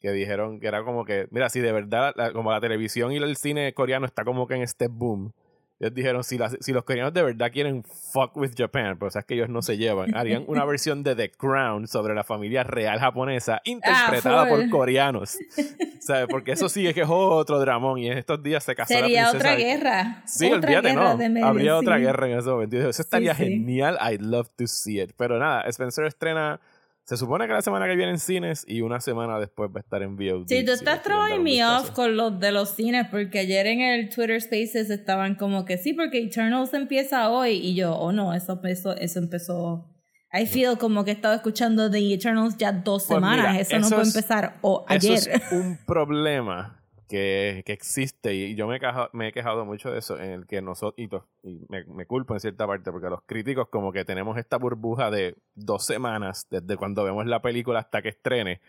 que 0.00 0.12
dijeron 0.12 0.60
que 0.60 0.68
era 0.68 0.84
como 0.84 1.04
que, 1.04 1.26
mira, 1.32 1.48
si 1.48 1.58
de 1.58 1.72
verdad, 1.72 2.12
la- 2.14 2.32
como 2.32 2.52
la 2.52 2.60
televisión 2.60 3.10
y 3.10 3.16
el 3.16 3.36
cine 3.36 3.74
coreano 3.74 4.06
está 4.06 4.24
como 4.24 4.46
que 4.46 4.54
en 4.54 4.62
este 4.62 4.86
boom, 4.86 5.32
ellos 5.80 5.92
dijeron, 5.94 6.24
si, 6.24 6.38
las- 6.38 6.56
si 6.60 6.72
los 6.72 6.84
coreanos 6.84 7.12
de 7.12 7.22
verdad 7.22 7.50
quieren 7.52 7.82
fuck 7.84 8.36
with 8.36 8.52
Japan, 8.56 8.96
pues 8.98 9.16
es 9.16 9.24
que 9.24 9.34
ellos 9.34 9.48
no 9.48 9.60
se 9.62 9.76
llevan, 9.76 10.14
harían 10.16 10.44
una 10.46 10.64
versión 10.64 11.02
de 11.02 11.14
The 11.16 11.30
Crown 11.32 11.86
sobre 11.88 12.14
la 12.14 12.24
familia 12.24 12.62
real 12.62 12.98
japonesa 13.00 13.60
interpretada 13.64 14.48
por 14.48 14.60
full. 14.60 14.70
coreanos. 14.70 15.36
¿Sabes? 16.00 16.26
Porque 16.28 16.52
eso 16.52 16.68
sí 16.68 16.86
es 16.86 16.94
que 16.94 17.00
es 17.00 17.08
otro 17.10 17.58
dramón 17.60 17.98
y 17.98 18.08
en 18.08 18.18
estos 18.18 18.42
días 18.42 18.62
se 18.62 18.74
casó 18.74 18.92
la 18.94 19.00
Sería 19.00 19.30
princesa 19.30 19.36
otra 19.52 19.56
guerra. 19.56 20.22
Sí, 20.26 20.46
otra 20.46 20.58
olvídate, 20.58 20.88
guerra 20.90 21.14
no. 21.40 21.46
Habría 21.46 21.76
otra 21.76 21.96
sí. 21.96 22.02
guerra 22.02 22.28
en 22.30 22.38
ese 22.38 22.50
momento. 22.50 22.76
Eso 22.76 23.02
estaría 23.02 23.34
sí. 23.34 23.44
genial. 23.44 23.98
I'd 24.00 24.20
love 24.20 24.48
to 24.56 24.66
see 24.66 25.00
it. 25.00 25.12
Pero 25.16 25.38
nada, 25.38 25.62
Spencer 25.68 26.04
estrena. 26.04 26.60
Se 27.06 27.16
supone 27.18 27.46
que 27.46 27.52
la 27.52 27.60
semana 27.60 27.86
que 27.86 27.96
viene 27.96 28.12
en 28.12 28.18
cines 28.18 28.64
y 28.66 28.80
una 28.80 28.98
semana 28.98 29.38
después 29.38 29.70
va 29.70 29.78
a 29.78 29.80
estar 29.80 30.02
en 30.02 30.16
VOD. 30.16 30.46
Sí, 30.48 30.64
tú 30.64 30.72
estás 30.72 31.02
throwing 31.02 31.42
me 31.42 31.62
off 31.64 31.90
con 31.90 32.16
los 32.16 32.40
de 32.40 32.50
los 32.50 32.70
cines 32.70 33.06
porque 33.10 33.40
ayer 33.40 33.66
en 33.66 33.80
el 33.82 34.08
Twitter 34.08 34.40
Spaces 34.40 34.88
estaban 34.88 35.34
como 35.34 35.66
que 35.66 35.76
sí, 35.76 35.92
porque 35.92 36.18
Eternals 36.22 36.72
empieza 36.72 37.28
hoy 37.30 37.50
y 37.56 37.74
yo, 37.74 37.94
oh 37.94 38.10
no, 38.12 38.32
eso 38.32 38.54
empezó, 38.54 38.96
eso 38.96 39.18
empezó. 39.18 39.90
I 40.32 40.46
feel 40.46 40.78
como 40.78 41.04
que 41.04 41.10
he 41.10 41.14
estado 41.14 41.34
escuchando 41.34 41.90
The 41.90 42.14
Eternals 42.14 42.56
ya 42.56 42.72
dos 42.72 43.04
Pues 43.06 43.16
semanas, 43.18 43.48
mira, 43.52 43.60
eso, 43.60 43.78
no 43.78 43.86
eso 43.86 43.96
puede 43.96 44.08
es- 44.08 44.16
empezar 44.16 44.56
o 44.62 44.84
Eso 44.88 45.12
ayer. 45.12 45.30
es 45.42 45.42
un 45.52 45.78
problema 45.86 46.83
que, 47.08 47.62
que 47.66 47.72
existe 47.72 48.34
y 48.34 48.54
yo 48.54 48.66
me 48.66 48.76
he, 48.76 48.80
quejado, 48.80 49.10
me 49.12 49.28
he 49.28 49.32
quejado 49.32 49.64
mucho 49.64 49.90
de 49.90 49.98
eso 49.98 50.18
en 50.18 50.30
el 50.30 50.46
que 50.46 50.62
nosotros, 50.62 50.94
y, 50.98 51.08
to- 51.08 51.26
y 51.42 51.60
me, 51.68 51.84
me 51.84 52.06
culpo 52.06 52.34
en 52.34 52.40
cierta 52.40 52.66
parte 52.66 52.90
porque 52.90 53.08
los 53.08 53.22
críticos 53.26 53.68
como 53.68 53.92
que 53.92 54.04
tenemos 54.04 54.38
esta 54.38 54.56
burbuja 54.58 55.10
de 55.10 55.36
dos 55.54 55.84
semanas 55.86 56.46
desde 56.50 56.76
cuando 56.76 57.04
vemos 57.04 57.26
la 57.26 57.40
película 57.42 57.80
hasta 57.80 58.02
que 58.02 58.08
estrene 58.10 58.60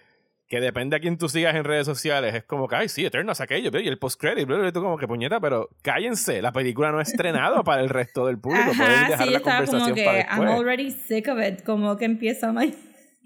que 0.47 0.59
depende 0.61 0.95
a 0.95 0.99
quién 0.99 1.17
tú 1.17 1.27
sigas 1.27 1.55
en 1.55 1.63
redes 1.63 1.87
sociales 1.87 2.35
es 2.35 2.43
como 2.43 2.67
que 2.67 2.75
ay 2.75 2.87
sí, 2.87 3.03
Eternals 3.03 3.41
aquello 3.41 3.71
y 3.79 3.87
el 3.87 3.97
post 3.97 4.21
credit 4.21 4.47
y 4.47 4.71
tú 4.71 4.81
como 4.81 4.95
que 4.95 5.07
puñeta 5.07 5.39
pero 5.39 5.69
cállense 5.81 6.39
la 6.41 6.51
película 6.51 6.91
no 6.91 6.99
ha 6.99 7.01
estrenado 7.01 7.63
para 7.63 7.81
el 7.81 7.89
resto 7.89 8.27
del 8.27 8.37
público 8.39 8.71
pueden 8.77 8.91
Ajá, 8.93 9.09
dejar 9.09 9.27
sí, 9.27 9.33
la 9.33 9.39
como 9.39 9.95
que 9.95 10.03
para 10.05 10.19
I'm 10.37 10.47
already 10.47 10.91
sick 10.91 11.27
of 11.29 11.39
it, 11.41 11.63
como 11.63 11.97
que 11.97 12.05
empieza 12.05 12.51
mañana. 12.51 12.77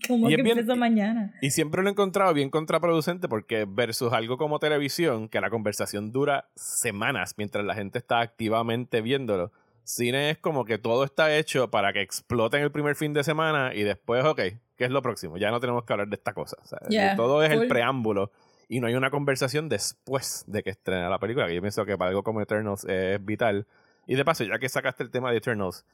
Como 0.08 0.30
Y 0.30 0.36
que 0.36 0.42
bien- 0.44 0.66
mañana. 0.80 1.34
Y 1.42 1.52
siempre 1.52 1.82
lo 1.82 1.90
he 1.90 1.92
encontrado 1.92 2.34
bien 2.34 2.50
contraproducente 2.50 3.28
porque 3.28 3.66
versus 3.68 4.14
algo 4.14 4.38
como 4.38 4.60
televisión, 4.60 5.30
que 5.30 5.42
la 5.42 5.50
conversación 5.50 6.12
dura 6.12 6.50
semanas 6.56 7.36
mientras 7.38 7.66
la 7.66 7.76
gente 7.76 7.98
está 8.00 8.20
activamente 8.22 9.02
viéndolo, 9.02 9.52
cine 9.84 10.30
es 10.32 10.38
como 10.38 10.66
que 10.66 10.78
todo 10.78 11.04
está 11.04 11.36
hecho 11.36 11.70
para 11.72 11.94
que 11.94 12.02
explote 12.02 12.58
en 12.58 12.64
el 12.64 12.72
primer 12.72 12.96
fin 12.96 13.14
de 13.14 13.24
semana 13.24 13.74
y 13.74 13.84
después, 13.84 14.24
ok, 14.24 14.38
¿qué 14.78 14.86
es 14.86 14.92
lo 14.92 15.02
próximo? 15.02 15.38
Ya 15.38 15.52
no 15.52 15.60
tenemos 15.60 15.84
que 15.84 15.94
hablar 15.94 16.08
de 16.08 16.16
esta 16.16 16.34
cosa. 16.34 16.58
O 16.64 16.66
sea, 16.68 16.80
Yeah, 16.90 17.16
todo 17.16 17.44
es 17.44 17.52
el 17.52 17.68
preámbulo 17.68 18.32
y 18.68 18.80
no 18.80 18.88
hay 18.88 18.94
una 18.94 19.10
conversación 19.10 19.68
después 19.68 20.44
de 20.48 20.62
que 20.64 20.70
estrena 20.70 21.10
la 21.10 21.18
película, 21.20 21.48
que 21.48 21.56
yo 21.56 21.62
pienso 21.62 21.86
que 21.86 21.98
para 21.98 22.10
algo 22.10 22.24
como 22.24 22.40
Eternals 22.42 22.86
es 22.86 23.24
vital. 23.26 23.66
Y 24.06 24.16
de 24.16 24.24
paso, 24.26 24.44
ya 24.44 24.58
que 24.60 24.70
sacaste 24.70 25.04
el 25.04 25.10
tema 25.12 25.32
de 25.32 25.38
Eternals, 25.38 25.86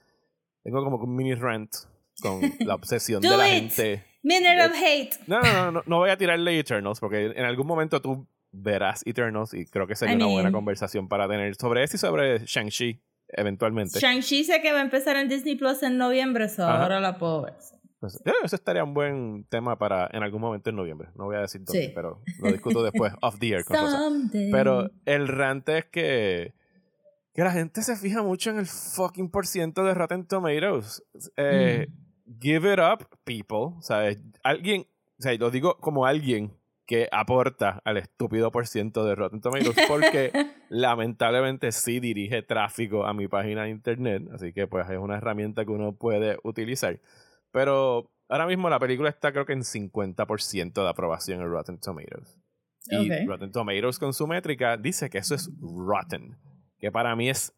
tengo 0.64 0.84
como 0.84 0.98
un 0.98 1.16
mini 1.16 1.34
rant 1.36 1.72
con 2.22 2.42
la 2.60 2.76
obsesión 2.76 3.22
de 3.22 3.30
la 3.38 3.48
it. 3.50 3.72
gente. 3.74 4.06
Minute 4.24 4.66
of 4.66 4.72
hate. 4.74 5.12
No, 5.28 5.40
no, 5.42 5.54
no, 5.54 5.72
no, 5.72 5.84
no 5.86 5.98
voy 5.98 6.10
a 6.10 6.18
tirarle 6.18 6.58
Eternals 6.60 7.00
porque 7.00 7.26
en 7.36 7.46
algún 7.46 7.68
momento 7.68 8.02
tú 8.02 8.28
verás 8.52 9.02
Eternals 9.06 9.54
y 9.54 9.66
creo 9.66 9.86
que 9.86 9.96
sería 9.96 10.14
I 10.14 10.18
una 10.18 10.28
buena 10.28 10.52
conversación 10.52 11.08
para 11.08 11.28
tener 11.28 11.56
sobre 11.56 11.84
eso 11.84 11.98
y 11.98 12.00
sobre 12.00 12.40
Shang-Chi 12.46 13.02
eventualmente. 13.30 14.00
Shang-Chi 14.00 14.44
sé 14.44 14.62
que 14.62 14.72
va 14.72 14.80
a 14.80 14.82
empezar 14.84 15.16
en 15.18 15.28
Disney 15.30 15.56
Plus 15.56 15.84
en 15.84 15.98
noviembre, 15.98 16.48
so 16.50 16.64
Ajá. 16.64 16.84
ahora 16.84 17.00
la 17.00 17.18
puedo 17.18 17.44
ver. 17.44 17.54
Entonces, 17.96 18.22
eh, 18.26 18.32
eso 18.44 18.56
estaría 18.56 18.84
un 18.84 18.94
buen 18.94 19.46
tema 19.50 19.78
para 19.78 20.10
en 20.12 20.22
algún 20.24 20.42
momento 20.42 20.70
en 20.70 20.76
noviembre. 20.76 21.10
No 21.16 21.26
voy 21.26 21.36
a 21.38 21.40
decir 21.42 21.62
dónde, 21.64 21.86
Sí. 21.88 21.92
pero 21.94 22.22
lo 22.40 22.52
discuto 22.52 22.84
después, 22.84 23.14
off 23.22 23.38
the 23.40 23.50
air 23.50 23.64
con. 23.66 24.30
Pero 24.52 24.90
el 25.06 25.28
rant 25.28 25.68
es 25.70 25.86
que, 25.86 26.54
que 27.34 27.44
la 27.44 27.52
gente 27.52 27.82
se 27.82 27.96
fija 27.96 28.22
mucho 28.24 28.50
en 28.52 28.60
el 28.60 28.68
fucking 28.68 29.30
por 29.32 29.48
ciento 29.48 29.84
de 29.84 29.94
Rotten 29.94 30.26
Tomatoes. 30.28 31.04
Eh, 31.38 31.88
Mm. 31.90 32.05
Give 32.40 32.72
it 32.72 32.80
up, 32.80 33.08
people. 33.24 33.82
¿Sabes? 33.82 34.20
Alguien, 34.44 34.88
o 35.20 35.22
sea, 35.22 35.34
lo 35.36 35.52
digo 35.52 35.78
como 35.78 36.06
alguien 36.06 36.58
que 36.86 37.10
aporta 37.12 37.82
al 37.84 37.98
estúpido 37.98 38.52
por 38.52 38.68
ciento 38.68 39.06
de 39.06 39.16
Rotten 39.16 39.42
Tomatoes 39.42 39.76
porque 39.88 40.32
lamentablemente 40.70 41.72
sí 41.72 42.00
dirige 42.00 42.44
tráfico 42.44 43.06
a 43.06 43.14
mi 43.14 43.28
página 43.28 43.64
de 43.64 43.70
internet, 43.70 44.24
así 44.34 44.54
que 44.54 44.68
pues 44.68 44.90
es 44.90 44.98
una 44.98 45.18
herramienta 45.18 45.66
que 45.66 45.72
uno 45.72 45.96
puede 45.96 46.38
utilizar. 46.44 47.00
Pero 47.52 48.12
ahora 48.30 48.46
mismo 48.46 48.70
la 48.70 48.80
película 48.80 49.10
está 49.10 49.32
creo 49.32 49.46
que 49.46 49.54
en 49.54 49.62
50% 49.64 50.74
de 50.74 50.90
aprobación 50.90 51.42
en 51.42 51.50
Rotten 51.50 51.80
Tomatoes. 51.80 52.40
Y. 52.88 53.26
Rotten 53.26 53.52
Tomatoes 53.52 53.98
con 53.98 54.14
su 54.14 54.28
métrica 54.28 54.78
dice 54.78 55.10
que 55.10 55.18
eso 55.18 55.34
es 55.34 55.50
rotten, 55.60 56.38
que 56.78 56.92
para 56.92 57.16
mí 57.16 57.30
es 57.30 57.52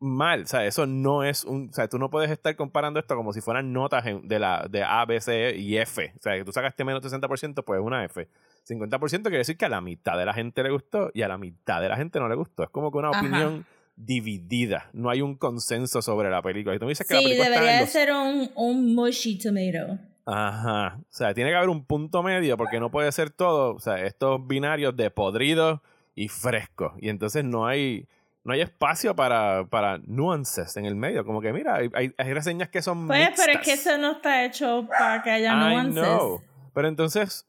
mal, 0.00 0.42
o 0.42 0.46
sea, 0.46 0.64
eso 0.64 0.86
no 0.86 1.24
es 1.24 1.44
un, 1.44 1.68
o 1.70 1.72
sea, 1.72 1.88
tú 1.88 1.98
no 1.98 2.10
puedes 2.10 2.30
estar 2.30 2.54
comparando 2.56 3.00
esto 3.00 3.16
como 3.16 3.32
si 3.32 3.40
fueran 3.40 3.72
notas 3.72 4.04
de 4.22 4.38
la 4.38 4.66
de 4.70 4.82
A, 4.82 5.04
B, 5.04 5.20
C 5.20 5.56
y 5.56 5.76
F, 5.76 6.12
o 6.16 6.22
sea, 6.22 6.36
que 6.36 6.44
tú 6.44 6.52
sacaste 6.52 6.84
menos 6.84 7.02
de 7.02 7.08
60%, 7.08 7.64
pues 7.64 7.80
una 7.80 8.04
F. 8.04 8.28
50% 8.68 9.22
quiere 9.22 9.38
decir 9.38 9.56
que 9.56 9.64
a 9.64 9.68
la 9.68 9.80
mitad 9.80 10.18
de 10.18 10.26
la 10.26 10.34
gente 10.34 10.62
le 10.62 10.70
gustó 10.70 11.10
y 11.14 11.22
a 11.22 11.28
la 11.28 11.38
mitad 11.38 11.80
de 11.80 11.88
la 11.88 11.96
gente 11.96 12.20
no 12.20 12.28
le 12.28 12.34
gustó. 12.34 12.64
Es 12.64 12.70
como 12.70 12.92
que 12.92 12.98
una 12.98 13.08
Ajá. 13.08 13.20
opinión 13.20 13.66
dividida, 13.96 14.90
no 14.92 15.10
hay 15.10 15.22
un 15.22 15.36
consenso 15.36 16.02
sobre 16.02 16.30
la 16.30 16.42
película. 16.42 16.76
Y 16.76 16.78
tú 16.78 16.84
me 16.84 16.90
dices 16.90 17.06
que 17.06 17.14
la 17.14 17.20
película 17.20 17.46
está 17.46 17.60
debería 17.60 17.76
de 17.76 17.80
los 17.82 17.90
ser 17.90 18.12
un, 18.12 18.50
un 18.54 18.94
mushy 18.94 19.38
tomato. 19.38 19.98
Ajá. 20.26 20.98
O 21.00 21.06
sea, 21.08 21.32
tiene 21.34 21.50
que 21.50 21.56
haber 21.56 21.70
un 21.70 21.84
punto 21.84 22.22
medio 22.22 22.56
porque 22.56 22.78
no 22.78 22.90
puede 22.90 23.10
ser 23.12 23.30
todo, 23.30 23.74
o 23.74 23.80
sea, 23.80 24.04
estos 24.04 24.46
binarios 24.46 24.94
de 24.96 25.10
podrido 25.10 25.82
y 26.14 26.28
fresco. 26.28 26.94
Y 27.00 27.08
entonces 27.08 27.44
no 27.44 27.66
hay 27.66 28.06
no 28.48 28.54
hay 28.54 28.62
espacio 28.62 29.14
para, 29.14 29.66
para 29.70 29.98
nuances 30.06 30.76
en 30.76 30.84
el 30.86 30.96
medio. 30.96 31.24
Como 31.24 31.40
que, 31.40 31.52
mira, 31.52 31.76
hay, 31.76 31.90
hay- 31.94 32.32
reseñas 32.34 32.68
que 32.70 32.82
son 32.82 33.06
Pues, 33.06 33.30
pero 33.36 33.52
es 33.52 33.58
mixtas. 33.58 33.64
que 33.64 33.72
eso 33.90 33.98
no 33.98 34.12
está 34.12 34.44
hecho 34.44 34.88
para 34.98 35.22
que 35.22 35.30
haya 35.30 35.52
I 35.52 35.56
nuances. 35.74 36.02
know. 36.02 36.42
Pero 36.74 36.88
entonces, 36.88 37.46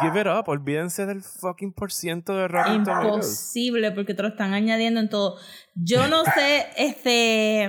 give 0.00 0.18
it 0.20 0.26
up. 0.26 0.48
Olvídense 0.48 1.04
del 1.04 1.22
fucking 1.22 1.72
por 1.72 1.92
ciento 1.92 2.34
de 2.36 2.48
Rotten 2.48 2.84
Tomatoes. 2.84 3.26
Imposible, 3.26 3.90
porque 3.92 4.14
te 4.14 4.22
lo 4.22 4.28
están 4.28 4.54
añadiendo 4.54 5.00
en 5.00 5.08
todo. 5.10 5.36
Yo 5.74 6.08
no 6.08 6.24
sé, 6.24 6.66
este. 6.78 7.68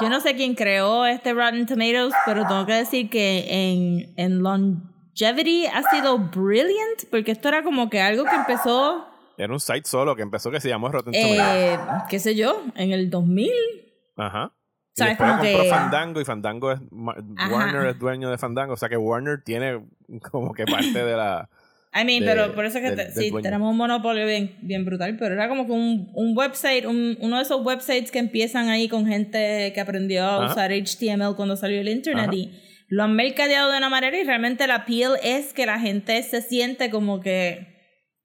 Yo 0.00 0.08
no 0.08 0.18
sé 0.20 0.34
quién 0.34 0.54
creó 0.54 1.06
este 1.06 1.32
Rotten 1.34 1.66
Tomatoes, 1.66 2.14
pero 2.26 2.46
tengo 2.48 2.66
que 2.66 2.72
decir 2.72 3.08
que 3.10 3.46
en, 3.48 4.12
en 4.16 4.42
longevity 4.42 5.66
ha 5.66 5.82
sido 5.90 6.18
brilliant, 6.18 7.08
porque 7.12 7.30
esto 7.32 7.48
era 7.48 7.62
como 7.62 7.88
que 7.90 8.00
algo 8.00 8.24
que 8.24 8.34
empezó, 8.34 9.06
Era 9.36 9.52
un 9.52 9.60
site 9.60 9.82
solo 9.84 10.14
que 10.16 10.22
empezó 10.22 10.50
que 10.50 10.60
se 10.60 10.68
llamó 10.68 10.88
Rotten 10.88 11.12
Tomatoes. 11.12 11.74
eh, 11.74 11.78
qué 12.08 12.18
sé 12.18 12.34
yo, 12.34 12.62
en 12.76 12.92
el 12.92 13.10
2000. 13.10 13.50
Ajá. 14.16 14.52
Y 14.96 14.98
¿Sabes? 14.98 15.12
después 15.18 15.30
Como 15.30 15.42
compró 15.42 15.62
que- 15.64 15.68
Fandango 15.70 16.20
y 16.20 16.24
Fandango 16.24 16.72
es. 16.72 16.80
Ajá. 17.36 17.52
Warner 17.54 17.86
es 17.88 17.98
dueño 17.98 18.30
de 18.30 18.38
Fandango. 18.38 18.74
O 18.74 18.76
sea 18.76 18.88
que 18.88 18.96
Warner 18.96 19.42
tiene 19.42 19.80
como 20.30 20.52
que 20.54 20.64
parte 20.66 21.04
de 21.04 21.16
la. 21.16 21.48
I 21.96 22.04
mean, 22.04 22.20
de- 22.20 22.26
pero 22.26 22.54
por 22.54 22.64
eso 22.64 22.78
es 22.78 22.84
que 22.84 22.90
del- 22.96 23.06
te- 23.08 23.12
sí, 23.12 23.30
dueño. 23.30 23.42
tenemos 23.42 23.70
un 23.70 23.76
monopolio 23.76 24.24
bien, 24.26 24.56
bien 24.62 24.84
brutal, 24.84 25.16
pero 25.18 25.34
era 25.34 25.48
como 25.48 25.66
que 25.66 25.72
un, 25.72 26.10
un 26.14 26.36
website, 26.36 26.86
un- 26.86 27.16
uno 27.20 27.36
de 27.36 27.42
esos 27.42 27.64
websites 27.64 28.10
que 28.12 28.18
empiezan 28.20 28.68
ahí 28.68 28.88
con 28.88 29.06
gente 29.06 29.72
que 29.74 29.80
aprendió 29.80 30.24
a 30.24 30.44
Ajá. 30.44 30.52
usar 30.52 30.70
HTML 30.72 31.34
cuando 31.36 31.56
salió 31.56 31.80
el 31.80 31.88
internet 31.88 32.26
Ajá. 32.28 32.34
y 32.36 32.60
lo 32.88 33.02
han 33.04 33.14
mercadeado 33.16 33.70
de 33.72 33.78
una 33.78 33.88
manera 33.88 34.16
y 34.18 34.24
realmente 34.24 34.66
la 34.68 34.76
appeal 34.76 35.14
es 35.24 35.52
que 35.52 35.66
la 35.66 35.78
gente 35.80 36.20
se 36.24 36.42
siente 36.42 36.90
como 36.90 37.20
que 37.20 37.73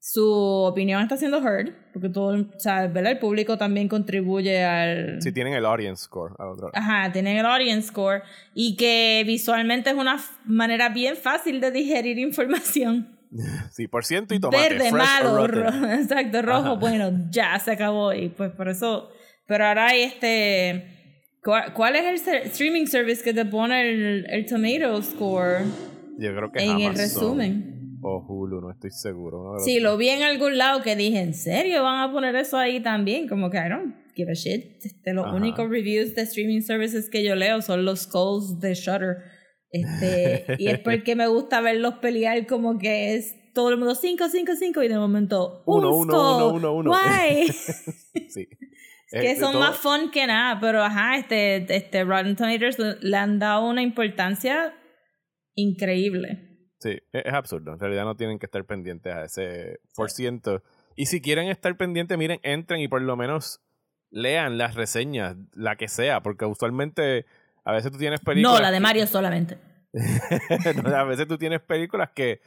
su 0.01 0.25
opinión 0.31 1.01
está 1.01 1.17
siendo 1.17 1.39
heard, 1.39 1.73
porque 1.91 2.07
todo, 2.09 2.35
o 2.39 2.59
sea, 2.59 2.88
¿verdad? 2.88 3.12
El 3.12 3.19
público 3.19 3.57
también 3.57 3.89
contribuye 3.89 4.63
al... 4.63 5.21
Si 5.21 5.31
tienen 5.33 5.53
el 5.53 5.65
audience 5.65 6.03
score. 6.05 6.33
al 6.39 6.47
otro. 6.49 6.71
Ajá, 6.73 7.12
tienen 7.12 7.38
el 7.38 7.45
audience 7.45 7.89
score 7.89 8.23
y 8.53 8.77
que 8.77 9.23
visualmente 9.27 9.89
es 9.89 9.95
una 9.97 10.17
manera 10.45 10.88
bien 10.89 11.17
fácil 11.17 11.59
de 11.59 11.71
digerir 11.71 12.17
información. 12.19 13.17
Sí, 13.71 13.88
por 13.88 14.05
ciento 14.05 14.33
y 14.33 14.39
tomate. 14.39 14.69
Verde, 14.69 14.89
fresh 14.89 14.93
malo, 14.93 15.45
ro- 15.47 15.91
exacto, 15.93 16.41
rojo, 16.41 16.59
Ajá. 16.69 16.73
bueno, 16.75 17.27
ya 17.29 17.59
se 17.59 17.71
acabó 17.71 18.13
y 18.13 18.29
pues 18.29 18.51
por 18.51 18.69
eso, 18.69 19.09
pero 19.45 19.65
ahora 19.67 19.89
hay 19.89 20.01
este, 20.03 21.29
¿cuál, 21.43 21.95
es 21.95 22.05
el 22.05 22.17
ser- 22.19 22.47
streaming 22.47 22.85
service 22.88 23.21
que 23.23 23.33
te 23.33 23.45
pone 23.45 23.81
el, 23.88 24.25
el 24.29 24.45
tomato 24.47 25.01
score 25.03 25.59
Yo 26.17 26.33
creo 26.35 26.51
que 26.51 26.63
en 26.63 26.79
el 26.79 26.95
resumen? 26.95 27.75
O 28.01 28.25
Hulu, 28.27 28.62
no 28.62 28.71
estoy 28.71 28.91
seguro. 28.91 29.53
los 29.53 29.65
Sí, 29.65 29.79
lo 29.79 29.97
vi 29.97 30.09
en 30.09 30.23
algún 30.23 30.57
lado 30.57 30.81
que 30.81 30.95
dije, 30.95 31.19
¿en 31.19 31.33
serio 31.33 31.83
van 31.83 31.99
a 32.01 32.12
poner 32.12 32.35
eso 32.35 32.57
ahí 32.57 32.79
también? 32.81 33.27
Como 33.27 33.49
que 33.49 33.57
I 33.57 33.69
don't 33.69 33.95
give 34.15 34.31
a 34.31 34.35
shit. 34.35 34.83
Este, 34.85 35.13
los 35.13 35.25
Ajá. 35.25 35.35
únicos 35.35 35.69
reviews 35.69 36.15
de 36.15 36.21
streaming 36.23 36.62
services 36.62 37.09
que 37.09 37.23
yo 37.23 37.35
leo 37.35 37.62
son 37.62 37.85
los 37.85 38.07
calls 38.07 38.59
de 38.59 38.73
Shutter. 38.73 39.17
Este, 39.71 40.45
y 40.57 40.67
es 40.67 40.79
porque 40.83 41.15
me 41.15 41.27
gusta 41.27 41.62
verlos 41.62 41.95
pelear 41.95 42.47
como 42.47 42.77
que 42.79 43.15
es 43.15 43.35
todo 43.53 43.69
el 43.71 43.77
mundo 43.77 43.95
5, 43.95 44.29
5, 44.29 44.51
5 44.57 44.83
y 44.83 44.88
de 44.88 44.97
momento 44.97 45.63
Uno, 45.65 45.89
un 45.89 46.09
uno, 46.09 46.13
skull. 46.13 46.43
uno, 46.57 46.73
uno, 46.73 46.73
uno. 46.73 46.91
Why? 46.91 47.47
Sí. 48.29 48.45
que 49.12 49.31
Este, 49.31 49.39
son 49.41 49.53
todo- 49.53 49.62
más 49.62 49.75
fun 49.77 50.12
que 50.12 50.25
nada, 50.27 50.59
pero 50.62 50.83
ajá, 50.83 51.17
este, 51.17 51.65
este 51.75 52.03
Rotten 52.03 52.35
Tomatoes 52.35 52.77
le 53.01 53.17
han 53.17 53.39
dado 53.39 53.67
una 53.67 53.81
importancia 53.81 54.73
increíble. 55.55 56.48
Sí, 56.79 56.99
es, 57.11 57.25
es 57.25 57.33
absurdo. 57.33 57.73
En 57.73 57.79
realidad 57.79 58.05
no 58.05 58.15
tienen 58.15 58.39
que 58.39 58.45
estar 58.45 58.63
pendientes 58.65 59.13
a 59.13 59.25
ese 59.25 59.79
por 59.95 60.11
ciento. 60.11 60.63
Y 60.95 61.05
si 61.05 61.21
quieren 61.21 61.47
estar 61.47 61.75
pendientes, 61.77 62.17
miren, 62.17 62.39
entren 62.43 62.81
y 62.81 62.87
por 62.87 63.01
lo 63.01 63.15
menos 63.15 63.61
lean 64.11 64.57
las 64.57 64.75
reseñas, 64.75 65.35
la 65.53 65.75
que 65.75 65.87
sea, 65.87 66.21
porque 66.21 66.45
usualmente 66.45 67.25
a 67.63 67.71
veces 67.71 67.91
tú 67.91 67.97
tienes 67.97 68.19
películas. 68.21 68.59
No, 68.59 68.61
la 68.61 68.71
de 68.71 68.79
Mario 68.79 69.07
solamente. 69.07 69.57
No, 70.83 70.95
a 70.95 71.03
veces 71.03 71.27
tú 71.27 71.37
tienes 71.37 71.61
películas 71.61 72.11
que 72.13 72.41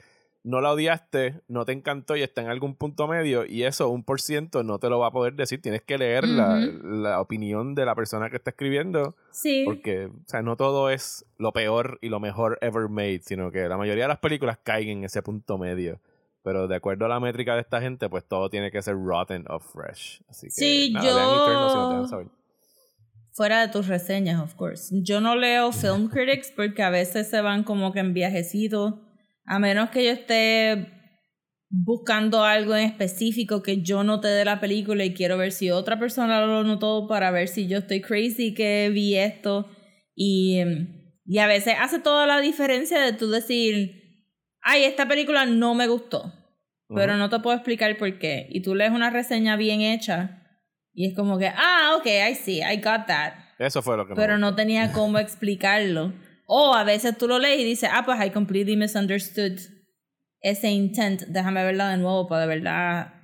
no 0.45 0.61
la 0.61 0.73
odiaste, 0.73 1.41
no 1.49 1.65
te 1.65 1.73
encantó 1.73 2.17
y 2.17 2.23
está 2.23 2.41
en 2.43 2.49
algún 2.49 2.75
punto 2.75 3.07
medio 3.07 3.47
y 3.47 3.63
eso, 3.63 3.89
un 3.91 4.03
por 4.03 4.21
ciento, 4.21 4.63
no 4.65 4.79
te 4.81 4.89
lo 4.89 4.99
va 4.99 5.07
a 5.09 5.11
poder 5.13 5.35
decir. 5.35 5.63
Tienes 5.63 5.83
que 5.83 5.99
leer 5.99 6.27
la, 6.27 6.59
la 6.83 7.21
opinión 7.21 7.75
de 7.77 7.85
la 7.87 7.95
persona 7.95 8.29
que 8.29 8.37
está 8.37 8.51
escribiendo 8.51 9.15
Sí. 9.31 9.63
porque, 9.65 10.07
o 10.07 10.29
sea, 10.29 10.43
no 10.43 10.57
todo 10.57 10.91
es 10.91 11.25
lo 11.39 11.53
peor 11.53 11.99
y 12.03 12.09
lo 12.09 12.19
mejor 12.19 12.59
ever 12.61 12.89
made, 12.89 13.21
sino 13.23 13.53
que 13.53 13.69
la 13.69 13.77
mayoría 13.77 14.05
de 14.05 14.09
las 14.09 14.19
películas 14.19 14.59
caen 14.63 14.89
en 14.89 15.05
ese 15.05 15.23
punto 15.23 15.59
medio. 15.59 16.01
Pero 16.45 16.67
de 16.67 16.75
acuerdo 16.75 17.05
a 17.05 17.09
la 17.09 17.21
métrica 17.21 17.55
de 17.55 17.61
esta 17.61 17.81
gente, 17.81 18.09
pues 18.09 18.25
todo 18.25 18.51
tiene 18.51 18.73
que 18.73 18.83
ser 18.83 18.97
rotten 18.97 19.45
o 19.49 19.61
fresh. 19.61 20.23
Así 20.29 20.49
que, 20.49 20.51
Sí, 20.51 20.91
nada, 20.93 21.07
yo- 21.09 21.15
vean 21.15 21.29
Eternal 21.29 21.71
si 21.71 21.77
no 21.77 21.89
te 21.89 21.95
dejan 21.95 22.09
saber. 22.09 22.27
Fuera 23.31 23.61
de 23.61 23.69
tus 23.73 23.87
reseñas, 23.87 24.41
of 24.43 24.55
course. 24.57 24.93
Yo 25.03 25.21
no 25.21 25.37
leo 25.37 25.71
film 25.73 26.09
critics 26.09 26.51
porque 26.55 26.83
a 26.83 26.91
veces 26.91 27.31
se 27.31 27.41
van 27.41 27.63
como 27.63 27.93
que 27.93 28.01
en 28.01 28.13
viajecitos. 28.13 28.95
A 29.45 29.59
menos 29.59 29.91
que 29.91 30.05
yo 30.05 30.13
esté 30.13 30.89
buscando 31.69 32.45
algo 32.45 32.77
en 32.77 32.85
específico 32.85 33.63
que 33.63 33.83
yo 33.83 34.05
noté 34.05 34.29
de 34.29 34.45
la 34.45 34.61
película 34.61 35.05
y 35.05 35.15
quiero 35.15 35.39
ver 35.39 35.53
si 35.53 35.71
otra 35.71 35.99
persona 35.99 36.45
lo 36.45 36.65
notó 36.65 37.07
para 37.09 37.31
ver 37.31 37.49
si 37.49 37.67
yo 37.67 37.79
estoy 37.79 38.03
crazy 38.03 38.55
que 38.55 38.91
vi 38.93 39.17
esto. 39.17 39.69
Y, 40.15 40.61
y 41.25 41.39
a 41.39 41.47
veces 41.47 41.75
hace 41.81 41.99
toda 41.99 42.27
la 42.27 42.41
diferencia 42.41 43.01
de 43.01 43.15
tú 43.15 43.31
decir, 43.31 44.29
ay, 44.61 44.85
esta 44.85 45.09
película 45.09 45.47
no 45.47 45.75
me 45.75 45.89
gustó, 45.89 46.33
pero 46.95 47.17
no 47.17 47.31
te 47.31 47.41
puedo 47.41 47.57
explicar 47.57 47.97
por 47.97 48.19
qué. 48.19 48.49
Y 48.51 48.61
tú 48.61 48.75
lees 48.75 48.93
una 48.93 49.11
reseña 49.11 49.57
bien 49.57 49.81
hecha 49.81 50.39
y 50.95 51.07
es 51.07 51.17
como 51.17 51.39
que, 51.39 51.49
ah, 51.49 51.97
ok, 51.99 52.07
I 52.07 52.35
see, 52.35 52.61
I 52.61 52.77
got 52.77 53.07
that. 53.07 53.33
Eso 53.59 53.81
fue 53.83 53.97
lo 53.97 54.07
que 54.07 54.15
Pero 54.15 54.39
no 54.39 54.55
tenía 54.55 54.93
cómo 54.93 55.19
explicarlo. 55.19 56.13
O 56.47 56.75
a 56.75 56.85
veces 56.85 57.17
tú 57.19 57.29
lo 57.29 57.39
lees 57.39 57.61
y 57.61 57.65
dices, 57.65 57.89
ah, 57.93 58.03
pues 58.05 58.19
I 58.25 58.31
completely 58.31 58.77
misunderstood 58.77 59.59
ese 60.41 60.71
intent. 60.71 61.23
Déjame 61.29 61.65
verla 61.65 61.91
de 61.91 61.97
nuevo 61.99 62.27
para 62.29 62.43
de 62.43 62.49
verdad 62.49 63.15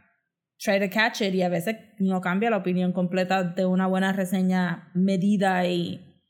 try 0.58 0.78
to 0.80 0.88
catch 0.92 1.20
it. 1.22 1.34
Y 1.34 1.42
a 1.42 1.48
veces 1.48 1.76
no 1.98 2.20
cambia 2.20 2.50
la 2.50 2.58
opinión 2.58 2.92
completa 2.92 3.42
de 3.42 3.66
una 3.66 3.86
buena 3.86 4.12
reseña 4.12 4.90
medida 4.94 5.66
y, 5.66 6.22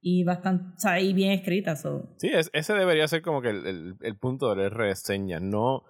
y 0.00 0.24
bastante, 0.24 0.76
y 1.02 1.12
bien 1.12 1.32
escrita. 1.32 1.76
So. 1.76 2.14
Sí, 2.18 2.28
es- 2.28 2.50
ese 2.52 2.72
debería 2.74 3.08
ser 3.08 3.22
como 3.22 3.42
que 3.42 3.50
el, 3.50 3.66
el- 3.66 3.94
el 4.00 4.16
punto 4.16 4.48
de 4.50 4.56
leer 4.56 4.74
reseñas. 4.74 5.42
No, 5.42 5.82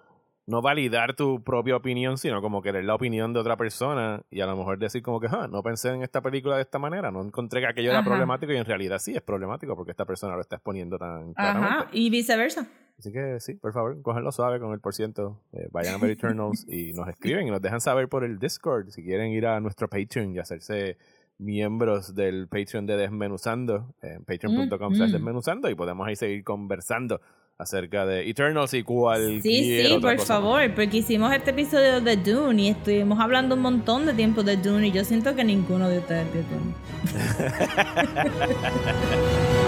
no 0.49 0.61
validar 0.63 1.15
tu 1.15 1.43
propia 1.43 1.75
opinión, 1.75 2.17
sino 2.17 2.41
como 2.41 2.61
que 2.61 2.71
leer 2.71 2.85
la 2.85 2.95
opinión 2.95 3.33
de 3.33 3.39
otra 3.39 3.55
persona 3.55 4.23
y 4.31 4.41
a 4.41 4.47
lo 4.47 4.57
mejor 4.57 4.79
decir 4.79 5.03
como 5.03 5.19
que, 5.19 5.27
ah, 5.29 5.47
no 5.49 5.61
pensé 5.61 5.89
en 5.89 6.01
esta 6.01 6.21
película 6.21 6.55
de 6.55 6.63
esta 6.63 6.79
manera, 6.79 7.11
no 7.11 7.21
encontré 7.21 7.61
que 7.61 7.67
aquello 7.67 7.91
era 7.91 8.03
problemático 8.03 8.51
y 8.51 8.57
en 8.57 8.65
realidad 8.65 8.97
sí 8.97 9.15
es 9.15 9.21
problemático 9.21 9.75
porque 9.75 9.91
esta 9.91 10.05
persona 10.05 10.33
lo 10.35 10.41
está 10.41 10.55
exponiendo 10.55 10.97
tan 10.97 11.33
claramente. 11.33 11.75
Ajá, 11.75 11.89
y 11.93 12.09
viceversa. 12.09 12.67
Así 12.97 13.11
que 13.11 13.39
sí, 13.39 13.53
por 13.53 13.71
favor, 13.73 14.01
cógenlo 14.01 14.31
suave 14.31 14.59
con 14.59 14.73
el 14.73 14.79
por 14.79 14.93
ciento. 14.95 15.39
eh, 15.53 15.69
vayan 15.71 15.93
a 15.93 15.97
ver 15.99 16.09
Eternals 16.11 16.65
y 16.67 16.93
nos 16.93 17.07
escriben 17.07 17.47
y 17.47 17.51
nos 17.51 17.61
dejan 17.61 17.79
saber 17.79 18.09
por 18.09 18.23
el 18.23 18.39
Discord 18.39 18.89
si 18.89 19.03
quieren 19.03 19.31
ir 19.31 19.45
a 19.45 19.59
nuestro 19.59 19.87
Patreon 19.87 20.35
y 20.35 20.39
hacerse 20.39 20.97
miembros 21.37 22.15
del 22.15 22.47
Patreon 22.47 22.85
de 22.85 22.97
Desmenuzando, 22.97 23.93
en 24.01 24.25
patreon.com 24.25 24.93
Mm, 24.93 24.95
mm. 24.95 25.11
desmenuzando 25.11 25.69
y 25.69 25.75
podemos 25.75 26.07
ahí 26.07 26.15
seguir 26.15 26.43
conversando 26.43 27.21
acerca 27.61 28.05
de 28.05 28.29
Eternals 28.29 28.73
y 28.73 28.83
cualquier 28.83 29.41
Sí, 29.41 29.81
sí, 29.83 29.91
otra 29.91 30.11
por 30.11 30.15
cosa. 30.19 30.35
favor, 30.35 30.61
porque 30.73 30.95
hicimos 30.97 31.33
este 31.33 31.51
episodio 31.51 31.99
de 31.99 32.15
Dune 32.15 32.61
y 32.63 32.67
estuvimos 32.69 33.19
hablando 33.19 33.55
un 33.55 33.61
montón 33.61 34.05
de 34.05 34.13
tiempo 34.13 34.43
de 34.43 34.55
Dune 34.55 34.87
y 34.87 34.91
yo 34.93 35.03
siento 35.03 35.35
que 35.35 35.43
ninguno 35.43 35.89
de 35.89 35.97
ustedes 35.99 36.25
vio 36.31 36.43
Dune. 36.43 36.73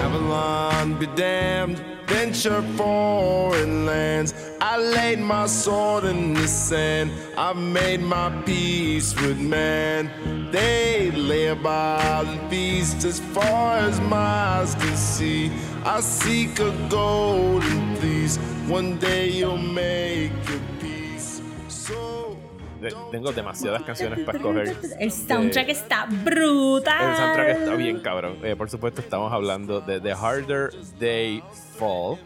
Avalon 0.04 0.98
be 0.98 1.06
damned, 1.16 1.78
venture 2.08 2.62
foreign 2.76 3.86
lands. 3.86 4.34
I 4.64 4.76
laid 4.76 5.18
my 5.18 5.46
sword 5.48 6.04
in 6.04 6.34
the 6.34 6.46
sand. 6.46 7.10
I 7.36 7.52
made 7.52 8.00
my 8.00 8.30
peace 8.46 9.12
with 9.20 9.36
man. 9.36 10.08
They 10.52 11.10
lay 11.10 11.48
about 11.48 12.26
and 12.26 12.48
feast 12.48 13.04
as 13.04 13.18
far 13.18 13.78
as 13.78 14.00
my 14.02 14.16
eyes 14.60 14.76
can 14.76 14.96
see. 14.96 15.50
I 15.84 16.00
seek 16.00 16.60
a 16.60 16.70
golden 16.88 17.96
fleece. 17.96 18.36
One 18.68 18.98
day 19.00 19.30
you'll 19.30 19.56
make 19.58 20.30
your 20.48 20.60
peace. 20.80 21.42
So 21.66 22.36
Tengo 23.10 23.32
demasiadas 23.32 23.82
canciones 23.82 24.20
para 24.20 24.38
escoger. 24.38 24.76
El 25.00 25.10
soundtrack 25.10 25.68
Eh, 25.70 25.72
está 25.72 26.06
brutal. 26.06 27.10
El 27.10 27.16
soundtrack 27.16 27.48
está 27.48 27.74
bien 27.74 27.98
cabrón. 28.00 28.36
Eh, 28.44 28.54
por 28.54 28.70
supuesto, 28.70 29.00
estamos 29.00 29.32
hablando 29.32 29.80
de 29.80 30.00
The 30.00 30.12
Harder 30.12 30.70
Day 31.00 31.42
Fall. 31.76 32.16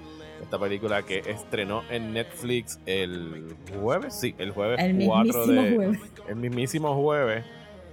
Esta 0.47 0.61
película 0.61 1.03
que 1.03 1.19
estrenó 1.27 1.83
en 1.91 2.13
Netflix 2.13 2.79
el 2.87 3.57
jueves. 3.81 4.15
Sí, 4.15 4.33
el 4.39 4.53
jueves 4.53 4.79
El 4.81 5.05
4 5.05 5.25
mismísimo 5.47 5.63
de. 5.63 5.75
jueves. 5.77 6.01
El 6.29 6.37
mismísimo 6.37 6.95
jueves 7.03 7.45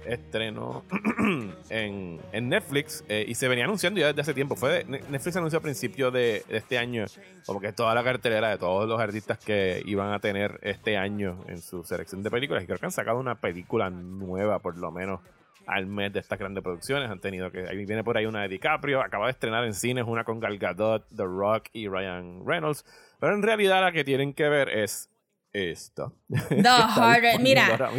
estrenó 0.06 0.84
en, 1.70 2.20
en 2.32 2.48
Netflix 2.48 3.04
eh, 3.08 3.24
y 3.26 3.34
se 3.34 3.48
venía 3.48 3.64
anunciando 3.64 3.98
ya 3.98 4.08
desde 4.08 4.20
hace 4.20 4.34
tiempo. 4.34 4.54
Fue 4.54 4.84
de- 4.84 4.84
Netflix 4.84 5.36
anunció 5.36 5.58
a 5.58 5.62
principios 5.62 6.12
de, 6.12 6.44
de 6.48 6.56
este 6.58 6.78
año 6.78 7.06
como 7.46 7.60
que 7.60 7.72
toda 7.72 7.92
la 7.94 8.04
cartelera 8.04 8.50
de 8.50 8.58
todos 8.58 8.88
los 8.88 9.00
artistas 9.00 9.38
que 9.38 9.82
iban 9.86 10.12
a 10.12 10.20
tener 10.20 10.60
este 10.62 10.96
año 10.96 11.42
en 11.48 11.60
su 11.60 11.82
selección 11.84 12.22
de 12.22 12.30
películas. 12.30 12.62
Y 12.62 12.66
creo 12.66 12.78
que 12.78 12.86
han 12.86 12.92
sacado 12.92 13.18
una 13.18 13.40
película 13.40 13.90
nueva, 13.90 14.60
por 14.60 14.76
lo 14.78 14.92
menos, 14.92 15.20
al 15.66 15.86
mes 15.86 16.12
de 16.12 16.20
estas 16.20 16.38
grandes 16.38 16.62
producciones. 16.62 17.10
Han 17.10 17.20
tenido 17.20 17.50
que. 17.50 17.66
Ahí 17.68 17.84
viene 17.84 18.04
por 18.04 18.16
ahí 18.16 18.26
una 18.26 18.42
de 18.42 18.48
DiCaprio. 18.48 19.00
Acaba 19.00 19.26
de 19.26 19.32
estrenar 19.32 19.64
en 19.64 19.74
cines 19.74 20.04
una 20.06 20.24
con 20.24 20.40
Gal 20.40 20.58
Gadot, 20.58 21.08
The 21.14 21.24
Rock 21.24 21.68
y 21.72 21.88
Ryan 21.88 22.44
Reynolds. 22.46 22.84
Pero 23.20 23.34
en 23.34 23.42
realidad 23.42 23.82
la 23.82 23.92
que 23.92 24.04
tienen 24.04 24.34
que 24.34 24.48
ver 24.48 24.68
es 24.68 25.10
esta. 25.52 26.12
The. 26.48 27.38
Mira. 27.40 27.90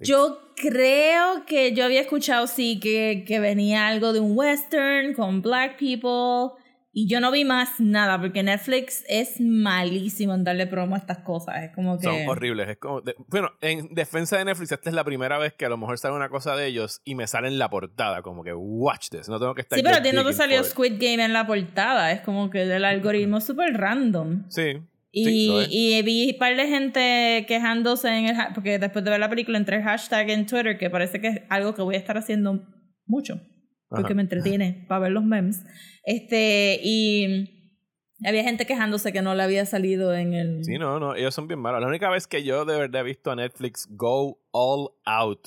Yo 0.00 0.38
creo 0.56 1.44
que 1.44 1.74
yo 1.74 1.84
había 1.84 2.00
escuchado, 2.00 2.46
sí, 2.46 2.80
que, 2.80 3.24
que 3.26 3.40
venía 3.40 3.88
algo 3.88 4.12
de 4.12 4.20
un 4.20 4.36
western 4.36 5.14
con 5.14 5.42
black 5.42 5.78
people. 5.78 6.58
Y 6.96 7.08
yo 7.08 7.20
no 7.20 7.32
vi 7.32 7.44
más 7.44 7.80
nada, 7.80 8.20
porque 8.20 8.44
Netflix 8.44 9.04
es 9.08 9.40
malísimo 9.40 10.32
en 10.32 10.44
darle 10.44 10.68
promo 10.68 10.94
a 10.94 10.98
estas 10.98 11.18
cosas. 11.18 11.64
Es 11.64 11.74
como 11.74 11.98
que. 11.98 12.04
Son 12.04 12.28
horribles. 12.28 12.68
Es 12.68 12.76
como 12.76 13.00
de- 13.00 13.16
bueno, 13.26 13.50
en 13.62 13.92
defensa 13.92 14.38
de 14.38 14.44
Netflix, 14.44 14.70
esta 14.70 14.90
es 14.90 14.94
la 14.94 15.02
primera 15.02 15.36
vez 15.38 15.54
que 15.54 15.66
a 15.66 15.68
lo 15.68 15.76
mejor 15.76 15.98
sale 15.98 16.14
una 16.14 16.28
cosa 16.28 16.54
de 16.54 16.68
ellos 16.68 17.00
y 17.04 17.16
me 17.16 17.26
sale 17.26 17.48
en 17.48 17.58
la 17.58 17.68
portada, 17.68 18.22
como 18.22 18.44
que 18.44 18.54
watch 18.54 19.08
this. 19.08 19.28
No 19.28 19.40
tengo 19.40 19.56
que 19.56 19.62
estar. 19.62 19.76
Sí, 19.76 19.82
pero 19.82 19.96
a 19.96 20.02
ti 20.02 20.10
no 20.12 20.24
te 20.24 20.32
salió. 20.34 20.62
Squid 20.62 20.92
Game 21.00 21.24
en 21.24 21.32
la 21.32 21.48
portada. 21.48 22.12
Es 22.12 22.20
como 22.20 22.48
que 22.48 22.62
el 22.62 22.84
algoritmo 22.84 23.38
es 23.38 23.44
súper 23.44 23.74
random. 23.76 24.44
Sí. 24.48 24.80
Y, 25.10 25.24
sí, 25.24 25.66
y 25.70 26.02
vi 26.02 26.30
un 26.32 26.38
par 26.38 26.54
de 26.56 26.68
gente 26.68 27.44
quejándose 27.48 28.08
en 28.08 28.26
el 28.26 28.36
porque 28.54 28.78
después 28.78 29.04
de 29.04 29.10
ver 29.10 29.18
la 29.20 29.28
película 29.28 29.58
entré 29.58 29.78
el 29.78 29.82
hashtag 29.82 30.30
en 30.30 30.46
Twitter 30.46 30.78
que 30.78 30.90
parece 30.90 31.20
que 31.20 31.26
es 31.28 31.40
algo 31.50 31.74
que 31.74 31.82
voy 31.82 31.96
a 31.96 31.98
estar 31.98 32.16
haciendo 32.18 32.64
mucho 33.06 33.40
porque 33.88 34.06
Ajá. 34.06 34.14
me 34.14 34.22
entretiene 34.22 34.84
para 34.88 35.00
ver 35.02 35.12
los 35.12 35.22
memes 35.24 35.62
este 36.04 36.80
y 36.82 37.50
había 38.24 38.42
gente 38.42 38.66
quejándose 38.66 39.12
que 39.12 39.22
no 39.22 39.34
le 39.34 39.42
había 39.42 39.66
salido 39.66 40.14
en 40.14 40.34
el 40.34 40.64
Sí, 40.64 40.78
no, 40.78 40.98
no, 40.98 41.14
ellos 41.14 41.34
son 41.34 41.48
bien 41.48 41.60
malos. 41.60 41.80
La 41.80 41.88
única 41.88 42.08
vez 42.10 42.26
que 42.26 42.42
yo 42.42 42.64
de 42.64 42.78
verdad 42.78 43.02
he 43.02 43.04
visto 43.04 43.30
a 43.30 43.36
Netflix 43.36 43.86
go 43.90 44.38
all 44.52 44.90
out 45.04 45.46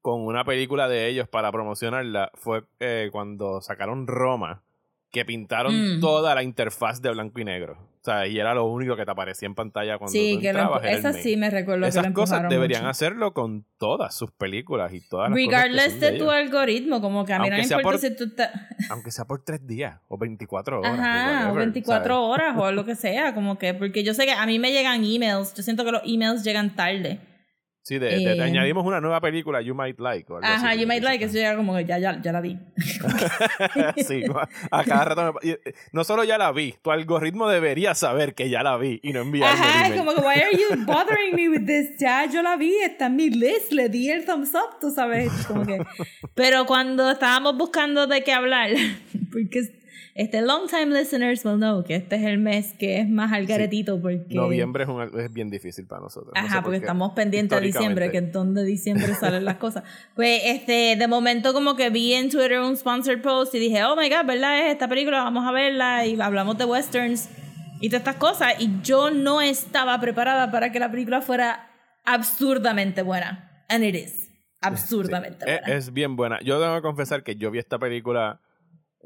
con 0.00 0.20
una 0.24 0.44
película 0.44 0.88
de 0.88 1.08
ellos 1.08 1.28
para 1.28 1.50
promocionarla 1.50 2.30
fue 2.34 2.62
eh, 2.78 3.08
cuando 3.10 3.60
sacaron 3.60 4.06
Roma, 4.06 4.62
que 5.10 5.24
pintaron 5.24 5.96
Mm. 5.96 6.00
toda 6.00 6.34
la 6.34 6.42
interfaz 6.42 7.00
de 7.00 7.10
blanco 7.10 7.40
y 7.40 7.44
negro. 7.44 7.78
O 8.00 8.04
sea, 8.06 8.26
y 8.28 8.38
era 8.38 8.54
lo 8.54 8.66
único 8.66 8.94
que 8.94 9.04
te 9.04 9.10
aparecía 9.10 9.46
en 9.46 9.54
pantalla 9.56 9.98
cuando 9.98 10.12
sí 10.12 10.34
tú 10.36 10.40
que 10.40 10.52
lo 10.52 10.58
entrabas. 10.60 10.84
el 10.84 10.98
esa 10.98 11.12
sí 11.12 11.36
me 11.36 11.50
recuerdo 11.50 11.82
que 11.82 11.88
Esas 11.88 12.06
lo 12.06 12.12
cosas 12.12 12.48
deberían 12.48 12.82
mucho. 12.82 12.90
hacerlo 12.90 13.32
con 13.34 13.64
todas 13.78 14.14
sus 14.14 14.30
películas 14.30 14.92
y 14.92 15.00
todas 15.00 15.28
las 15.30 15.36
cosas 15.36 15.48
que 15.48 15.56
regardless 15.68 16.00
de, 16.00 16.12
tu 16.12 16.30
algoritmo 16.30 17.00
como 17.00 17.24
que 17.24 17.32
a 17.32 17.40
mí 17.40 17.50
no 17.50 17.56
me 17.56 17.62
importa 17.64 17.82
por- 17.82 17.98
si 17.98 18.14
tú 18.14 18.24
estás 18.24 18.50
Aunque 18.90 19.10
sea 19.10 19.24
por 19.24 19.42
tres 19.42 19.66
días 19.66 19.98
o 20.06 20.18
24 20.18 20.78
horas. 20.80 20.92
Ajá, 20.92 21.24
o 21.24 21.32
whatever, 21.46 21.58
24 21.64 22.14
¿sabes? 22.14 22.28
horas 22.30 22.56
o 22.58 22.70
lo 22.72 22.84
que 22.84 22.94
sea, 22.94 23.34
como 23.34 23.58
que, 23.58 23.74
porque 23.74 24.04
yo 24.04 24.14
sé 24.14 24.24
que 24.24 24.32
a 24.32 24.46
mí 24.46 24.58
me 24.60 24.70
llegan 24.70 25.02
emails, 25.04 25.52
yo 25.54 25.62
siento 25.64 25.84
que 25.84 25.90
los 25.90 26.02
emails 26.04 26.44
llegan 26.44 26.76
tarde. 26.76 27.18
Sí, 27.86 28.00
de, 28.00 28.08
de- 28.18 28.34
te 28.34 28.40
Eh, 28.40 28.42
añadimos 28.42 28.84
una 28.84 29.00
nueva 29.00 29.20
película, 29.20 29.60
You 29.60 29.72
Might 29.72 30.00
Like. 30.00 30.32
o 30.32 30.38
algo 30.38 30.48
Ajá, 30.48 30.70
así, 30.70 30.80
you 30.80 30.88
might 30.88 31.04
like, 31.04 31.24
eso 31.24 31.34
llega 31.34 31.54
como 31.54 31.72
que 31.76 31.84
ya, 31.84 31.98
ya, 32.00 32.20
ya 32.20 32.32
la 32.32 32.40
vi. 32.40 32.58
sí, 34.04 34.24
a 34.72 34.82
cada 34.82 35.04
rato 35.04 35.32
me 35.40 35.50
eh, 35.52 35.60
No 35.92 36.02
solo 36.02 36.24
ya 36.24 36.36
la 36.36 36.50
vi, 36.50 36.74
tu 36.82 36.90
algoritmo 36.90 37.48
debería 37.48 37.94
saber 37.94 38.34
que 38.34 38.50
ya 38.50 38.64
la 38.64 38.76
vi 38.76 38.98
y 39.04 39.12
no 39.12 39.20
enviarme 39.20 39.60
Ajá, 39.64 39.96
como 39.96 40.12
que, 40.14 40.20
why 40.20 40.34
are 40.34 40.50
you 40.52 40.84
bothering 40.84 41.36
me 41.36 41.48
with 41.48 41.64
this? 41.66 41.96
Ya, 42.00 42.26
yo 42.28 42.42
la 42.42 42.56
vi, 42.56 42.74
está 42.82 43.06
en 43.06 43.14
mi 43.14 43.30
list, 43.30 43.70
le 43.70 43.88
di 43.88 44.10
el 44.10 44.24
thumbs 44.24 44.52
up, 44.56 44.80
tú 44.80 44.90
sabes, 44.90 45.30
como 45.46 45.64
que... 45.64 45.78
Pero 46.34 46.66
cuando 46.66 47.08
estábamos 47.12 47.56
buscando 47.56 48.08
de 48.08 48.24
qué 48.24 48.32
hablar, 48.32 48.70
porque 49.32 49.60
este 50.16 50.40
long 50.42 50.66
time 50.68 50.86
listeners 50.86 51.44
will 51.44 51.56
know 51.56 51.84
que 51.84 51.94
este 51.96 52.16
es 52.16 52.22
el 52.24 52.38
mes 52.38 52.72
que 52.78 53.00
es 53.00 53.08
más 53.08 53.32
algaretito 53.32 54.00
porque... 54.00 54.34
Noviembre 54.34 54.84
es, 54.84 54.88
un- 54.88 55.20
es 55.20 55.32
bien 55.32 55.50
difícil 55.50 55.86
para 55.86 56.00
nosotros. 56.02 56.32
no 56.34 56.40
sé 56.40 56.46
Ajá, 56.46 56.56
por 56.56 56.64
porque 56.64 56.78
estamos 56.78 57.12
pendientes 57.12 57.56
a 57.56 57.60
diciembre, 57.60 58.10
que 58.10 58.16
Históricamente. 58.18 58.38
en 58.38 58.54
donde 58.54 58.64
diciembre 58.64 59.14
salen 59.14 59.44
las 59.44 59.56
cosas. 59.56 59.84
Pues, 60.14 60.40
este, 60.46 60.96
de 60.96 61.06
momento 61.08 61.52
como 61.52 61.76
que 61.76 61.90
vi 61.90 62.14
en 62.14 62.30
Twitter 62.30 62.58
un 62.60 62.76
sponsored 62.76 63.20
post 63.22 63.54
y 63.54 63.58
dije, 63.58 63.84
oh 63.84 63.94
my 63.96 64.08
god, 64.08 64.24
¿verdad? 64.26 64.66
Es 64.66 64.72
esta 64.72 64.88
película, 64.88 65.22
vamos 65.22 65.46
a 65.46 65.52
verla 65.52 66.06
y 66.06 66.20
hablamos 66.20 66.56
de 66.58 66.64
westerns 66.64 67.28
y 67.80 67.88
todas 67.90 68.00
estas 68.00 68.16
cosas. 68.16 68.54
Y 68.58 68.70
yo 68.82 69.10
no 69.10 69.40
estaba 69.42 70.00
preparada 70.00 70.50
para 70.50 70.72
que 70.72 70.80
la 70.80 70.90
película 70.90 71.20
fuera 71.20 71.68
absurdamente 72.04 73.02
buena. 73.02 73.64
And 73.68 73.84
it 73.84 73.94
is. 73.94 74.30
Absurdamente 74.62 75.44
Es, 75.44 75.60
buena. 75.60 75.76
es 75.76 75.92
bien 75.92 76.16
buena. 76.16 76.40
Yo 76.40 76.58
tengo 76.60 76.74
que 76.76 76.82
confesar 76.82 77.22
que 77.22 77.36
yo 77.36 77.50
vi 77.50 77.58
esta 77.58 77.78
película 77.78 78.40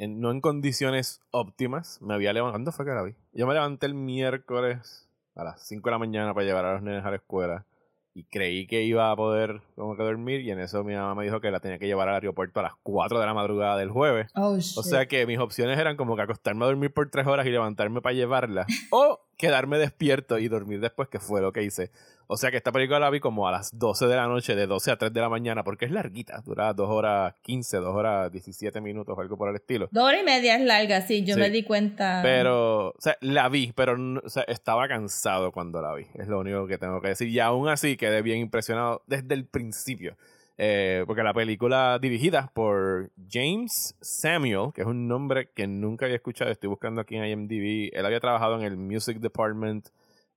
en- 0.03 0.21
no 0.21 0.31
en 0.31 0.41
condiciones 0.41 1.21
óptimas. 1.31 2.01
Me 2.03 2.15
había 2.15 2.33
levantado. 2.33 2.53
¿Cuándo 2.55 2.73
fue 2.73 2.85
que 2.87 2.93
la 2.93 3.03
vi? 3.03 3.15
Yo 3.33 3.47
me 3.47 3.55
levanté 3.55 3.87
el 3.87 3.95
miércoles 3.95 5.09
a 5.35 5.45
las 5.45 5.63
5 5.67 5.89
de 5.89 5.93
la 5.93 5.99
mañana 5.99 6.35
para 6.35 6.47
llevar 6.47 6.65
a 6.65 6.73
los 6.75 6.83
nenes 6.83 7.05
a 7.05 7.11
la 7.11 7.17
escuela. 7.17 7.65
Y 8.13 8.25
creí 8.25 8.67
que 8.67 8.83
iba 8.83 9.09
a 9.11 9.15
poder 9.17 9.63
como 9.77 9.97
que 9.97 10.03
dormir. 10.03 10.41
Y 10.41 10.51
en 10.51 10.59
eso 10.59 10.83
mi 10.83 10.95
mamá 10.95 11.15
me 11.15 11.25
dijo 11.25 11.41
que 11.41 11.51
la 11.53 11.61
tenía 11.61 11.79
que 11.79 11.87
llevar 11.87 12.09
al 12.09 12.17
aeropuerto 12.17 12.59
a 12.61 12.65
las 12.65 12.73
4 12.83 13.21
de 13.21 13.27
la 13.27 13.35
madrugada 13.35 13.77
del 13.77 13.91
jueves. 13.91 14.31
Oh, 14.35 14.55
O 14.55 14.61
sea 14.83 15.07
que 15.07 15.27
mis 15.27 15.39
opciones 15.39 15.79
eran 15.79 15.97
como 15.97 16.17
que 16.17 16.23
acostarme 16.23 16.65
a 16.65 16.69
dormir 16.69 16.93
por 16.93 17.09
tres 17.09 17.27
horas 17.29 17.47
y 17.47 17.51
levantarme 17.51 18.01
para 18.03 18.13
llevarla. 18.15 18.67
o 18.91 19.21
quedarme 19.39 19.79
despierto 19.79 20.39
y 20.39 20.49
dormir 20.49 20.81
después, 20.81 21.09
que 21.09 21.21
fue 21.21 21.41
lo 21.41 21.53
que 21.53 21.63
hice. 21.63 21.91
O 22.33 22.37
sea 22.37 22.53
que 22.53 22.59
esta 22.59 22.71
película 22.71 23.01
la 23.01 23.11
vi 23.11 23.19
como 23.19 23.49
a 23.49 23.51
las 23.51 23.77
12 23.77 24.07
de 24.07 24.15
la 24.15 24.29
noche, 24.29 24.55
de 24.55 24.69
12 24.69 24.93
a 24.93 24.97
3 24.97 25.13
de 25.13 25.21
la 25.21 25.29
mañana, 25.29 25.65
porque 25.65 25.87
es 25.87 25.91
larguita. 25.91 26.41
Dura 26.45 26.73
2 26.73 26.89
horas 26.89 27.35
15, 27.43 27.79
2 27.79 27.93
horas 27.93 28.31
17 28.31 28.81
minutos 28.81 29.19
o 29.19 29.21
algo 29.21 29.37
por 29.37 29.49
el 29.49 29.57
estilo. 29.57 29.89
Dos 29.91 30.05
horas 30.05 30.21
y 30.21 30.25
media 30.25 30.55
es 30.55 30.61
larga, 30.63 31.01
sí, 31.01 31.25
yo 31.25 31.35
Sí. 31.35 31.41
me 31.41 31.51
di 31.51 31.65
cuenta. 31.65 32.21
Pero, 32.23 32.91
o 32.91 32.95
sea, 33.01 33.17
la 33.21 33.49
vi, 33.49 33.73
pero 33.75 33.97
o 34.25 34.29
sea, 34.29 34.45
estaba 34.45 34.87
cansado 34.87 35.51
cuando 35.51 35.83
la 35.83 35.93
vi. 35.93 36.07
Es 36.15 36.29
lo 36.29 36.39
único 36.39 36.69
que 36.69 36.79
tengo 36.79 37.01
que 37.01 37.09
decir. 37.09 37.27
Y 37.27 37.41
aún 37.41 37.69
así 37.69 37.97
quedé 37.97 38.23
bien 38.23 38.39
impresionado 38.39 39.03
desde 39.09 39.35
el 39.35 39.45
principio. 39.47 40.17
Eh, 40.57 41.03
porque 41.09 41.25
la 41.25 41.35
película 41.35 41.99
dirigida 42.01 42.53
por 42.55 43.11
James 43.29 43.97
Samuel, 44.03 44.73
que 44.73 44.83
es 44.83 44.87
un 44.87 45.09
nombre 45.09 45.49
que 45.53 45.67
nunca 45.67 46.05
había 46.05 46.17
escuchado, 46.17 46.51
estoy 46.53 46.69
buscando 46.69 47.01
aquí 47.01 47.17
en 47.17 47.25
IMDb. 47.25 47.91
Él 47.93 48.07
había 48.07 48.21
trabajado 48.21 48.57
en 48.57 48.63
el 48.63 48.77
Music 48.77 49.19
Department 49.19 49.89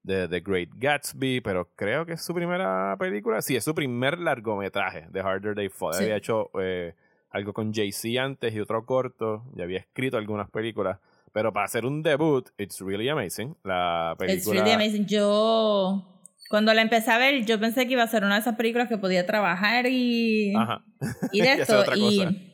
de 0.04 0.28
The 0.28 0.42
Great 0.42 0.70
Gatsby, 0.76 1.42
pero 1.42 1.70
creo 1.76 2.06
que 2.06 2.14
es 2.14 2.22
su 2.22 2.34
primera 2.34 2.96
película. 3.00 3.42
Sí, 3.42 3.56
es 3.56 3.64
su 3.64 3.74
primer 3.74 4.20
largometraje 4.20 5.08
de 5.10 5.22
Harder 5.22 5.56
Day 5.56 5.70
Fall. 5.70 5.94
Sí. 5.94 6.04
Había 6.04 6.18
hecho 6.18 6.52
eh, 6.60 6.94
algo 7.32 7.54
con 7.54 7.74
Jay-Z 7.74 8.22
antes 8.22 8.54
y 8.54 8.60
otro 8.60 8.86
corto. 8.86 9.44
Y 9.56 9.62
había 9.62 9.80
escrito 9.80 10.18
algunas 10.18 10.50
películas. 10.50 11.00
Pero 11.32 11.52
para 11.52 11.66
hacer 11.66 11.86
un 11.86 12.04
debut, 12.04 12.48
it's 12.58 12.80
really 12.82 13.10
amazing. 13.10 13.56
La 13.64 14.16
película. 14.20 14.36
It's 14.36 14.66
really 14.66 14.72
amazing. 14.72 15.08
Yo, 15.08 16.06
cuando 16.50 16.74
la 16.74 16.82
empecé 16.82 17.10
a 17.10 17.18
ver, 17.18 17.44
yo 17.46 17.60
pensé 17.60 17.88
que 17.88 17.94
iba 17.94 18.04
a 18.04 18.08
ser 18.08 18.24
una 18.24 18.36
de 18.36 18.42
esas 18.42 18.56
películas 18.56 18.88
que 18.88 18.98
podía 18.98 19.26
trabajar 19.26 19.88
y, 19.88 20.54
Ajá. 20.56 20.84
y 21.32 21.42
de 21.42 21.54
esto. 21.62 21.84
y. 21.96 22.53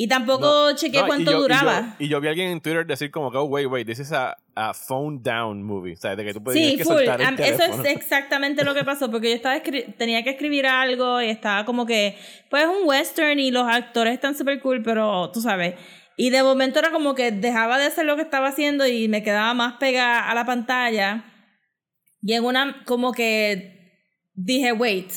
y 0.00 0.06
tampoco 0.06 0.46
No, 0.70 0.76
chequeé 0.76 1.00
No, 1.00 1.06
y 1.06 1.08
cuánto 1.08 1.30
yo- 1.32 1.36
y 1.36 1.40
yo- 1.40 1.42
duraba. 1.42 1.96
Y 1.98 2.06
yo, 2.08 2.20
vi 2.20 2.28
a 2.28 2.30
alguien 2.30 2.50
en 2.50 2.60
Twitter 2.60 2.86
decir 2.86 3.10
como 3.10 3.32
que, 3.32 3.36
oh, 3.38 3.44
wait, 3.46 3.66
wait, 3.66 3.84
this 3.84 3.98
is 3.98 4.12
a, 4.12 4.36
a 4.54 4.72
phone 4.72 5.20
down 5.24 5.60
movie. 5.64 5.94
O 5.94 5.96
sea, 5.96 6.14
de 6.14 6.24
que 6.24 6.32
tú 6.32 6.40
podías 6.42 6.70
Sí, 6.70 6.76
que 6.76 6.84
full. 6.84 6.94
soltar 6.98 7.20
el 7.20 7.26
Am- 7.26 7.36
Eso 7.40 7.64
es 7.64 7.84
exactamente 7.96 8.64
lo 8.64 8.74
que 8.74 8.84
pasó, 8.84 9.10
porque 9.10 9.30
yo 9.30 9.34
estaba 9.34 9.60
tenía 9.98 10.22
que 10.22 10.30
escribir 10.30 10.66
algo 10.68 11.20
y 11.20 11.28
estaba 11.30 11.64
como 11.64 11.84
que, 11.84 12.16
pues 12.48 12.64
un 12.66 12.86
western 12.88 13.40
y 13.40 13.50
los 13.50 13.66
actores 13.66 14.14
están 14.14 14.36
súper 14.36 14.60
cool, 14.60 14.82
pero 14.84 15.32
tú 15.32 15.40
sabes. 15.40 15.74
Y 16.16 16.30
de 16.30 16.44
momento 16.44 16.78
era 16.78 16.92
como 16.92 17.16
que 17.16 17.32
dejaba 17.32 17.76
de 17.78 17.86
hacer 17.86 18.06
lo 18.06 18.14
que 18.14 18.22
estaba 18.22 18.48
haciendo 18.48 18.86
y 18.86 19.08
me 19.08 19.24
quedaba 19.24 19.52
más 19.54 19.74
pegada 19.80 20.30
a 20.30 20.34
la 20.34 20.44
pantalla. 20.46 21.24
Y 22.22 22.34
en 22.34 22.44
una, 22.44 22.84
como 22.84 23.12
que 23.12 24.00
dije, 24.34 24.70
wait, 24.72 25.10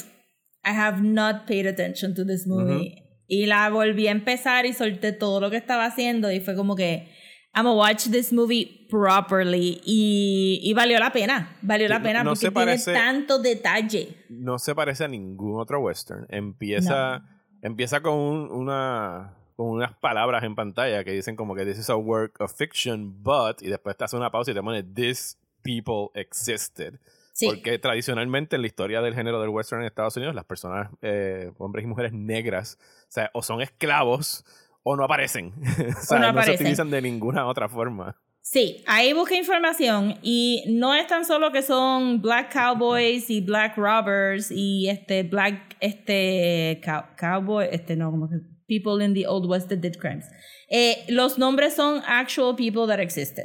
I 0.65 0.69
have 0.75 1.01
not 1.01 1.45
paid 1.47 1.67
attention 1.67 2.15
to 2.15 2.25
this 2.25 2.45
movie. 2.47 3.00
Y 3.33 3.45
la 3.45 3.69
volví 3.69 4.07
a 4.07 4.11
empezar 4.11 4.65
y 4.65 4.73
solté 4.73 5.13
todo 5.13 5.39
lo 5.39 5.49
que 5.49 5.55
estaba 5.55 5.85
haciendo 5.85 6.29
y 6.33 6.41
fue 6.41 6.53
como 6.53 6.75
que 6.75 7.07
I'm 7.55 7.63
gonna 7.65 7.73
watch 7.73 8.09
this 8.09 8.33
movie 8.33 8.87
properly 8.89 9.79
y, 9.85 10.59
y 10.61 10.73
valió 10.73 10.99
la 10.99 11.13
pena, 11.13 11.55
valió 11.61 11.87
la 11.87 12.01
pena 12.01 12.23
no 12.25 12.31
porque 12.31 12.39
se 12.39 12.51
tiene 12.51 12.55
parece- 12.65 12.93
tanto 12.93 13.39
detalle. 13.39 14.17
no 14.29 14.59
se 14.59 14.75
parece 14.75 15.05
a 15.05 15.07
ningún 15.07 15.61
otro 15.61 15.79
western. 15.79 16.25
Empieza, 16.29 17.23
empieza 17.61 18.01
con 18.01 18.13
un- 18.15 18.51
una 18.51 19.37
con 19.55 19.67
unas 19.69 19.93
palabras 19.95 20.43
en 20.43 20.55
pantalla 20.55 21.03
que 21.05 21.11
dicen 21.11 21.35
como 21.37 21.55
que 21.55 21.65
this 21.65 21.77
is 21.77 21.89
a 21.89 21.95
work 21.95 22.41
of 22.41 22.53
fiction, 22.53 23.21
but 23.23 23.61
y 23.61 23.67
después 23.67 23.95
te 23.95 24.03
hace 24.03 24.17
una 24.17 24.29
pausa 24.31 24.51
y 24.51 24.53
te 24.55 24.61
pone 24.61 24.83
this 24.83 25.37
people 25.63 26.07
existed. 26.19 26.95
Sí. 27.41 27.47
Porque 27.47 27.77
tradicionalmente 27.80 28.56
en 28.56 28.62
la 28.62 28.67
historia 28.67 29.01
del 29.01 29.13
género 29.13 29.41
del 29.41 29.49
western 29.49 29.82
en 29.82 29.88
Estados 29.88 30.15
Unidos, 30.17 30.34
las 30.34 30.45
personas, 30.45 30.89
eh, 31.01 31.51
hombres 31.58 31.84
y 31.84 31.88
mujeres 31.88 32.13
negras, 32.13 32.77
o 32.82 33.12
sea, 33.12 33.30
o 33.34 33.43
son 33.43 33.62
esclavos 33.62 34.45
o 34.84 34.95
no 34.95 35.04
aparecen. 35.04 35.54
o 35.97 36.01
sea, 36.01 36.19
no 36.19 36.19
no, 36.19 36.23
se 36.25 36.30
aparecen. 36.30 36.56
utilizan 36.56 36.89
de 36.89 37.01
ninguna 37.01 37.45
otra 37.45 37.67
forma. 37.69 38.15
Sí, 38.43 38.84
ahí 38.88 39.13
busqué 39.13 39.38
información 39.38 40.15
y 40.23 40.63
no 40.67 40.95
es 40.95 41.06
tan 41.06 41.25
solo 41.25 41.51
que 41.51 41.62
son 41.62 42.21
black 42.23 42.51
cowboys 42.51 43.30
y 43.30 43.39
black 43.41 43.77
robbers 43.77 44.49
y 44.49 44.89
este 44.89 45.21
black 45.23 45.77
este 45.80 46.82
cow- 46.84 47.06
cowboy 47.19 47.67
este 47.71 47.95
no 47.95 48.10
como 48.10 48.27
que 48.30 48.38
people 48.67 49.04
in 49.06 49.13
the 49.13 49.27
old 49.27 49.45
west 49.47 49.69
that 49.69 49.77
did 49.77 49.95
crimes. 49.97 50.25
Eh, 50.69 51.06
los 51.10 51.38
nombres 51.38 51.75
son 51.75 52.01
actual 52.08 52.56
people 52.56 52.88
that 52.88 52.99
existed. 52.99 53.43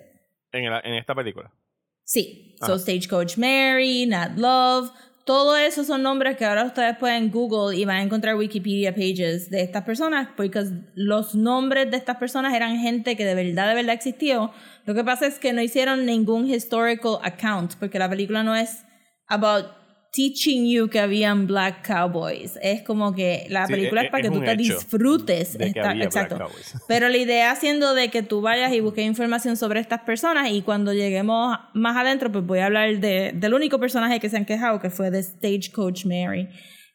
En, 0.53 0.65
el- 0.65 0.81
en 0.85 0.95
esta 0.95 1.15
película. 1.15 1.53
Sí, 2.07 2.57
Ajá. 2.61 2.73
so 2.73 2.79
Stagecoach 2.79 3.37
Mary, 3.37 4.07
Nat 4.07 4.38
Love, 4.38 4.90
todo 5.27 5.57
eso 5.57 5.83
son 5.83 6.05
nombres 6.05 6.37
que 6.37 6.45
ahora 6.45 6.64
ustedes 6.64 6.97
pueden 6.99 7.33
Google 7.33 7.77
y 7.77 7.85
van 7.85 7.97
a 7.97 8.03
encontrar 8.03 8.37
Wikipedia 8.37 8.95
pages 8.95 9.51
de 9.51 9.61
estas 9.61 9.83
personas, 9.83 10.29
porque 10.37 10.64
los 10.95 11.35
nombres 11.35 11.90
de 11.90 11.97
estas 11.97 12.16
personas 12.16 12.55
eran 12.55 12.79
gente 12.79 13.16
que 13.16 13.25
de 13.25 13.35
verdad, 13.35 13.69
de 13.69 13.75
verdad 13.75 13.95
existió. 13.95 14.53
Lo 14.85 14.95
que 14.95 15.03
pasa 15.03 15.27
es 15.27 15.40
que 15.40 15.53
no 15.53 15.61
hicieron 15.61 16.07
ningún 16.07 16.49
historical 16.49 17.19
account, 17.25 17.75
porque 17.75 17.99
la 17.99 18.09
película 18.09 18.45
no 18.45 18.55
es 18.55 18.85
about 19.27 19.66
teaching 20.12 20.66
you 20.66 20.88
que 20.88 20.99
habían 21.01 21.47
black 21.47 21.87
cowboys. 21.87 22.59
Es 22.62 22.83
como 22.83 23.14
que 23.14 23.47
la 23.51 23.66
Sí, 23.66 23.73
película 23.75 24.01
es- 24.01 24.05
es, 24.07 24.11
para 24.11 24.23
que 24.23 24.31
tú 24.31 24.40
te 24.40 24.57
disfrutes. 24.57 25.53
de 25.59 25.59
que 25.59 25.66
esta- 25.79 25.90
había 25.90 26.07
black 26.07 26.07
exacto. 26.07 26.38
cowboys. 26.38 26.75
Pero 26.88 27.09
la 27.09 27.16
idea 27.19 27.55
siendo 27.57 27.95
de 27.95 28.09
que 28.11 28.23
tú 28.23 28.40
vayas 28.40 28.73
y 28.73 28.81
busques 28.81 29.05
información 29.05 29.57
sobre 29.57 29.81
estas 29.81 30.01
personas 30.03 30.51
y 30.51 30.62
cuando 30.62 30.92
lleguemos 30.95 31.59
más 31.75 31.97
adentro, 31.97 32.33
pues 32.33 32.45
voy 32.47 32.61
a 32.61 32.66
hablar 32.66 32.99
de, 32.99 33.33
del 33.35 33.55
único 33.55 33.79
personaje 33.79 34.21
que 34.21 34.29
se 34.31 34.37
han 34.37 34.45
quejado, 34.47 34.81
que 34.81 34.90
fue 34.90 35.11
de 35.11 35.23
Stagecoach 35.23 36.07
Mary. 36.07 36.49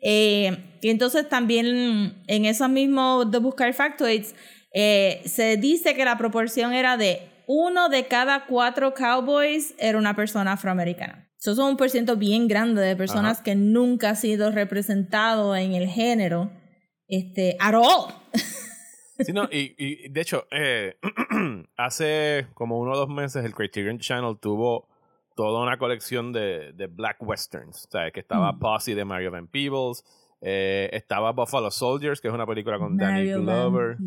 Eh, 0.03 0.57
y 0.81 0.89
entonces 0.89 1.29
también 1.29 2.23
en 2.25 2.45
esos 2.45 2.69
mismos 2.69 3.29
de 3.29 3.37
buscar 3.37 3.71
factoids, 3.73 4.33
eh, 4.73 5.21
se 5.25 5.57
dice 5.57 5.93
que 5.95 6.05
la 6.05 6.17
proporción 6.17 6.73
era 6.73 6.97
de 6.97 7.27
uno 7.45 7.89
de 7.89 8.07
cada 8.07 8.45
cuatro 8.45 8.93
cowboys 8.93 9.75
era 9.77 9.97
una 9.97 10.15
persona 10.15 10.53
afroamericana. 10.53 11.27
Eso 11.41 11.53
es 11.53 11.57
un 11.57 11.75
por 11.75 11.89
ciento 11.89 12.17
bien 12.17 12.47
grande 12.47 12.81
de 12.83 12.95
personas 12.95 13.37
Ajá. 13.37 13.43
que 13.43 13.55
nunca 13.55 14.11
ha 14.11 14.15
sido 14.15 14.51
representado 14.51 15.55
en 15.55 15.73
el 15.73 15.87
género. 15.87 16.51
Este, 17.07 17.57
at 17.59 17.73
all. 17.75 18.13
Sí, 19.23 19.33
no, 19.33 19.43
y, 19.51 19.75
y 19.77 20.09
de 20.09 20.21
hecho, 20.21 20.47
eh, 20.49 20.97
hace 21.77 22.47
como 22.55 22.79
uno 22.79 22.93
o 22.93 22.97
dos 22.97 23.07
meses 23.09 23.45
el 23.45 23.53
Criterion 23.53 23.99
Channel 23.99 24.39
tuvo 24.39 24.87
toda 25.35 25.61
una 25.61 25.77
colección 25.77 26.33
de, 26.33 26.73
de 26.73 26.87
Black 26.87 27.17
Westerns. 27.21 27.85
O 27.85 27.91
sea, 27.91 28.09
que 28.09 28.19
estaba 28.19 28.51
Mm. 28.51 28.59
Posse 28.59 28.95
de 28.95 29.05
Mario 29.05 29.29
Van 29.29 29.47
Peebles, 29.47 30.03
eh, 30.41 30.89
estaba 30.93 31.31
Buffalo 31.31 31.69
Soldiers, 31.71 32.19
que 32.19 32.27
es 32.27 32.33
una 32.33 32.45
película 32.47 32.77
con 32.79 32.97
Danny 32.97 33.31
Glover. 33.31 33.97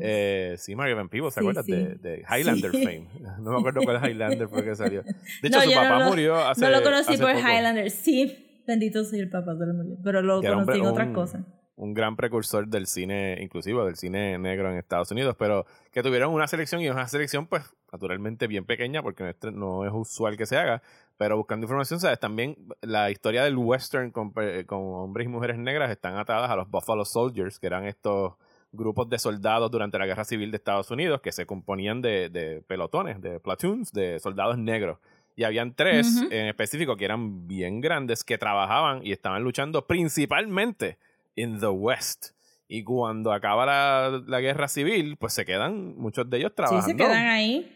Eh, 0.00 0.54
sí, 0.58 0.74
Mario 0.74 0.96
Van 0.96 1.08
Peebles, 1.08 1.34
¿te 1.34 1.40
Sí, 1.40 1.44
acuerdas? 1.44 1.66
sí. 1.66 1.72
De, 1.72 1.94
de 1.96 2.24
Highlander 2.28 2.70
Sí. 2.70 2.82
fame. 2.84 3.08
No 3.40 3.52
me 3.52 3.58
acuerdo 3.58 3.80
cuál 3.84 4.00
Highlander 4.08 4.48
fue 4.48 4.64
que 4.64 4.74
salió. 4.74 5.02
De 5.42 5.48
hecho, 5.48 5.58
No, 5.58 5.62
su 5.64 5.72
papá 5.74 5.98
lo- 6.00 6.04
murió 6.06 6.36
hace 6.36 6.60
No 6.60 6.70
lo 6.70 6.82
conocí 6.82 7.14
hace 7.14 7.22
por 7.22 7.32
poco. 7.32 7.46
Highlander. 7.48 7.90
Sí, 7.90 8.62
bendito 8.66 9.04
sea 9.04 9.20
el 9.20 9.30
papá 9.30 9.52
la 9.54 9.72
murió. 9.74 9.96
Pero 10.02 10.22
lo 10.22 10.40
Que 10.40 10.48
conocí 10.48 10.78
en 10.78 10.86
otras 10.86 11.08
un- 11.08 11.14
cosas. 11.14 11.42
un 11.76 11.94
gran 11.94 12.16
precursor 12.16 12.66
del 12.68 12.86
cine, 12.86 13.38
inclusive 13.40 13.84
del 13.84 13.96
cine 13.96 14.38
negro 14.38 14.70
en 14.70 14.78
Estados 14.78 15.10
Unidos, 15.10 15.36
pero 15.38 15.64
que 15.92 16.02
tuvieron 16.02 16.32
una 16.32 16.48
selección 16.48 16.80
y 16.80 16.88
una 16.88 17.06
selección, 17.08 17.46
pues, 17.46 17.62
naturalmente 17.92 18.46
bien 18.46 18.64
pequeña, 18.64 19.02
porque 19.02 19.22
no 19.22 19.28
es, 19.30 19.36
no 19.54 19.84
es 19.86 19.92
usual 19.94 20.36
que 20.36 20.44
se 20.46 20.56
haga, 20.56 20.82
pero 21.18 21.36
buscando 21.36 21.64
información, 21.64 22.00
¿sabes? 22.00 22.18
También 22.18 22.56
la 22.80 23.10
historia 23.10 23.44
del 23.44 23.56
western 23.58 24.10
con, 24.10 24.32
pe- 24.32 24.64
con 24.64 24.78
hombres 24.80 25.26
y 25.26 25.28
mujeres 25.28 25.58
negras 25.58 25.90
están 25.90 26.16
atadas 26.16 26.50
a 26.50 26.56
los 26.56 26.70
Buffalo 26.70 27.04
Soldiers, 27.04 27.58
que 27.58 27.66
eran 27.66 27.84
estos 27.84 28.34
grupos 28.72 29.08
de 29.10 29.18
soldados 29.18 29.70
durante 29.70 29.98
la 29.98 30.06
Guerra 30.06 30.24
Civil 30.24 30.50
de 30.50 30.56
Estados 30.58 30.90
Unidos 30.90 31.20
que 31.20 31.32
se 31.32 31.44
componían 31.46 32.00
de, 32.00 32.28
de 32.30 32.62
pelotones, 32.66 33.20
de 33.20 33.40
platoons, 33.40 33.92
de 33.92 34.18
soldados 34.20 34.56
negros. 34.58 34.98
Y 35.36 35.44
habían 35.44 35.74
tres 35.74 36.16
Ujú. 36.16 36.26
en 36.32 36.46
específico 36.46 36.96
que 36.96 37.04
eran 37.04 37.46
bien 37.46 37.80
grandes, 37.80 38.24
que 38.24 38.38
trabajaban 38.38 39.04
y 39.06 39.12
estaban 39.12 39.42
luchando 39.42 39.86
principalmente 39.86 40.98
in 41.36 41.60
the 41.60 41.68
West. 41.68 42.32
Y 42.68 42.84
cuando 42.84 43.32
acaba 43.32 43.64
la, 43.64 44.22
la 44.26 44.40
guerra 44.40 44.68
civil, 44.68 45.16
pues 45.18 45.32
se 45.32 45.44
quedan 45.46 45.96
muchos 45.96 46.28
de 46.28 46.36
ellos 46.36 46.50
Sí, 46.50 46.56
trabajando 46.56 46.86
se 46.86 46.96
quedan 46.96 47.26
ahí. 47.26 47.74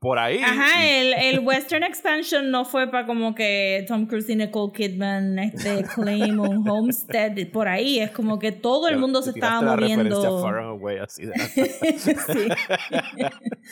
por 0.00 0.18
ahí. 0.18 0.38
Ajá, 0.42 0.88
el, 0.88 1.12
el 1.12 1.38
Western 1.40 1.82
Expansion 1.82 2.50
no 2.50 2.64
fue 2.64 2.90
para 2.90 3.06
como 3.06 3.34
que 3.34 3.84
Tom 3.86 4.06
Cruise 4.06 4.30
y 4.30 4.36
Nicole 4.36 4.72
Kidman 4.72 5.38
este, 5.38 5.84
claim 5.94 6.40
un 6.40 6.66
homestead 6.68 7.48
por 7.52 7.68
ahí. 7.68 7.98
Es 8.00 8.10
como 8.12 8.38
que 8.38 8.50
todo 8.50 8.88
el 8.88 8.96
mundo 8.98 9.20
te 9.20 9.26
se 9.32 9.38
estaba 9.38 9.62
la 9.62 9.76
moviendo. 9.76 10.40
Far 10.42 10.58
Away, 10.60 10.98
así 10.98 11.26
de- 11.26 11.34
sí. 11.98 12.48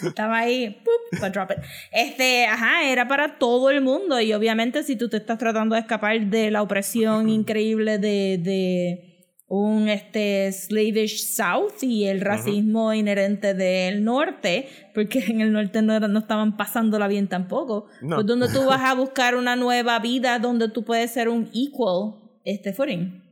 Estaba 0.06 0.38
ahí, 0.38 0.82
¡pup! 0.84 1.18
drop 1.32 1.50
it. 1.52 1.58
Este, 1.92 2.46
ajá, 2.46 2.84
era 2.90 3.08
para 3.08 3.38
todo 3.38 3.70
el 3.70 3.80
mundo. 3.80 4.20
Y 4.20 4.32
obviamente, 4.34 4.82
si 4.82 4.96
tú 4.96 5.08
te 5.08 5.16
estás 5.16 5.38
tratando 5.38 5.74
de 5.74 5.80
escapar 5.80 6.18
de 6.26 6.50
la 6.50 6.62
opresión 6.62 7.28
increíble 7.30 7.98
de, 7.98 8.38
de 8.38 9.07
un 9.50 9.88
este 9.88 10.52
slavish 10.52 11.24
South 11.24 11.82
y 11.82 12.04
el 12.04 12.20
racismo 12.20 12.92
inherente 12.92 13.54
del 13.54 14.04
norte, 14.04 14.68
porque 14.94 15.20
en 15.20 15.40
el 15.40 15.52
norte 15.52 15.80
no, 15.80 15.98
no 16.00 16.18
estaban 16.18 16.56
pasándola 16.58 17.08
bien 17.08 17.28
tampoco. 17.28 17.86
No. 18.02 18.16
Pues 18.16 18.26
donde 18.26 18.48
tú 18.48 18.66
vas 18.66 18.82
a 18.82 18.94
buscar 18.94 19.34
una 19.36 19.56
nueva 19.56 19.98
vida 20.00 20.38
donde 20.38 20.68
tú 20.68 20.84
puedes 20.84 21.10
ser 21.10 21.30
un 21.30 21.48
equal 21.54 22.16
este 22.44 22.74
footing. 22.74 23.24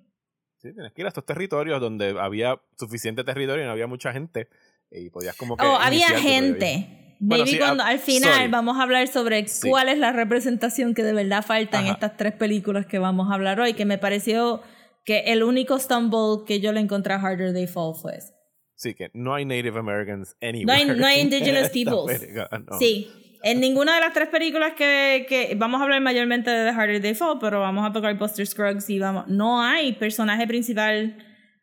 Sí, 0.58 0.72
tienes 0.72 0.92
que 0.92 1.02
ir 1.02 1.06
a 1.06 1.08
estos 1.08 1.26
territorios 1.26 1.80
donde 1.82 2.16
había 2.18 2.58
suficiente 2.78 3.22
territorio 3.22 3.62
y 3.62 3.66
no 3.66 3.72
había 3.72 3.86
mucha 3.86 4.10
gente. 4.12 4.48
Y 4.90 5.10
podías 5.10 5.36
como 5.36 5.56
que. 5.56 5.66
Oh, 5.66 5.76
había 5.76 6.08
gente. 6.18 7.14
Bueno, 7.18 7.44
Maybe 7.44 7.56
sí, 7.56 7.58
cuando 7.58 7.82
ah, 7.82 7.88
al 7.88 7.98
final 7.98 8.34
sorry. 8.34 8.48
vamos 8.50 8.78
a 8.78 8.82
hablar 8.82 9.08
sobre 9.08 9.46
Sí. 9.48 9.68
cuál 9.68 9.88
es 9.88 9.98
la 9.98 10.12
representación 10.12 10.94
que 10.94 11.02
de 11.02 11.12
verdad 11.12 11.42
falta 11.44 11.78
en 11.78 11.84
Ajá. 11.86 11.94
estas 11.94 12.16
tres 12.16 12.32
películas 12.34 12.86
que 12.86 12.98
vamos 12.98 13.30
a 13.30 13.34
hablar 13.34 13.58
hoy, 13.60 13.72
que 13.74 13.84
me 13.86 13.96
pareció 13.98 14.62
que 15.06 15.20
el 15.20 15.42
único 15.42 15.78
stumble 15.78 16.44
que 16.46 16.60
yo 16.60 16.72
le 16.72 16.80
encontré 16.80 17.14
a 17.14 17.16
Harder 17.20 17.54
They 17.54 17.66
Fall 17.66 17.94
fue 17.94 18.16
ese. 18.16 18.34
Sí, 18.74 18.92
que 18.94 19.10
no 19.14 19.34
hay 19.34 19.46
Native 19.46 19.78
Americans 19.78 20.36
No 20.42 20.48
anywhere. 20.48 20.72
hay, 20.92 20.98
no 20.98 21.06
hay 21.06 21.20
en 21.20 21.26
indigenous 21.32 21.70
peoples. 21.70 22.20
no. 22.68 22.78
Sí. 22.78 23.08
En 23.42 23.60
ninguna 23.60 23.94
de 23.94 24.00
las 24.00 24.12
tres 24.12 24.28
películas 24.28 24.72
que, 24.76 25.24
que 25.28 25.54
vamos 25.56 25.80
a 25.80 25.84
hablar 25.84 26.00
mayormente 26.00 26.50
de 26.50 26.70
The 26.70 26.76
Harder 26.76 27.00
They 27.00 27.14
Fall, 27.14 27.38
pero 27.40 27.60
vamos 27.60 27.88
a 27.88 27.92
tocar 27.92 28.18
Buster 28.18 28.44
Scruggs 28.46 28.90
y 28.90 28.98
vamos. 28.98 29.28
No 29.28 29.62
hay 29.62 29.92
personaje 29.92 30.46
principal 30.46 31.16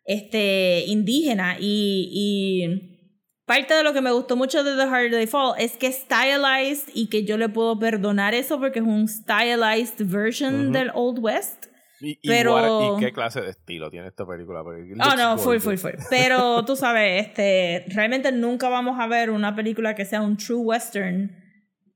este, 0.05 0.85
indígena. 0.87 1.57
Y, 1.59 2.09
y 2.11 3.19
parte 3.45 3.73
de 3.73 3.83
lo 3.83 3.91
que 3.93 4.01
me 4.01 4.11
gustó 4.11 4.35
mucho 4.37 4.63
de 4.63 4.75
The 4.75 4.83
Harder 4.89 5.11
They 5.11 5.27
Fall 5.27 5.55
es 5.59 5.75
que 5.77 5.87
es 5.87 5.97
stylized 6.05 6.89
y 6.93 7.07
que 7.09 7.25
yo 7.25 7.37
le 7.37 7.49
puedo 7.49 7.77
perdonar 7.77 8.33
eso 8.33 8.59
porque 8.59 8.79
es 8.79 8.85
un 8.85 9.07
stylized 9.07 10.05
version 10.05 10.55
Ujú. 10.65 10.71
del 10.71 10.91
Old 10.93 11.19
West. 11.19 11.65
Y, 12.05 12.19
Pero- 12.27 12.97
¿Y 12.97 12.99
qué 12.99 13.13
clase 13.13 13.39
de 13.41 13.49
estilo 13.51 13.89
tiene 13.89 14.07
esta 14.09 14.25
película? 14.27 14.61
Oh, 14.61 15.15
no, 15.15 15.37
full, 15.37 15.59
full, 15.59 15.75
full. 15.77 15.91
Pero 16.09 16.65
tú 16.65 16.75
sabes, 16.75 17.27
este, 17.27 17.85
realmente 17.87 18.29
nunca 18.33 18.67
vamos 18.67 18.99
a 18.99 19.07
ver 19.07 19.29
una 19.29 19.55
película 19.55 19.95
que 19.95 20.03
sea 20.03 20.21
un 20.21 20.35
true 20.35 20.57
western 20.59 21.31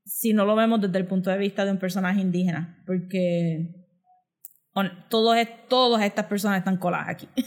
si 0.05 0.31
no 0.31 0.45
lo 0.45 0.55
vemos 0.55 0.79
desde 0.79 0.97
el 0.97 1.05
punto 1.05 1.29
de 1.29 1.37
vista 1.37 1.65
de 1.65 1.71
un 1.71 1.77
personaje 1.77 2.21
indígena. 2.21 2.81
Porque 2.87 3.67
on- 4.73 5.05
todos, 5.09 5.35
todas 5.67 6.01
estas 6.05 6.25
personas 6.27 6.59
están 6.59 6.77
coladas 6.77 7.09
aquí. 7.09 7.27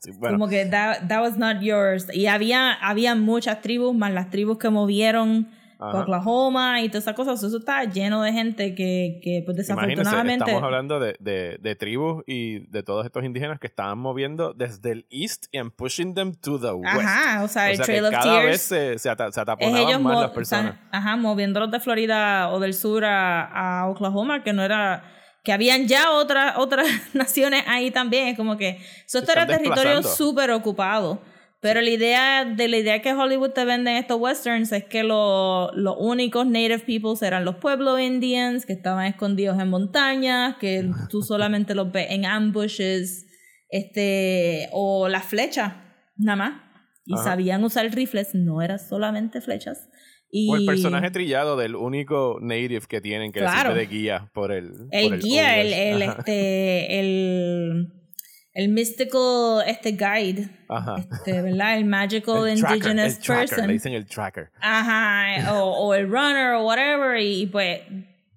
Sí, 0.00 0.12
bueno, 0.12 0.36
Como 0.38 0.48
que 0.48 0.64
that, 0.66 1.08
that 1.08 1.20
was 1.20 1.36
not 1.36 1.60
yours. 1.60 2.06
Y 2.14 2.26
había, 2.26 2.72
había 2.74 3.14
muchas 3.16 3.60
tribus, 3.60 3.92
más 3.94 4.12
las 4.12 4.30
tribus 4.30 4.56
que 4.58 4.70
movieron 4.70 5.50
Ajá. 5.80 6.00
Oklahoma 6.02 6.80
y 6.82 6.88
todas 6.88 7.04
esas 7.04 7.14
cosas. 7.14 7.42
Eso 7.42 7.56
está 7.58 7.84
lleno 7.84 8.22
de 8.22 8.32
gente 8.32 8.74
que, 8.74 9.20
que 9.22 9.42
pues 9.44 9.56
Imagínense, 9.68 10.02
desafortunadamente... 10.02 10.44
estamos 10.44 10.62
hablando 10.62 11.00
de, 11.00 11.16
de, 11.20 11.58
de 11.60 11.74
tribus 11.76 12.22
y 12.26 12.60
de 12.70 12.82
todos 12.82 13.06
estos 13.06 13.24
indígenas 13.24 13.58
que 13.58 13.66
estaban 13.66 13.98
moviendo 13.98 14.52
desde 14.52 14.92
el 14.92 15.06
east 15.10 15.46
and 15.54 15.72
pushing 15.72 16.14
them 16.14 16.34
to 16.34 16.60
the 16.60 16.72
west. 16.72 16.98
Ajá, 17.00 17.44
o 17.44 17.48
sea, 17.48 17.70
el 17.70 17.74
o 17.74 17.76
sea 17.76 17.84
Trail 17.86 18.00
que 18.02 18.06
of 18.08 18.12
cada 18.12 18.40
Tears... 18.40 18.46
vez 18.46 18.60
se, 18.62 18.98
se, 18.98 19.08
ata- 19.10 19.32
se 19.32 19.40
ataponaban 19.40 20.02
más 20.02 20.20
las 20.20 20.30
personas. 20.32 20.76
ajá, 20.90 21.16
moviéndolos 21.16 21.70
de 21.70 21.80
Florida 21.80 22.50
o 22.50 22.60
del 22.60 22.74
sur 22.74 23.04
a, 23.04 23.80
a 23.80 23.88
Oklahoma, 23.88 24.42
que 24.42 24.52
no 24.52 24.62
era 24.62 25.04
que 25.42 25.52
habían 25.54 25.86
ya 25.86 26.10
otras 26.12 26.58
otras 26.58 26.86
naciones 27.14 27.64
ahí 27.66 27.90
también, 27.90 28.28
es 28.28 28.36
como 28.36 28.56
que 28.56 28.78
eso 29.06 29.18
era 29.20 29.46
territorio 29.46 30.02
súper 30.02 30.50
ocupado. 30.50 31.22
Pero 31.62 31.82
la 31.82 31.90
idea 31.90 32.44
de 32.46 32.68
la 32.68 32.78
idea 32.78 33.02
que 33.02 33.12
Hollywood 33.12 33.50
te 33.50 33.64
vende 33.66 33.90
en 33.90 33.98
estos 33.98 34.18
westerns 34.18 34.72
es 34.72 34.84
que 34.84 35.02
lo- 35.04 35.70
los 35.74 35.94
únicos 35.98 36.46
native 36.46 36.78
peoples 36.78 37.20
eran 37.22 37.44
los 37.44 37.56
pueblo 37.56 37.98
indians 37.98 38.64
que 38.64 38.72
estaban 38.72 39.04
escondidos 39.06 39.60
en 39.60 39.68
montañas, 39.68 40.56
que 40.56 40.90
tú 41.10 41.20
solamente 41.22 41.74
los 41.74 41.92
ves 41.92 42.06
en 42.10 42.24
ambushes, 42.24 43.26
este, 43.68 44.68
o 44.72 45.08
las 45.08 45.24
flechas, 45.26 45.74
nada 46.16 46.36
más. 46.36 46.62
Y 47.06 47.14
Ajá. 47.14 47.24
sabían 47.24 47.62
usar 47.64 47.90
rifles, 47.94 48.34
no 48.34 48.62
eran 48.62 48.78
solamente 48.78 49.40
flechas. 49.40 49.88
Y 50.32 50.48
O 50.50 50.56
el 50.56 50.64
personaje 50.64 51.10
trillado 51.10 51.56
del 51.56 51.74
único 51.74 52.38
native 52.40 52.86
que 52.88 53.00
tienen 53.00 53.32
que 53.32 53.40
Claro. 53.40 53.70
sirve 53.70 53.80
de 53.80 53.86
guía 53.86 54.30
por 54.32 54.52
el. 54.52 54.70
el 54.92 55.08
por 55.08 55.18
guía, 55.18 55.60
el, 55.60 56.02
este, 56.02 57.00
el, 57.00 57.92
el 58.52 58.68
mystical, 58.68 59.62
este 59.66 59.92
guide, 59.92 60.48
Ajá. 60.68 60.96
este, 60.98 61.40
¿verdad? 61.42 61.76
El 61.76 61.84
magical 61.84 62.48
El 62.48 62.58
tracker, 62.60 62.76
indigenous 62.76 63.18
tracker, 63.20 63.48
person. 63.48 63.66
Le 63.68 63.72
dicen 63.74 63.92
el 63.92 64.06
tracker. 64.06 64.50
Ajá, 64.60 65.52
o, 65.54 65.86
o 65.88 65.94
el 65.94 66.08
runner 66.10 66.54
o 66.54 66.64
whatever, 66.66 67.20
y, 67.20 67.46
pues, 67.46 67.80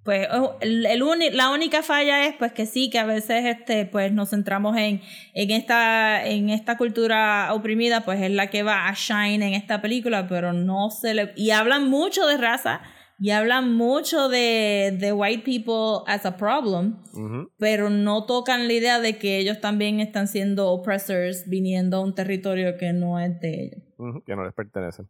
pues 0.03 0.27
oh, 0.31 0.57
el, 0.59 0.85
el 0.85 1.01
uni- 1.01 1.31
la 1.31 1.49
única 1.51 1.81
falla 1.81 2.25
es 2.25 2.35
pues 2.35 2.51
que 2.51 2.65
sí, 2.65 2.89
que 2.89 2.99
a 2.99 3.05
veces 3.05 3.45
este, 3.45 3.85
pues 3.85 4.11
nos 4.11 4.31
centramos 4.31 4.75
en, 4.77 5.01
en, 5.33 5.49
esta, 5.51 6.25
en 6.27 6.49
esta 6.49 6.77
cultura 6.77 7.47
oprimida, 7.53 8.01
pues 8.01 8.21
es 8.21 8.29
la 8.31 8.47
que 8.47 8.63
va 8.63 8.89
a 8.89 8.93
shine 8.93 9.47
en 9.47 9.53
esta 9.53 9.81
película, 9.81 10.27
pero 10.27 10.51
no 10.51 10.89
se 10.89 11.13
le... 11.13 11.31
Y 11.37 11.51
hablan 11.51 11.89
mucho 11.89 12.27
de 12.27 12.35
raza, 12.37 12.81
y 13.19 13.29
hablan 13.29 13.73
mucho 13.75 14.27
de, 14.29 14.95
de 14.99 15.13
white 15.13 15.43
people 15.45 16.03
as 16.07 16.25
a 16.25 16.35
problem, 16.37 16.97
Ujú. 17.13 17.51
pero 17.57 17.89
no 17.89 18.25
tocan 18.25 18.67
la 18.67 18.73
idea 18.73 18.99
de 18.99 19.17
que 19.17 19.37
ellos 19.37 19.61
también 19.61 19.99
están 19.99 20.27
siendo 20.27 20.69
oppressors 20.71 21.47
viniendo 21.47 21.97
a 21.97 21.99
un 22.01 22.13
territorio 22.15 22.77
que 22.77 22.91
no 22.93 23.19
es 23.19 23.39
de 23.39 23.63
ellos. 23.65 23.81
Ujú, 23.97 24.23
que 24.23 24.35
no 24.35 24.43
les 24.43 24.53
pertenecen. 24.53 25.07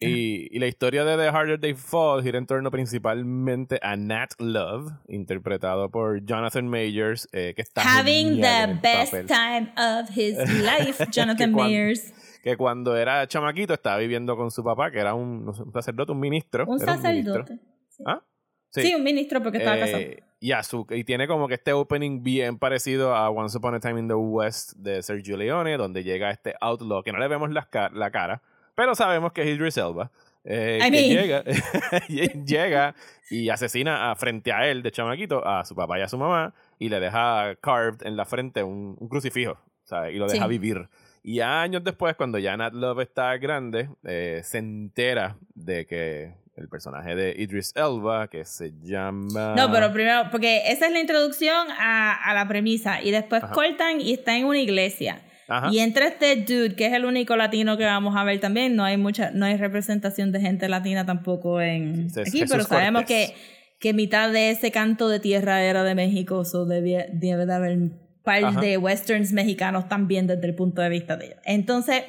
Y, 0.00 0.46
y 0.56 0.60
la 0.60 0.68
historia 0.68 1.04
de 1.04 1.16
The 1.16 1.28
Harder 1.36 1.58
They 1.58 1.74
Fall 1.74 2.22
gira 2.22 2.38
en 2.38 2.46
torno 2.46 2.70
principalmente 2.70 3.80
a 3.82 3.96
Nat 3.96 4.30
Love, 4.38 4.92
interpretado 5.08 5.90
por 5.90 6.24
Jonathan 6.24 6.68
Majors, 6.68 7.26
eh, 7.32 7.52
que 7.56 7.62
está 7.62 7.82
Having 7.82 8.40
the 8.40 8.78
best 8.80 9.12
papel. 9.12 9.26
time 9.26 9.72
of 9.76 10.08
his 10.16 10.36
life, 10.62 11.04
Jonathan 11.10 11.52
Mayers. 11.52 12.12
Que 12.42 12.56
cuando 12.56 12.96
era 12.96 13.26
chamaquito 13.26 13.74
estaba 13.74 13.96
viviendo 13.98 14.36
con 14.36 14.50
su 14.50 14.62
papá, 14.64 14.90
que 14.90 14.98
era 15.00 15.14
un, 15.14 15.44
no 15.44 15.52
sé, 15.54 15.62
un 15.62 15.72
sacerdote, 15.72 16.12
un 16.12 16.20
ministro. 16.20 16.64
Un 16.66 16.80
era 16.80 16.96
ministro. 16.96 17.34
sacerdote. 17.44 17.60
¿Ah? 18.06 18.22
Sí. 18.70 18.94
un 18.94 19.02
ministro 19.02 19.42
porque 19.42 19.58
estaba 19.58 19.76
Eh, 19.78 19.80
casado. 19.80 20.02
y, 20.40 20.52
a 20.52 20.62
su- 20.62 20.86
y 20.90 21.02
tiene 21.04 21.26
como 21.26 21.48
que 21.48 21.54
este 21.54 21.72
opening 21.72 22.22
bien 22.22 22.58
parecido 22.58 23.14
a 23.14 23.30
Once 23.30 23.56
Upon 23.56 23.74
a 23.74 23.80
Time 23.80 23.98
in 24.00 24.08
the 24.08 24.14
West 24.14 24.74
de 24.76 25.02
Sergio 25.02 25.36
Leone, 25.36 25.76
donde 25.78 26.04
llega 26.04 26.30
este 26.30 26.54
outlaw, 26.60 27.02
que 27.02 27.10
no 27.12 27.18
le 27.18 27.28
vemos 27.28 27.50
la, 27.50 27.66
la 27.94 28.10
cara, 28.10 28.42
pero 28.74 28.94
sabemos 28.94 29.32
que 29.32 29.42
es 29.42 29.48
Idris 29.48 29.76
Elba. 29.78 30.10
eh, 30.44 30.78
I 30.80 30.84
que 30.84 30.90
mean. 30.90 31.08
llega, 31.10 31.44
llega 32.44 32.94
y 33.30 33.48
asesina 33.48 34.10
a, 34.10 34.14
frente 34.16 34.52
a 34.52 34.66
él, 34.68 34.82
de 34.82 34.90
chamaquito, 34.92 35.46
a 35.46 35.64
su 35.64 35.74
papá 35.74 35.98
y 35.98 36.02
a 36.02 36.08
su 36.08 36.18
mamá, 36.18 36.54
y 36.78 36.88
le 36.88 37.00
deja 37.00 37.56
carved 37.60 38.06
en 38.06 38.16
la 38.16 38.24
frente 38.24 38.62
un, 38.62 38.96
un 38.98 39.08
crucifijo, 39.08 39.58
¿sabes? 39.84 40.14
Y 40.14 40.18
lo 40.18 40.26
deja 40.28 40.44
Sí. 40.44 40.50
vivir. 40.50 40.88
Y 41.22 41.40
años 41.40 41.82
después, 41.84 42.14
cuando 42.16 42.38
ya 42.38 42.56
Nat 42.56 42.72
Love 42.72 43.00
está 43.00 43.36
grande, 43.36 43.88
eh, 44.04 44.40
se 44.44 44.58
entera 44.58 45.36
de 45.54 45.86
que 45.86 46.34
el 46.56 46.68
personaje 46.68 47.14
de 47.14 47.34
Idris 47.38 47.72
Elba, 47.76 48.28
que 48.28 48.44
se 48.44 48.72
llama... 48.82 49.54
No, 49.56 49.70
pero 49.70 49.92
primero, 49.92 50.24
porque 50.30 50.62
esa 50.72 50.86
es 50.86 50.92
la 50.92 50.98
introducción 51.00 51.68
a, 51.78 52.14
a 52.14 52.34
la 52.34 52.48
premisa. 52.48 53.00
Y 53.02 53.10
después 53.12 53.44
Ajá. 53.44 53.52
cortan 53.52 54.00
y 54.00 54.12
está 54.12 54.36
en 54.36 54.44
una 54.46 54.58
iglesia. 54.58 55.22
Ajá. 55.46 55.70
Y 55.72 55.78
entra 55.78 56.06
este 56.08 56.34
dude, 56.36 56.74
que 56.74 56.86
es 56.86 56.92
el 56.92 57.04
único 57.04 57.36
latino 57.36 57.76
que 57.78 57.84
vamos 57.84 58.16
a 58.16 58.24
ver 58.24 58.40
también. 58.40 58.74
No 58.74 58.84
hay 58.84 58.96
mucha, 58.96 59.30
no 59.30 59.46
hay 59.46 59.56
representación 59.56 60.32
de 60.32 60.40
gente 60.40 60.68
latina 60.68 61.06
tampoco 61.06 61.60
en 61.60 62.10
Sí, 62.10 62.20
aquí, 62.20 62.30
Jesús 62.40 62.50
pero 62.50 62.64
sabemos 62.64 63.02
Cortés. 63.02 63.30
que, 63.30 63.36
que 63.78 63.92
mitad 63.94 64.30
de 64.32 64.50
ese 64.50 64.72
canto 64.72 65.08
de 65.08 65.20
tierra 65.20 65.62
era 65.62 65.84
de 65.84 65.94
México. 65.94 66.44
So 66.44 66.66
debía, 66.66 67.06
debe 67.12 67.46
de 67.46 67.54
haber 67.54 67.78
par 68.22 68.44
Ajá. 68.44 68.60
de 68.60 68.76
westerns 68.76 69.32
mexicanos 69.32 69.88
también 69.88 70.26
desde 70.26 70.46
el 70.46 70.54
punto 70.54 70.82
de 70.82 70.88
vista 70.88 71.16
de 71.16 71.26
ellos. 71.26 71.38
Entonces, 71.44 72.04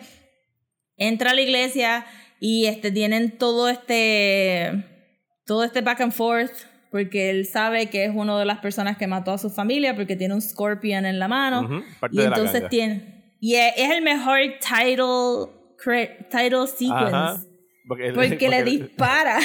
entra 0.97 1.31
a 1.31 1.33
la 1.33 1.41
iglesia 1.41 2.05
y 2.39 2.65
este 2.65 2.91
tienen 2.91 3.37
todo 3.37 3.69
este 3.69 4.85
todo 5.45 5.63
este 5.63 5.81
back 5.81 6.01
and 6.01 6.11
forth 6.13 6.51
porque 6.91 7.29
él 7.29 7.45
sabe 7.45 7.87
que 7.87 8.05
es 8.05 8.11
una 8.13 8.37
de 8.39 8.45
las 8.45 8.59
personas 8.59 8.97
que 8.97 9.07
mató 9.07 9.31
a 9.31 9.37
su 9.37 9.49
familia 9.49 9.95
porque 9.95 10.15
tiene 10.15 10.33
un 10.33 10.41
scorpion 10.41 11.05
en 11.05 11.19
la 11.19 11.27
mano 11.27 11.61
Ujú, 11.61 11.83
parte 11.99 12.15
y 12.17 12.21
entonces 12.21 12.67
tiene 12.69 13.35
y 13.39 13.55
es, 13.55 13.73
es 13.77 13.89
el 13.91 14.01
mejor 14.03 14.39
title 14.59 15.49
cre- 15.83 16.27
title 16.29 16.67
sequence 16.67 17.15
Ajá. 17.15 17.41
Porque, 17.87 18.11
porque, 18.13 18.29
le 18.49 18.57
porque 18.59 18.63
dispara 18.63 19.39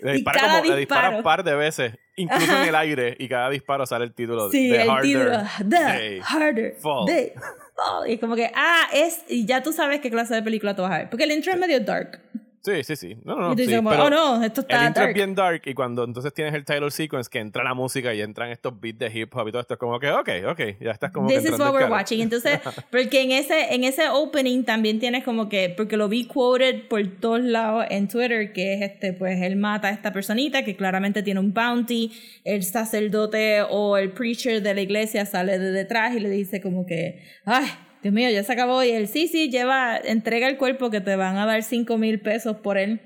le 0.00 0.10
y 0.12 0.14
dispara 0.16 0.40
cada 0.40 0.60
como- 0.60 0.70
le 0.72 0.76
dispara 0.80 1.00
disparo 1.08 1.16
un 1.18 1.22
par 1.22 1.44
de 1.44 1.54
veces, 1.56 1.94
incluso 2.16 2.52
Ajá. 2.52 2.62
en 2.62 2.68
el 2.68 2.74
aire, 2.74 3.16
y 3.18 3.28
cada 3.28 3.48
disparo 3.50 3.86
sale 3.86 4.04
el 4.04 4.14
título 4.14 4.50
sí 4.50 4.68
de 4.68 4.82
el 4.82 4.90
Harder 4.90 5.02
título 5.02 5.38
the 5.58 5.64
Day. 5.64 6.20
Harder 6.24 6.76
Fall. 6.80 7.06
they 7.06 7.32
fall. 7.76 8.10
Y 8.10 8.18
como 8.18 8.36
que 8.36 8.50
ah 8.54 8.88
es 8.92 9.24
y 9.28 9.46
ya 9.46 9.62
tú 9.62 9.72
sabes 9.72 10.00
qué 10.00 10.10
clase 10.10 10.34
de 10.34 10.42
película 10.42 10.76
tú 10.76 10.82
vas 10.82 10.92
a 10.92 10.98
ver 10.98 11.10
porque 11.10 11.24
el 11.24 11.32
intro 11.32 11.52
es 11.52 11.58
medio 11.58 11.80
dark 11.80 12.20
Sí, 12.64 12.84
sí, 12.84 12.94
sí. 12.94 13.16
No, 13.24 13.34
no, 13.34 13.40
no. 13.48 13.52
y 13.54 13.56
tú 13.56 13.64
sí, 13.64 13.74
como, 13.74 13.90
pero 13.90 14.04
oh 14.04 14.10
no 14.10 14.44
esto 14.44 14.60
el 14.60 14.66
está 14.66 14.86
intro 14.86 15.02
dark 15.02 15.10
es 15.10 15.14
bien 15.14 15.34
dark 15.34 15.62
y 15.64 15.74
cuando 15.74 16.04
entonces 16.04 16.32
tienes 16.32 16.54
el 16.54 16.64
title 16.64 16.92
sequence 16.92 17.28
que 17.28 17.40
entra 17.40 17.64
la 17.64 17.74
música 17.74 18.14
y 18.14 18.20
entran 18.20 18.50
estos 18.50 18.78
beats 18.80 19.00
de 19.00 19.10
hip 19.12 19.34
hop 19.34 19.48
y 19.48 19.50
todo 19.50 19.62
esto 19.62 19.74
es 19.74 19.80
como 19.80 19.98
que, 19.98 20.12
ok, 20.12 20.28
ok, 20.48 20.60
ya 20.80 20.92
estás 20.92 21.10
como 21.10 21.26
que 21.26 21.34
This 21.34 21.44
is 21.44 21.50
entrando 21.50 21.64
what 21.64 21.74
we're 21.74 21.88
cara. 21.88 22.00
watching. 22.00 22.20
Entonces, 22.20 22.60
porque 22.90 23.22
en 23.22 23.32
ese, 23.32 23.74
en 23.74 23.82
ese 23.82 24.08
opening 24.08 24.62
también 24.62 25.00
tienes 25.00 25.24
como 25.24 25.48
que, 25.48 25.74
porque 25.76 25.96
lo 25.96 26.08
vi 26.08 26.26
quoted 26.26 26.86
por 26.88 27.04
todos 27.18 27.40
lados 27.40 27.84
en 27.90 28.06
Twitter, 28.06 28.52
que 28.52 28.74
es 28.74 28.82
este, 28.82 29.12
pues 29.12 29.42
él 29.42 29.56
mata 29.56 29.88
a 29.88 29.90
esta 29.90 30.12
personita 30.12 30.64
que 30.64 30.76
claramente 30.76 31.24
tiene 31.24 31.40
un 31.40 31.52
bounty, 31.52 32.12
el 32.44 32.62
sacerdote 32.62 33.62
o 33.68 33.96
el 33.96 34.12
preacher 34.12 34.62
de 34.62 34.74
la 34.74 34.80
iglesia 34.80 35.26
sale 35.26 35.58
de 35.58 35.72
detrás 35.72 36.14
y 36.14 36.20
le 36.20 36.30
dice 36.30 36.60
como 36.60 36.86
que, 36.86 37.24
ay, 37.44 37.66
Dios 38.02 38.12
mío, 38.14 38.30
ya 38.30 38.42
se 38.42 38.52
acabó. 38.52 38.82
Y 38.82 38.90
él, 38.90 39.08
sí, 39.08 39.28
sí, 39.28 39.48
lleva, 39.50 39.96
entrega 39.96 40.48
el 40.48 40.56
cuerpo 40.58 40.90
que 40.90 41.00
te 41.00 41.16
van 41.16 41.36
a 41.36 41.46
dar 41.46 41.62
cinco 41.62 41.98
mil 41.98 42.20
pesos 42.20 42.56
por 42.58 42.78
él. 42.78 43.00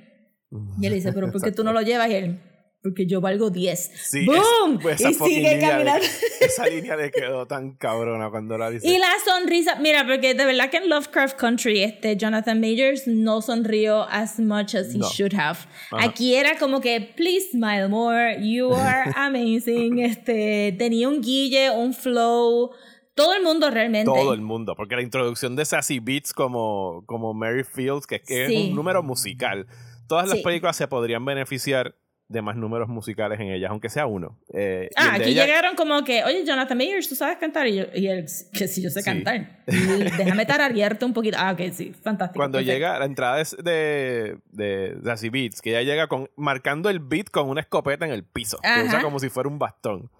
Y 0.80 0.86
él 0.86 0.94
dice, 0.94 1.12
pero 1.12 1.30
¿por 1.30 1.42
qué 1.42 1.52
tú 1.52 1.64
no 1.64 1.72
lo 1.72 1.82
llevas? 1.82 2.08
Y 2.08 2.14
él, 2.14 2.38
porque 2.82 3.04
yo 3.04 3.20
valgo 3.20 3.50
10. 3.50 3.90
Sí, 3.94 4.24
¡Boom! 4.24 4.76
es- 4.76 4.82
pues 4.82 5.00
y 5.00 5.12
sigue 5.14 5.36
línea 5.36 5.54
de- 5.56 5.60
caminando. 5.60 6.06
esa 6.40 6.66
línea 6.68 6.96
le 6.96 7.10
quedó 7.10 7.44
tan 7.46 7.76
cabrona 7.76 8.30
cuando 8.30 8.56
la 8.56 8.70
dice. 8.70 8.86
Y 8.88 8.96
la 8.96 9.08
sonrisa, 9.24 9.74
mira, 9.80 10.06
porque 10.06 10.34
de 10.34 10.44
verdad 10.46 10.70
que 10.70 10.76
en 10.78 10.88
Lovecraft 10.88 11.36
Country, 11.36 11.82
este 11.82 12.16
Jonathan 12.16 12.60
Majors 12.60 13.06
no 13.08 13.42
sonrió 13.42 14.06
as 14.08 14.38
much 14.38 14.74
as 14.76 14.94
he 14.94 14.98
No. 14.98 15.08
should 15.10 15.34
have. 15.34 15.58
Aquí 15.90 16.36
era 16.36 16.56
como 16.58 16.80
que, 16.80 17.00
please 17.16 17.48
smile 17.50 17.88
more, 17.88 18.38
you 18.40 18.72
are 18.72 19.10
amazing. 19.16 19.98
este, 19.98 20.74
tenía 20.78 21.08
un 21.08 21.20
guille, 21.20 21.70
un 21.70 21.92
flow, 21.92 22.70
todo 23.16 23.34
el 23.34 23.42
mundo 23.42 23.68
realmente. 23.70 24.04
Todo 24.04 24.32
el 24.34 24.40
mundo, 24.42 24.76
porque 24.76 24.94
la 24.94 25.02
introducción 25.02 25.56
de 25.56 25.64
Sassy 25.64 25.98
Beats 25.98 26.32
como, 26.32 27.02
como 27.06 27.34
Mary 27.34 27.64
Fields, 27.64 28.06
que, 28.06 28.20
que 28.20 28.46
Sí. 28.46 28.54
es 28.56 28.68
un 28.68 28.76
número 28.76 29.02
musical. 29.02 29.66
Todas 30.06 30.28
las 30.28 30.38
Sí. 30.38 30.44
películas 30.44 30.76
se 30.76 30.86
podrían 30.86 31.24
beneficiar 31.24 31.96
de 32.28 32.42
más 32.42 32.56
números 32.56 32.88
musicales 32.88 33.38
en 33.38 33.50
ellas, 33.52 33.70
aunque 33.70 33.88
sea 33.88 34.06
uno. 34.06 34.36
Eh, 34.52 34.90
Ah, 34.96 35.14
aquí 35.14 35.30
ella- 35.30 35.46
llegaron 35.46 35.76
como 35.76 36.02
que, 36.02 36.24
oye, 36.24 36.44
Jonathan 36.44 36.76
Majors, 36.76 37.08
¿tú 37.08 37.14
sabes 37.14 37.38
cantar? 37.38 37.68
Y, 37.68 37.76
yo, 37.76 37.84
y 37.94 38.08
él, 38.08 38.26
que 38.52 38.66
si 38.66 38.82
yo 38.82 38.90
sé 38.90 39.00
Sí. 39.00 39.04
cantar. 39.04 39.62
Déjame 39.66 40.44
tararearte 40.44 41.04
un 41.04 41.12
poquito. 41.12 41.36
Ah, 41.40 41.52
ok, 41.52 41.72
sí, 41.72 41.92
fantástico. 42.02 42.40
Cuando 42.40 42.58
perfecto. 42.58 42.74
llega 42.74 42.98
la 42.98 43.04
entrada 43.04 43.40
es 43.40 43.56
de, 43.62 44.38
de 44.50 44.96
Sassy 45.04 45.28
Beats, 45.30 45.62
que 45.62 45.70
ella 45.70 45.82
llega 45.82 46.08
con 46.08 46.28
marcando 46.36 46.90
el 46.90 46.98
beat 46.98 47.30
con 47.30 47.48
una 47.48 47.60
escopeta 47.60 48.04
en 48.04 48.10
el 48.12 48.24
piso, 48.24 48.58
que 48.60 48.82
usa 48.86 49.00
como 49.02 49.20
si 49.20 49.28
fuera 49.28 49.48
un 49.48 49.58
bastón. 49.60 50.10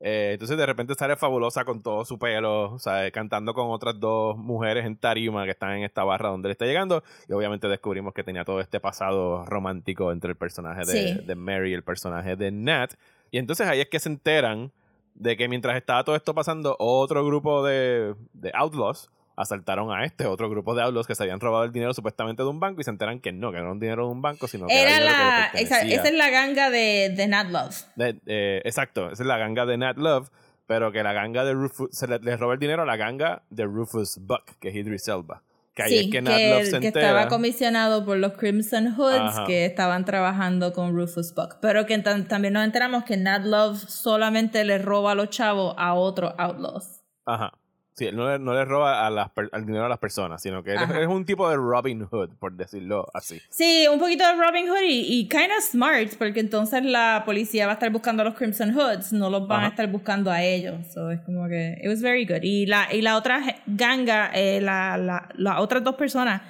Eh, 0.00 0.32
entonces 0.34 0.58
de 0.58 0.66
repente 0.66 0.94
sale 0.94 1.16
fabulosa 1.16 1.64
con 1.64 1.82
todo 1.82 2.04
su 2.04 2.18
pelo, 2.18 2.72
o 2.72 2.78
sea, 2.78 3.10
cantando 3.10 3.54
con 3.54 3.70
otras 3.70 3.98
dos 3.98 4.36
mujeres 4.36 4.84
en 4.84 4.96
tarima 4.96 5.44
que 5.44 5.52
están 5.52 5.72
en 5.78 5.84
esta 5.84 6.04
barra 6.04 6.28
donde 6.28 6.48
él 6.48 6.52
está 6.52 6.66
llegando. 6.66 7.02
Y 7.28 7.32
obviamente 7.32 7.66
descubrimos 7.68 8.12
que 8.12 8.22
tenía 8.22 8.44
todo 8.44 8.60
este 8.60 8.78
pasado 8.80 9.44
romántico 9.46 10.12
entre 10.12 10.30
el 10.30 10.36
personaje 10.36 10.80
de, 10.80 10.86
Sí. 11.14 11.24
de 11.24 11.34
Mary 11.34 11.70
y 11.70 11.74
el 11.74 11.82
personaje 11.82 12.36
de 12.36 12.50
Nat. 12.50 12.92
Y 13.30 13.38
entonces 13.38 13.66
ahí 13.66 13.80
es 13.80 13.88
que 13.88 13.98
se 13.98 14.08
enteran 14.10 14.70
de 15.14 15.36
que 15.36 15.48
mientras 15.48 15.76
estaba 15.76 16.04
todo 16.04 16.14
esto 16.14 16.34
pasando, 16.34 16.76
otro 16.78 17.24
grupo 17.24 17.64
de, 17.64 18.14
de 18.34 18.50
outlaws 18.54 19.10
asaltaron 19.36 19.92
a 19.92 20.04
este 20.04 20.26
otro 20.26 20.48
grupo 20.48 20.74
de 20.74 20.82
outlaws 20.82 21.06
que 21.06 21.14
se 21.14 21.22
habían 21.22 21.40
robado 21.40 21.64
el 21.64 21.72
dinero 21.72 21.92
supuestamente 21.94 22.42
de 22.42 22.48
un 22.48 22.58
banco 22.58 22.80
y 22.80 22.84
se 22.84 22.90
enteran 22.90 23.20
que 23.20 23.32
no, 23.32 23.50
que 23.52 23.58
no 23.58 23.64
era 23.64 23.72
un 23.72 23.78
dinero 23.80 24.06
de 24.06 24.12
un 24.12 24.22
banco, 24.22 24.48
sino 24.48 24.66
que 24.66 24.80
era, 24.80 24.96
Era 24.96 24.98
dinero 25.00 25.16
que 25.52 25.58
la. 25.58 25.60
Esa, 25.60 25.80
esa 25.82 26.08
es 26.08 26.14
la 26.14 26.30
ganga 26.30 26.70
de, 26.70 27.12
de 27.16 27.26
Nat 27.28 27.48
Love. 27.50 27.76
De- 27.96 28.18
eh, 28.26 28.62
exacto, 28.64 29.10
esa 29.10 29.22
es 29.22 29.26
la 29.26 29.36
ganga 29.36 29.66
de 29.66 29.76
Nat 29.76 29.98
Love, 29.98 30.30
pero 30.66 30.90
que 30.90 31.02
la 31.02 31.12
ganga 31.12 31.44
de 31.44 31.52
Rufus, 31.52 31.90
se 31.92 32.08
le, 32.08 32.18
le 32.18 32.36
roba 32.36 32.54
el 32.54 32.58
dinero 32.60 32.82
a 32.82 32.86
la 32.86 32.96
ganga 32.96 33.42
de 33.50 33.64
Rufus 33.64 34.18
Buck, 34.20 34.44
que 34.58 34.70
es 34.70 34.74
Idris 34.74 35.06
Elba. 35.08 35.42
Que 35.74 35.82
ahí 35.82 35.90
Sí, 35.90 35.98
es 36.06 36.10
que 36.10 36.22
Nat 36.22 36.34
que, 36.36 36.50
Love 36.50 36.64
se 36.64 36.80
que 36.80 36.86
entera. 36.86 37.06
estaba 37.08 37.28
comisionado 37.28 38.06
por 38.06 38.16
los 38.16 38.32
Crimson 38.32 38.94
Hoods 38.96 39.18
Ajá. 39.20 39.44
que 39.44 39.66
estaban 39.66 40.06
trabajando 40.06 40.72
con 40.72 40.96
Rufus 40.96 41.34
Buck. 41.34 41.56
Pero 41.60 41.84
que 41.84 42.02
tam- 42.02 42.26
también 42.26 42.54
nos 42.54 42.64
enteramos 42.64 43.04
que 43.04 43.18
Nat 43.18 43.44
Love 43.44 43.76
solamente 43.78 44.64
le 44.64 44.78
roba 44.78 45.12
a 45.12 45.14
los 45.14 45.28
chavos 45.28 45.74
a 45.76 45.92
otros 45.92 46.32
outlaws. 46.38 47.02
Ajá. 47.26 47.52
Sí, 47.96 48.10
no 48.12 48.30
le, 48.30 48.38
no 48.38 48.52
le 48.52 48.66
roba 48.66 49.06
a 49.06 49.10
las 49.10 49.30
per- 49.30 49.48
al 49.52 49.64
dinero 49.64 49.86
a 49.86 49.88
las 49.88 49.98
personas, 49.98 50.42
sino 50.42 50.62
que 50.62 50.74
es, 50.74 51.06
un 51.08 51.24
tipo 51.24 51.48
de 51.48 51.56
Robin 51.56 52.04
Hood, 52.04 52.36
por 52.38 52.52
decirlo 52.52 53.06
así. 53.14 53.40
Sí, 53.48 53.86
un 53.90 53.98
poquito 53.98 54.22
de 54.26 54.34
Robin 54.34 54.68
Hood 54.68 54.82
y, 54.86 55.18
y 55.20 55.28
kind 55.28 55.50
of 55.56 55.64
smart, 55.64 56.10
porque 56.18 56.40
entonces 56.40 56.84
la 56.84 57.22
policía 57.24 57.64
va 57.64 57.72
a 57.72 57.74
estar 57.74 57.90
buscando 57.90 58.20
a 58.20 58.26
los 58.26 58.34
Crimson 58.34 58.74
Hoods, 58.74 59.14
no 59.14 59.30
los 59.30 59.48
van 59.48 59.64
a 59.64 59.68
estar 59.68 59.90
buscando 59.90 60.30
a 60.30 60.42
ellos. 60.42 60.86
So 60.92 61.10
es 61.10 61.22
como 61.22 61.48
que, 61.48 61.78
it 61.82 61.88
was 61.88 62.02
very 62.02 62.26
good. 62.26 62.42
Y 62.42 62.66
la, 62.66 62.92
y 62.92 63.00
la 63.00 63.16
otra 63.16 63.40
ganga, 63.66 64.30
eh, 64.34 64.60
la, 64.60 64.98
la, 64.98 65.30
las 65.34 65.58
otras 65.60 65.82
dos 65.82 65.94
personas, 65.94 66.42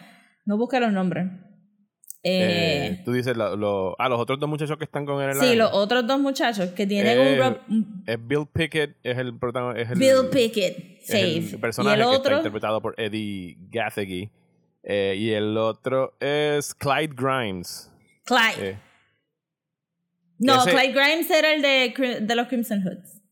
no 0.47 0.57
busqué 0.57 0.81
los 0.81 0.93
nombres. 0.93 1.29
Eh, 2.29 2.87
Eh, 2.99 3.03
tú 3.05 3.13
dices, 3.13 3.37
lo, 3.37 3.55
lo- 3.57 3.95
ah, 4.01 4.09
los 4.09 4.19
otros 4.21 4.41
dos 4.41 4.49
muchachos 4.49 4.77
que 4.79 4.85
están 4.85 5.07
con 5.07 5.23
él 5.23 5.31
en 5.31 5.37
sí, 5.41 5.55
los 5.55 5.71
otros 5.73 6.07
dos 6.07 6.19
muchachos 6.19 6.71
que 6.71 6.87
tienen 6.87 7.19
Eh, 7.19 7.41
un, 7.41 7.75
un 7.77 8.05
Es 8.07 8.19
Bill 8.27 8.47
Pickett, 8.53 8.97
es 9.05 9.17
el 9.19 9.39
protagonista. 9.39 9.95
Bill 9.95 10.29
Pickett, 10.33 10.77
es 11.03 11.11
el 11.11 11.43
Faith. 11.43 11.53
Y 11.53 11.57
personaje 11.59 12.01
el 12.01 12.03
que 12.09 12.15
está 12.15 12.19
otro, 12.21 12.37
interpretado 12.39 12.81
por 12.83 13.01
Eddie 13.01 13.57
Gathegi. 13.71 14.31
Eh, 14.83 15.15
y 15.19 15.31
el 15.33 15.57
otro 15.57 16.17
es 16.21 16.75
Clyde 16.75 17.15
Grimes. 17.17 17.91
Clyde. 18.25 18.71
Eh, 18.71 18.79
no, 20.39 20.57
ese- 20.63 20.71
Clyde 20.73 20.93
Grimes 20.93 21.31
era 21.31 21.53
el 21.55 21.63
de, 21.63 22.35
los 22.35 22.47
Crimson 22.49 22.83
Hoods. 22.83 23.23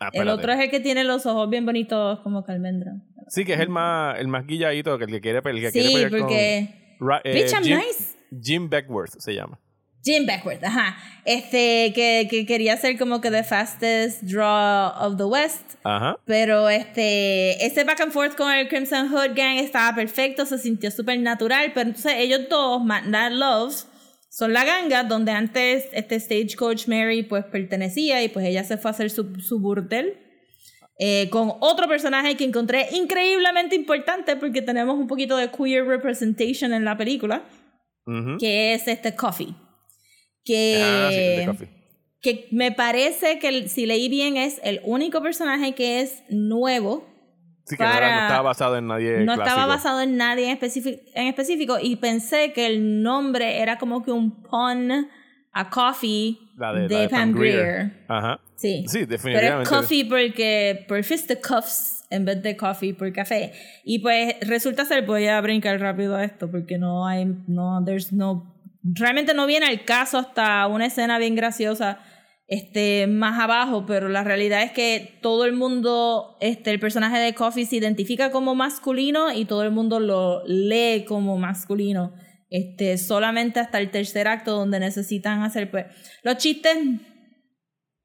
ah, 0.00 0.10
El 0.12 0.28
otro 0.28 0.52
es 0.52 0.58
el 0.60 0.70
que 0.70 0.80
tiene 0.80 1.04
los 1.04 1.24
ojos 1.26 1.48
bien 1.50 1.64
bonitos 1.66 2.20
como 2.20 2.44
calmendra. 2.44 2.92
Sí, 3.28 3.44
que 3.44 3.52
es 3.54 3.60
el 3.60 3.68
más, 3.68 4.18
el 4.18 4.28
más 4.28 4.46
guilladito, 4.46 4.96
que 4.98 5.04
el 5.04 5.10
que 5.10 5.20
quiere, 5.20 5.38
el 5.38 5.60
que 5.60 5.70
quiere 5.72 5.88
Sí, 5.88 6.08
con- 6.10 6.20
porque... 6.20 6.96
Ra- 7.00 7.20
eh, 7.24 7.34
Bitch, 7.34 7.52
I'm 7.52 7.62
Jim, 7.62 7.76
nice. 7.78 8.17
Jim 8.42 8.68
Beckworth 8.68 9.18
se 9.18 9.34
llama. 9.34 9.58
Jim 10.04 10.26
Beckworth, 10.26 10.62
ajá. 10.64 10.96
Este, 11.24 11.92
que, 11.94 12.28
que 12.30 12.46
quería 12.46 12.76
ser 12.76 12.96
como 12.96 13.20
que 13.20 13.30
the 13.30 13.42
fastest 13.42 14.22
draw 14.22 14.92
of 15.00 15.16
the 15.18 15.24
West. 15.24 15.74
Ajá. 15.82 16.16
Pero 16.24 16.68
este, 16.68 17.64
ese 17.66 17.84
back 17.84 18.00
and 18.00 18.12
forth 18.12 18.36
con 18.36 18.50
el 18.52 18.68
Crimson 18.68 19.08
Hood 19.08 19.34
Gang 19.34 19.58
estaba 19.58 19.94
perfecto, 19.94 20.46
se 20.46 20.56
sintió 20.58 20.90
súper 20.90 21.18
natural. 21.18 21.72
Pero 21.74 21.88
entonces 21.88 22.12
ellos 22.16 22.42
dos, 22.48 22.82
Matt 22.84 23.04
Nat 23.06 23.32
Love, 23.32 23.74
son 24.30 24.52
la 24.52 24.64
ganga 24.64 25.02
donde 25.04 25.32
antes 25.32 25.86
este 25.92 26.20
Stagecoach 26.20 26.86
Mary 26.86 27.24
pues 27.24 27.44
pertenecía 27.46 28.22
y 28.22 28.28
pues 28.28 28.46
ella 28.46 28.62
se 28.62 28.76
fue 28.78 28.90
a 28.90 28.94
hacer 28.94 29.10
su, 29.10 29.34
su 29.40 29.58
burdel. 29.58 30.16
eh, 30.98 31.28
con 31.30 31.52
otro 31.60 31.86
personaje 31.88 32.36
que 32.36 32.44
encontré 32.44 32.88
increíblemente 32.92 33.74
importante 33.76 34.36
porque 34.36 34.62
tenemos 34.62 34.96
un 34.98 35.06
poquito 35.06 35.36
de 35.36 35.50
queer 35.50 35.86
representation 35.86 36.72
en 36.72 36.84
la 36.84 36.96
película, 36.96 37.44
Que 38.38 38.74
es 38.74 38.88
este 38.88 39.14
Coffee. 39.14 39.54
Que, 40.44 40.80
Ah, 40.82 41.08
sí, 41.10 41.16
de 41.16 41.44
Coffee. 41.46 41.68
que 42.22 42.48
me 42.52 42.72
parece 42.72 43.38
que 43.38 43.48
el- 43.48 43.68
si 43.68 43.86
leí 43.86 44.08
bien 44.08 44.36
es 44.36 44.60
el 44.64 44.80
único 44.84 45.20
personaje 45.22 45.74
que 45.74 46.00
es 46.00 46.22
nuevo. 46.30 47.06
Sí, 47.64 47.76
que 47.76 47.82
no, 47.84 47.90
era- 47.90 48.00
no 48.00 48.00
para- 48.14 48.26
estaba 48.28 48.42
basado 48.42 48.76
en 48.78 48.86
nadie 48.86 49.18
no 49.24 49.32
estaba 49.34 49.66
basado 49.66 50.00
en 50.00 50.16
nadie 50.16 50.46
en, 50.46 50.52
específico- 50.52 51.02
en 51.14 51.26
específico 51.28 51.76
y 51.80 51.96
pensé 51.96 52.52
que 52.54 52.66
el 52.66 53.02
nombre 53.02 53.60
era 53.60 53.76
como 53.76 54.02
que 54.02 54.10
un 54.10 54.42
pun 54.42 54.90
a 55.52 55.68
Coffee 55.70 56.38
La 56.56 56.72
de, 56.72 56.88
de, 56.88 56.94
la 56.94 57.00
de 57.02 57.08
Pam 57.10 57.32
Grier. 57.34 58.04
Ajá. 58.08 58.40
Sí. 58.56 58.84
Sí, 58.88 59.00
Pero 59.00 59.06
definitivamente. 59.10 59.62
es 59.64 59.68
coffee 59.68 60.04
porque 60.06 60.84
por 60.88 61.02
fisticuffs 61.04 61.97
en 62.10 62.24
vez 62.24 62.42
de 62.42 62.56
coffee 62.56 62.94
por 62.94 63.12
café. 63.12 63.52
Y 63.84 64.00
pues 64.00 64.36
resulta 64.42 64.84
ser, 64.84 65.04
voy 65.06 65.26
a 65.26 65.40
brincar 65.40 65.80
rápido 65.80 66.16
a 66.16 66.24
esto 66.24 66.50
porque 66.50 66.78
no 66.78 67.06
hay, 67.06 67.26
no, 67.46 67.82
there's 67.84 68.12
no, 68.12 68.54
realmente 68.82 69.34
no 69.34 69.46
viene 69.46 69.66
al 69.66 69.84
caso 69.84 70.18
hasta 70.18 70.66
una 70.66 70.86
escena 70.86 71.18
bien 71.18 71.34
graciosa 71.34 71.98
este 72.48 73.06
más 73.06 73.38
abajo, 73.38 73.84
pero 73.84 74.08
la 74.08 74.24
realidad 74.24 74.62
es 74.62 74.72
que 74.72 75.18
todo 75.20 75.44
el 75.44 75.52
mundo, 75.52 76.38
este, 76.40 76.70
el 76.70 76.80
personaje 76.80 77.18
de 77.18 77.34
Coffee 77.34 77.66
se 77.66 77.76
identifica 77.76 78.30
como 78.30 78.54
masculino 78.54 79.30
y 79.32 79.44
todo 79.44 79.62
el 79.62 79.70
mundo 79.70 80.00
lo 80.00 80.42
lee 80.46 81.04
como 81.06 81.36
masculino. 81.36 82.14
Este, 82.50 82.96
solamente 82.96 83.60
hasta 83.60 83.78
el 83.78 83.90
tercer 83.90 84.26
acto 84.26 84.56
donde 84.56 84.80
necesitan 84.80 85.42
hacer 85.42 85.70
pues 85.70 85.84
los 86.22 86.38
chistes 86.38 86.78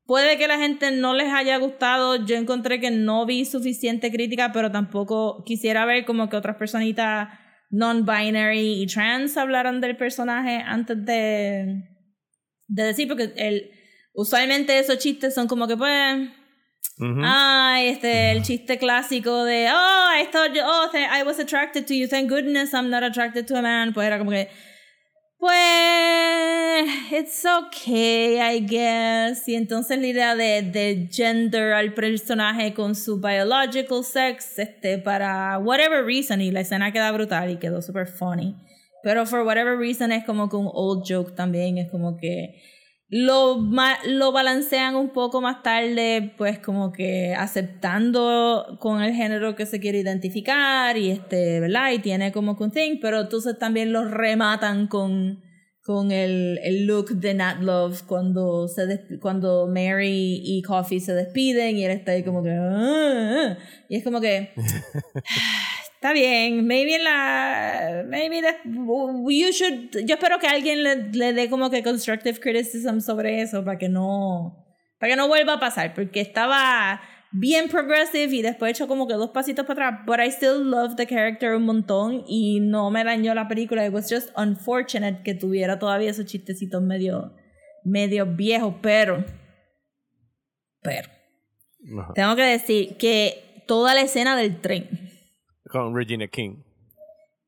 Puede 0.05 0.37
que 0.37 0.47
la 0.47 0.57
gente 0.57 0.91
no 0.91 1.13
les 1.13 1.31
haya 1.33 1.57
gustado. 1.57 2.25
Yo 2.25 2.35
encontré 2.35 2.79
que 2.79 2.91
no 2.91 3.25
vi 3.25 3.45
suficiente 3.45 4.11
crítica, 4.11 4.51
pero 4.51 4.71
tampoco 4.71 5.43
quisiera 5.45 5.85
ver 5.85 6.05
como 6.05 6.29
que 6.29 6.35
otras 6.35 6.57
personitas 6.57 7.29
non-binary 7.69 8.83
y 8.83 8.87
trans 8.87 9.35
hablaran 9.37 9.81
del 9.81 9.97
personaje 9.97 10.57
antes 10.57 11.03
de, 11.05 11.83
de 12.67 12.83
decir, 12.83 13.07
porque 13.07 13.33
el, 13.35 13.71
usualmente 14.13 14.77
esos 14.77 14.99
chistes 14.99 15.33
son 15.33 15.47
como 15.47 15.67
que 15.67 15.77
pues... 15.77 16.29
Ay, 17.23 17.87
este, 17.87 18.31
el 18.31 18.43
chiste 18.43 18.77
clásico 18.77 19.43
de, 19.45 19.67
oh, 19.73 20.09
I 20.21 20.27
thought, 20.31 20.53
you, 20.53 20.61
oh, 20.63 20.89
I 20.93 21.23
was 21.23 21.39
attracted 21.39 21.87
to 21.87 21.93
you, 21.95 22.07
thank 22.07 22.29
goodness 22.29 22.71
I'm 22.73 22.89
not 22.89 23.03
attracted 23.03 23.47
to 23.47 23.57
a 23.57 23.61
man. 23.61 23.93
Pues 23.93 24.05
era 24.05 24.19
como 24.19 24.29
que, 24.29 24.49
pues, 25.43 26.85
it's 27.11 27.45
okay, 27.45 28.39
I 28.39 28.61
guess. 28.61 29.45
Y 29.45 29.55
entonces 29.55 29.99
la 29.99 30.07
idea 30.07 30.35
de, 30.37 30.61
de 30.61 31.09
gender 31.11 31.73
al 31.73 31.93
personaje 31.93 32.73
con 32.73 32.95
su 32.95 33.19
biological 33.19 34.05
sex, 34.05 34.57
este, 34.57 34.99
para 34.99 35.57
whatever 35.57 36.05
reason, 36.05 36.39
y 36.39 36.49
la 36.49 36.61
escena 36.61 36.93
queda 36.93 37.11
brutal 37.11 37.49
y 37.49 37.57
quedó 37.57 37.81
super 37.81 38.07
funny. 38.07 38.55
Pero 39.03 39.25
for 39.25 39.41
whatever 39.41 39.77
reason 39.77 40.13
es 40.13 40.23
como 40.23 40.47
que 40.47 40.55
un 40.55 40.69
old 40.71 41.03
joke 41.05 41.35
también, 41.35 41.77
es 41.77 41.91
como 41.91 42.15
que 42.15 42.61
lo, 43.15 43.59
lo 44.07 44.31
balancean 44.31 44.95
un 44.95 45.09
poco 45.09 45.39
más 45.39 45.61
tarde, 45.61 46.33
pues 46.35 46.57
como 46.57 46.91
que 46.91 47.35
aceptando 47.35 48.77
con 48.79 49.03
el 49.03 49.13
género 49.13 49.55
que 49.55 49.67
se 49.67 49.79
quiere 49.79 49.99
identificar 49.99 50.97
y 50.97 51.11
este, 51.11 51.59
¿verdad? 51.59 51.91
Tiene 52.01 52.31
como 52.31 52.57
que 52.57 52.63
un 52.63 52.71
thing, 52.71 52.97
pero 52.99 53.21
entonces 53.21 53.59
también 53.59 53.93
lo 53.93 54.03
rematan 54.03 54.87
con, 54.87 55.43
con 55.83 56.11
el, 56.11 56.59
el 56.63 56.87
look 56.87 57.09
de 57.11 57.35
Nat 57.35 57.61
Love 57.61 58.01
cuando, 58.07 58.67
se 58.67 59.19
cuando 59.21 59.67
Mary 59.67 60.41
y 60.43 60.63
Coffee 60.63 60.99
se 60.99 61.13
despiden 61.13 61.77
y 61.77 61.85
él 61.85 61.91
está 61.91 62.13
ahí 62.13 62.23
como 62.23 62.41
que... 62.41 62.49
"Ah, 62.49 63.55
ah". 63.55 63.57
Y 63.89 63.97
es 63.97 64.03
como 64.03 64.21
que... 64.21 64.53
Está 66.03 66.11
bien, 66.11 66.67
maybe 66.67 66.99
la. 66.99 68.03
Maybe 68.05 68.41
that. 68.41 68.57
You 68.65 69.53
should. 69.53 70.05
Yo 70.05 70.15
espero 70.15 70.37
que 70.37 70.47
alguien 70.47 70.83
le, 70.83 71.09
le 71.13 71.31
dé 71.31 71.49
como 71.49 71.69
que 71.69 71.81
constructive 71.81 72.41
criticism 72.41 72.99
sobre 72.99 73.41
eso 73.41 73.63
para 73.63 73.77
que 73.77 73.87
no. 73.87 74.65
Para 74.99 75.11
que 75.11 75.15
no 75.15 75.29
vuelva 75.29 75.53
a 75.53 75.59
pasar, 75.61 75.93
porque 75.93 76.19
estaba 76.19 76.99
bien 77.31 77.69
progressive 77.69 78.35
y 78.35 78.41
después 78.41 78.71
echó 78.71 78.89
como 78.89 79.07
que 79.07 79.13
dos 79.13 79.29
pasitos 79.29 79.65
para 79.65 79.87
atrás. 79.87 80.05
But 80.05 80.19
I 80.19 80.29
still 80.29 80.69
love 80.69 80.97
the 80.97 81.07
character 81.07 81.55
un 81.55 81.63
montón 81.63 82.25
y 82.27 82.59
no 82.59 82.91
me 82.91 83.05
dañó 83.05 83.33
la 83.33 83.47
película. 83.47 83.85
It 83.85 83.93
was 83.93 84.09
just 84.09 84.29
unfortunate 84.35 85.23
que 85.23 85.33
tuviera 85.33 85.79
todavía 85.79 86.09
esos 86.09 86.25
chistecitos 86.25 86.83
medio. 86.83 87.33
medio 87.85 88.25
viejos, 88.25 88.75
pero. 88.81 89.23
Pero. 90.81 91.09
Ajá. 91.97 92.11
Tengo 92.13 92.35
que 92.35 92.43
decir 92.43 92.97
que 92.97 93.63
toda 93.67 93.95
la 93.95 94.01
escena 94.01 94.35
del 94.35 94.59
tren 94.59 95.12
Con 95.73 95.95
Regina 95.95 96.27
King. 96.27 96.57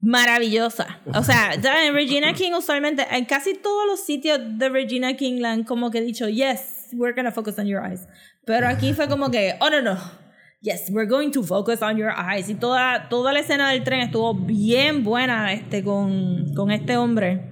maravillosa. 0.01 0.99
O 1.13 1.23
sea, 1.23 1.55
ya 1.61 1.85
en 1.87 1.93
Regina 1.93 2.33
King 2.33 2.53
usualmente, 2.57 3.05
en 3.11 3.25
casi 3.25 3.53
todos 3.53 3.85
los 3.87 3.99
sitios 4.01 4.39
de 4.57 4.69
Regina 4.69 5.15
King 5.15 5.43
han 5.43 5.63
como 5.63 5.91
que 5.91 6.01
dicho, 6.01 6.27
yes, 6.27 6.89
we're 6.93 7.13
gonna 7.15 7.31
focus 7.31 7.57
on 7.59 7.65
your 7.67 7.81
eyes. 7.85 8.07
Pero 8.45 8.67
aquí 8.67 8.93
fue 8.93 9.07
como 9.07 9.29
que, 9.31 9.53
oh 9.61 9.69
no, 9.69 9.81
no. 9.81 9.97
Yes, 10.61 10.89
we're 10.91 11.07
going 11.07 11.29
to 11.31 11.43
focus 11.43 11.81
on 11.83 11.95
your 11.97 12.11
eyes. 12.17 12.49
Y 12.49 12.55
toda, 12.55 13.07
toda 13.09 13.31
la 13.33 13.39
escena 13.41 13.69
del 13.71 13.83
tren 13.83 13.99
estuvo 14.01 14.33
bien 14.33 15.03
buena 15.03 15.53
este, 15.53 15.83
con, 15.83 16.53
con 16.55 16.71
este 16.71 16.97
hombre. 16.97 17.51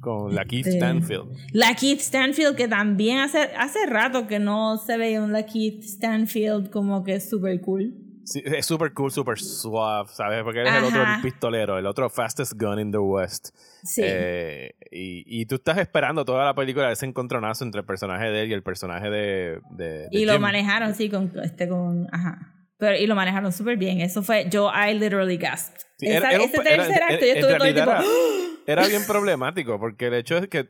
Con 0.00 0.34
la 0.34 0.44
Keith 0.46 0.66
Este- 0.66 0.78
Stanfield. 0.78 1.26
La 1.52 1.74
Keith 1.74 2.00
Stanfield, 2.00 2.56
que 2.56 2.66
también 2.68 3.18
hace, 3.18 3.50
hace 3.58 3.84
rato 3.86 4.26
que 4.26 4.38
no 4.38 4.78
se 4.78 4.96
veía 4.96 5.20
un 5.22 5.32
La 5.32 5.44
Keith 5.44 5.82
Stanfield 5.82 6.70
como 6.70 7.04
que 7.04 7.20
super 7.20 7.60
cool. 7.60 7.94
Sí, 8.24 8.42
es 8.44 8.64
súper 8.66 8.92
cool, 8.94 9.10
súper 9.12 9.38
suave, 9.38 10.08
¿sabes? 10.12 10.42
Porque 10.42 10.60
él 10.62 10.66
es 10.66 10.74
el 10.74 10.84
otro 10.84 11.02
Ajá. 11.02 11.16
el 11.16 11.22
pistolero, 11.22 11.78
el 11.78 11.86
otro 11.86 12.08
fastest 12.08 12.54
gun 12.60 12.78
in 12.80 12.90
the 12.90 12.98
West. 12.98 13.50
Sí. 13.82 14.00
Eh, 14.04 14.74
y, 14.90 15.24
y 15.42 15.46
tú 15.46 15.56
estás 15.56 15.78
esperando 15.78 16.24
toda 16.24 16.44
la 16.44 16.54
película 16.54 16.90
ese 16.90 17.04
encontronazo 17.06 17.64
entre 17.64 17.80
el 17.80 17.86
personaje 17.86 18.26
de 18.30 18.42
él 18.42 18.50
y 18.50 18.52
el 18.54 18.62
personaje 18.62 19.10
de. 19.10 19.60
de, 19.72 19.84
de 19.86 20.08
Y 20.10 20.24
lo 20.24 20.32
Jim. 20.32 20.42
manejaron, 20.42 20.94
sí, 20.94 21.10
con 21.10 21.30
este, 21.42 21.68
con, 21.68 22.08
ajá. 22.12 22.50
Pero, 22.78 22.96
y 22.96 23.06
lo 23.06 23.14
manejaron 23.14 23.52
súper 23.52 23.76
bien. 23.76 24.00
Eso 24.00 24.22
fue, 24.22 24.48
yo, 24.50 24.70
I 24.74 24.94
literally 24.98 25.36
gasped. 25.36 25.80
Sí, 25.98 26.06
Esa- 26.08 26.16
era- 26.18 26.32
era 26.32 26.44
ese 26.44 26.60
pe- 26.60 26.74
era- 26.74 26.84
tercer 26.86 27.02
acto, 27.02 27.20
yo 27.24 27.30
en 27.30 27.36
estuve 27.38 27.54
todo 27.56 27.66
el 27.68 27.74
tiempo, 27.74 27.90
era, 27.92 28.02
era 28.66 28.86
bien 28.88 29.02
problemático, 29.06 29.78
porque 29.78 30.06
el 30.08 30.14
hecho 30.14 30.38
es 30.38 30.48
que 30.48 30.68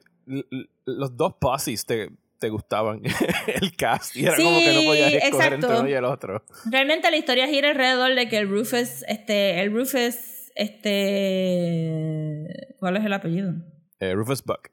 los 0.85 1.17
dos 1.17 1.35
posses 1.41 1.87
te, 1.87 2.11
te 2.45 2.51
gustaban, 2.51 3.01
el 3.47 3.75
cast, 3.77 4.15
y 4.17 4.27
era 4.27 4.37
como 4.37 4.59
que 4.59 4.75
no 4.75 4.83
podías 4.83 5.13
escoger 5.15 5.25
exacto. 5.47 5.55
entre 5.67 5.81
uno 5.81 5.89
y 5.89 5.93
el 5.95 6.05
otro. 6.05 6.45
Realmente 6.71 7.11
la 7.11 7.17
historia 7.17 7.47
gira 7.49 7.71
alrededor 7.71 8.15
de 8.15 8.29
que 8.29 8.37
el 8.39 8.49
Rufus, 8.51 9.03
este, 9.09 9.63
el 9.63 9.73
Rufus, 9.73 10.51
este, 10.55 12.75
¿cuál 12.79 12.97
es 12.97 13.05
el 13.05 13.13
apellido? 13.13 13.53
Eh, 14.01 14.15
Rufus 14.15 14.43
Buck. 14.45 14.69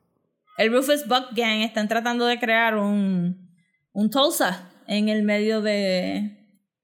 El 0.57 0.71
Rufus 0.73 1.07
Buck 1.07 1.29
Gang 1.35 1.61
están 1.61 1.87
tratando 1.87 2.25
de 2.25 2.39
crear 2.39 2.75
un, 2.75 3.49
un 3.93 4.09
Tulsa 4.09 4.71
en 4.87 5.09
el 5.09 5.23
medio 5.23 5.61
de, 5.61 6.37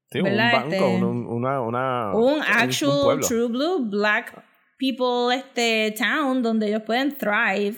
Sí, 0.09 0.19
un 0.19 0.37
banco, 0.37 0.69
Este, 0.71 0.81
un, 0.83 1.03
un- 1.03 1.25
una, 1.27 1.61
una- 1.61 2.13
un 2.15 2.41
actual 2.41 3.19
true 3.19 3.47
blue 3.49 3.89
black 3.89 4.41
people 4.79 5.35
este 5.35 5.93
town 5.97 6.41
donde 6.41 6.67
ellos 6.69 6.83
pueden 6.85 7.17
thrive 7.17 7.75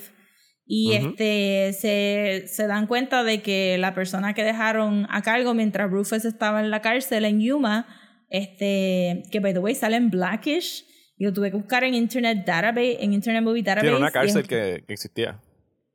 y 0.72 0.92
este 0.94 1.72
se, 1.72 2.44
se 2.46 2.66
dan 2.68 2.86
cuenta 2.86 3.24
de 3.24 3.42
que 3.42 3.76
la 3.78 3.92
persona 3.92 4.34
que 4.34 4.44
dejaron 4.44 5.08
a 5.10 5.20
cargo 5.22 5.52
mientras 5.52 5.90
Rufus 5.90 6.24
estaba 6.24 6.60
en 6.60 6.70
la 6.70 6.80
cárcel 6.80 7.24
en 7.24 7.40
Yuma 7.40 7.86
este 8.30 9.22
que 9.30 9.40
by 9.40 9.52
the 9.52 9.58
way 9.58 9.74
sale 9.74 9.96
en 9.96 10.10
Blackish 10.10 10.84
y 11.18 11.24
lo 11.24 11.32
tuve 11.32 11.50
que 11.50 11.56
buscar 11.56 11.82
en 11.84 11.94
Internet 11.94 12.44
Database 12.46 13.02
en 13.02 13.12
Internet 13.12 13.42
Movie 13.42 13.62
Database 13.62 13.88
era 13.88 13.96
una 13.96 14.06
es- 14.08 14.12
cárcel 14.12 14.46
que, 14.46 14.84
que 14.86 14.92
existía. 14.92 15.40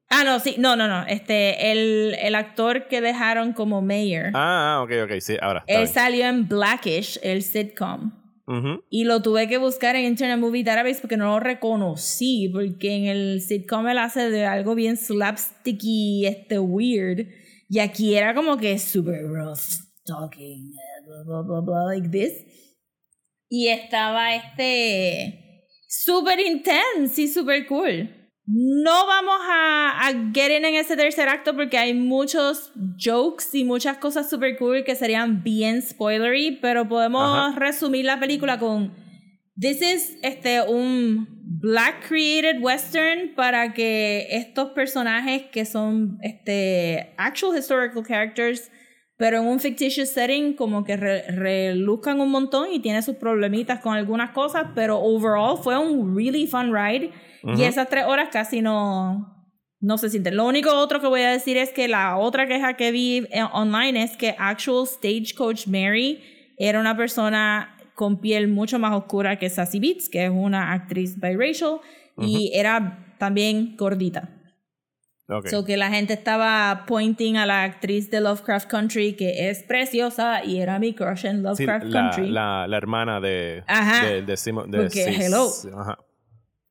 ah 0.10 0.24
no 0.26 0.40
sí 0.40 0.56
no 0.60 0.76
no 0.76 0.88
no 0.88 1.06
este 1.08 1.72
el, 1.72 2.16
el 2.22 2.36
actor 2.36 2.88
que 2.90 3.00
dejaron 3.02 3.54
como 3.54 3.82
mayor 3.82 4.28
Ah, 4.34 4.76
ah, 4.78 4.82
ok, 4.84 4.92
ok, 5.06 5.20
sí, 5.22 5.38
ahora. 5.42 5.64
él 5.68 5.84
bien. 5.84 5.88
salió 5.94 6.26
en 6.28 6.48
Blackish 6.50 7.18
el 7.24 7.42
sitcom 7.44 8.12
Ujú. 8.48 8.84
y 8.92 9.06
lo 9.06 9.24
tuve 9.24 9.48
que 9.48 9.58
buscar 9.58 9.96
en 9.96 10.06
Internet 10.06 10.38
Movie 10.38 10.64
Database 10.64 11.02
porque 11.02 11.18
no 11.18 11.26
lo 11.26 11.40
reconocí, 11.40 12.50
porque 12.54 12.96
en 12.96 13.06
el 13.06 13.42
sitcom 13.42 13.88
él 13.88 13.98
hace 13.98 14.46
algo 14.46 14.76
bien 14.76 14.98
slapsticky, 14.98 16.28
este 16.28 16.60
weird, 16.60 17.28
y 17.70 17.80
aquí 17.80 18.16
era 18.16 18.36
como 18.36 18.58
que 18.58 18.78
super 18.78 19.24
rough 19.24 19.82
talking, 20.06 20.72
blah, 21.06 21.24
blah, 21.26 21.42
blah, 21.42 21.62
blah, 21.62 21.86
like 21.86 22.10
this. 22.10 22.34
Y 23.50 23.68
estaba 23.70 24.36
este 24.36 25.66
super 25.88 26.40
intense 26.40 27.22
y 27.22 27.28
super 27.28 27.66
cool. 27.68 28.10
No 28.48 29.08
vamos 29.08 29.40
a, 29.50 30.08
a 30.08 30.12
get 30.34 30.56
in 30.56 30.66
en 30.66 30.76
ese 30.76 30.96
tercer 30.96 31.28
acto 31.28 31.56
porque 31.56 31.78
hay 31.80 31.96
muchos 31.96 32.72
jokes 32.96 33.54
y 33.54 33.64
muchas 33.64 33.98
cosas 33.98 34.30
super 34.30 34.56
cool 34.58 34.84
que 34.84 34.96
serían 34.96 35.42
bien 35.44 35.82
spoilery, 35.82 36.60
pero 36.62 36.88
podemos 36.88 37.24
Ajá. 37.24 37.60
resumir 37.60 38.06
la 38.06 38.20
película 38.20 38.60
con 38.60 38.94
This 39.60 39.82
is 39.82 40.18
este 40.22 40.62
un 40.62 41.28
black 41.42 42.08
created 42.08 42.62
western 42.62 43.34
para 43.36 43.74
que 43.74 44.28
estos 44.30 44.72
personajes 44.72 45.44
que 45.52 45.64
son 45.66 46.20
este 46.22 47.14
actual 47.18 47.58
historical 47.58 48.04
characters 48.06 48.70
pero 49.18 49.38
en 49.38 49.48
un 49.48 49.60
fictitious 49.60 50.10
setting 50.10 50.54
como 50.56 50.84
que 50.84 50.98
re- 50.98 51.24
reluzcan 51.32 52.20
un 52.20 52.30
montón 52.32 52.72
y 52.72 52.80
tiene 52.80 53.02
sus 53.02 53.16
problemitas 53.16 53.80
con 53.80 53.96
algunas 53.96 54.32
cosas, 54.32 54.68
pero 54.76 55.00
overall 55.00 55.58
fue 55.58 55.78
un 55.78 56.16
really 56.16 56.48
fun 56.48 56.74
ride 56.74 57.12
y 57.44 57.52
Ujú. 57.52 57.64
esas 57.64 57.88
tres 57.90 58.06
horas 58.06 58.30
casi 58.32 58.62
no, 58.62 59.34
no 59.80 59.98
se 59.98 60.10
sienten. 60.10 60.36
Lo 60.36 60.46
único 60.46 60.72
otro 60.74 61.00
que 61.00 61.08
voy 61.08 61.22
a 61.22 61.30
decir 61.32 61.58
es 61.58 61.72
que 61.72 61.88
la 61.88 62.18
otra 62.18 62.48
queja 62.48 62.74
que 62.76 62.92
vi 62.92 63.28
eh, 63.32 63.44
online 63.54 64.04
es 64.04 64.18
que 64.18 64.36
actual 64.38 64.86
Stagecoach 64.88 65.68
Mary 65.68 66.22
era 66.58 66.80
una 66.80 66.98
persona 66.98 67.78
con 67.94 68.20
piel 68.20 68.48
mucho 68.50 68.80
más 68.80 68.94
oscura 68.94 69.40
que 69.40 69.50
Sassy 69.50 69.80
Beats, 69.80 70.10
que 70.10 70.26
es 70.26 70.32
una 70.32 70.74
actriz 70.74 71.18
biracial, 71.20 71.80
y 72.18 72.52
era 72.54 73.16
también 73.20 73.76
gordita. 73.78 74.30
Ok. 75.28 75.48
So 75.48 75.66
que 75.66 75.76
la 75.76 75.90
gente 75.90 76.14
estaba 76.14 76.86
pointing 76.88 77.36
a 77.38 77.46
la 77.48 77.64
actriz 77.64 78.12
de 78.12 78.22
Lovecraft 78.22 78.70
Country 78.70 79.16
que 79.16 79.50
es 79.50 79.64
preciosa 79.64 80.44
y 80.44 80.60
era 80.62 80.78
mi 80.78 80.94
crush 80.94 81.26
en 81.26 81.38
Sí, 81.38 81.42
Lovecraft 81.66 81.86
la, 81.86 82.00
Country. 82.02 82.30
la, 82.30 82.68
la 82.68 82.78
hermana 82.78 83.20
de, 83.20 83.64
Ajá. 83.68 84.06
de, 84.06 84.22
de, 84.22 84.34
Simo- 84.38 84.66
de 84.68 84.78
Porque, 84.84 85.04
Sis. 85.06 85.20
hello. 85.26 85.48
Ajá. 85.80 85.98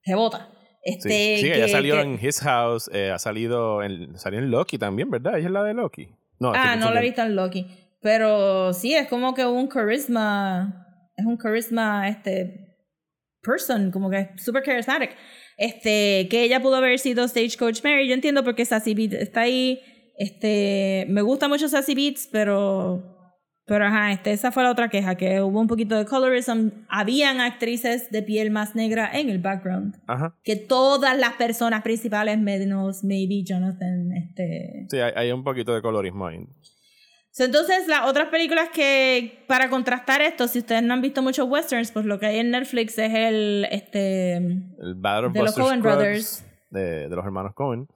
Jebota. 0.03 0.49
Sí, 0.51 0.91
Este, 0.93 1.37
sí, 1.39 1.47
ella 1.51 1.65
que- 1.65 1.71
salió 1.71 1.95
que- 1.95 2.01
en 2.01 2.19
His 2.21 2.39
House, 2.41 2.89
eh, 2.93 3.11
ha 3.11 3.19
salido 3.19 3.81
en, 3.83 4.17
salió 4.17 4.39
en 4.39 4.51
Loki 4.51 4.77
también, 4.77 5.09
¿verdad? 5.09 5.37
Ella 5.37 5.47
es 5.47 5.51
la 5.51 5.63
de 5.63 5.73
Loki. 5.73 6.07
No, 6.39 6.53
Ah, 6.55 6.75
no 6.75 6.91
la 6.93 6.99
he 7.01 7.03
visto 7.03 7.23
en 7.23 7.35
Loki. 7.35 7.65
Pero 8.01 8.71
sí, 8.73 8.93
es 8.93 9.07
como 9.07 9.33
que 9.33 9.45
un 9.45 9.67
carisma. 9.67 10.85
Es 11.17 11.25
un 11.25 11.37
carisma, 11.37 12.07
este. 12.07 12.61
Person, 13.41 13.91
como 13.91 14.09
que 14.09 14.29
super 14.37 14.63
charismatic. 14.63 15.11
Este, 15.57 16.27
que 16.29 16.43
ella 16.43 16.61
pudo 16.61 16.75
haber 16.75 16.99
sido 16.99 17.27
Stagecoach 17.27 17.83
Mary. 17.83 18.07
Yo 18.07 18.13
entiendo 18.13 18.43
por 18.43 18.55
qué 18.55 18.65
Sassy 18.65 18.93
Beats 18.93 19.13
está 19.13 19.41
ahí. 19.41 19.79
Este, 20.17 21.05
me 21.09 21.21
gusta 21.21 21.47
mucho 21.47 21.67
Sassy 21.67 21.95
Beats, 21.95 22.27
pero. 22.31 23.11
Pero 23.67 23.85
ajá, 23.85 24.11
este, 24.11 24.31
esa 24.31 24.51
fue 24.51 24.61
la 24.61 24.69
otra 24.69 24.89
queja, 24.89 25.15
que 25.15 25.41
hubo 25.41 25.59
un 25.59 25.65
poquito 25.65 25.97
de 25.97 26.05
colorism. 26.05 26.69
Habían 26.87 27.39
actrices 27.41 28.11
de 28.11 28.21
piel 28.21 28.51
más 28.51 28.75
negra 28.75 29.09
en 29.11 29.29
el 29.29 29.39
background. 29.39 29.95
Ajá. 30.05 30.37
Que 30.43 30.55
todas 30.55 31.17
las 31.17 31.33
personas 31.33 31.81
principales, 31.81 32.37
menos 32.37 33.03
maybe 33.03 33.43
Jonathan, 33.43 34.11
este, 34.11 34.85
Sí, 34.91 34.97
hay, 34.97 35.13
hay 35.15 35.31
un 35.31 35.43
poquito 35.43 35.73
de 35.73 35.81
colorismo 35.81 36.27
ahí. 36.27 36.45
So, 37.35 37.43
entonces, 37.43 37.85
las 37.89 38.07
otras 38.07 38.29
películas 38.29 38.69
que, 38.69 39.43
para 39.45 39.69
contrastar 39.69 40.21
esto, 40.21 40.47
si 40.47 40.59
ustedes 40.59 40.83
no 40.83 40.93
han 40.93 41.01
visto 41.01 41.21
muchos 41.21 41.45
westerns, 41.49 41.91
pues 41.91 42.05
lo 42.05 42.17
que 42.17 42.27
hay 42.27 42.37
en 42.37 42.49
Netflix 42.49 42.97
es 42.97 43.13
el, 43.13 43.67
este, 43.71 44.35
El 44.35 44.95
Battle 44.95 45.31
De 45.31 45.43
los 45.43 45.53
Coen 45.53 45.81
Brothers. 45.81 46.45
De, 46.69 47.09
de 47.09 47.13
los 47.13 47.25
hermanos 47.25 47.53
Cohen. 47.53 47.89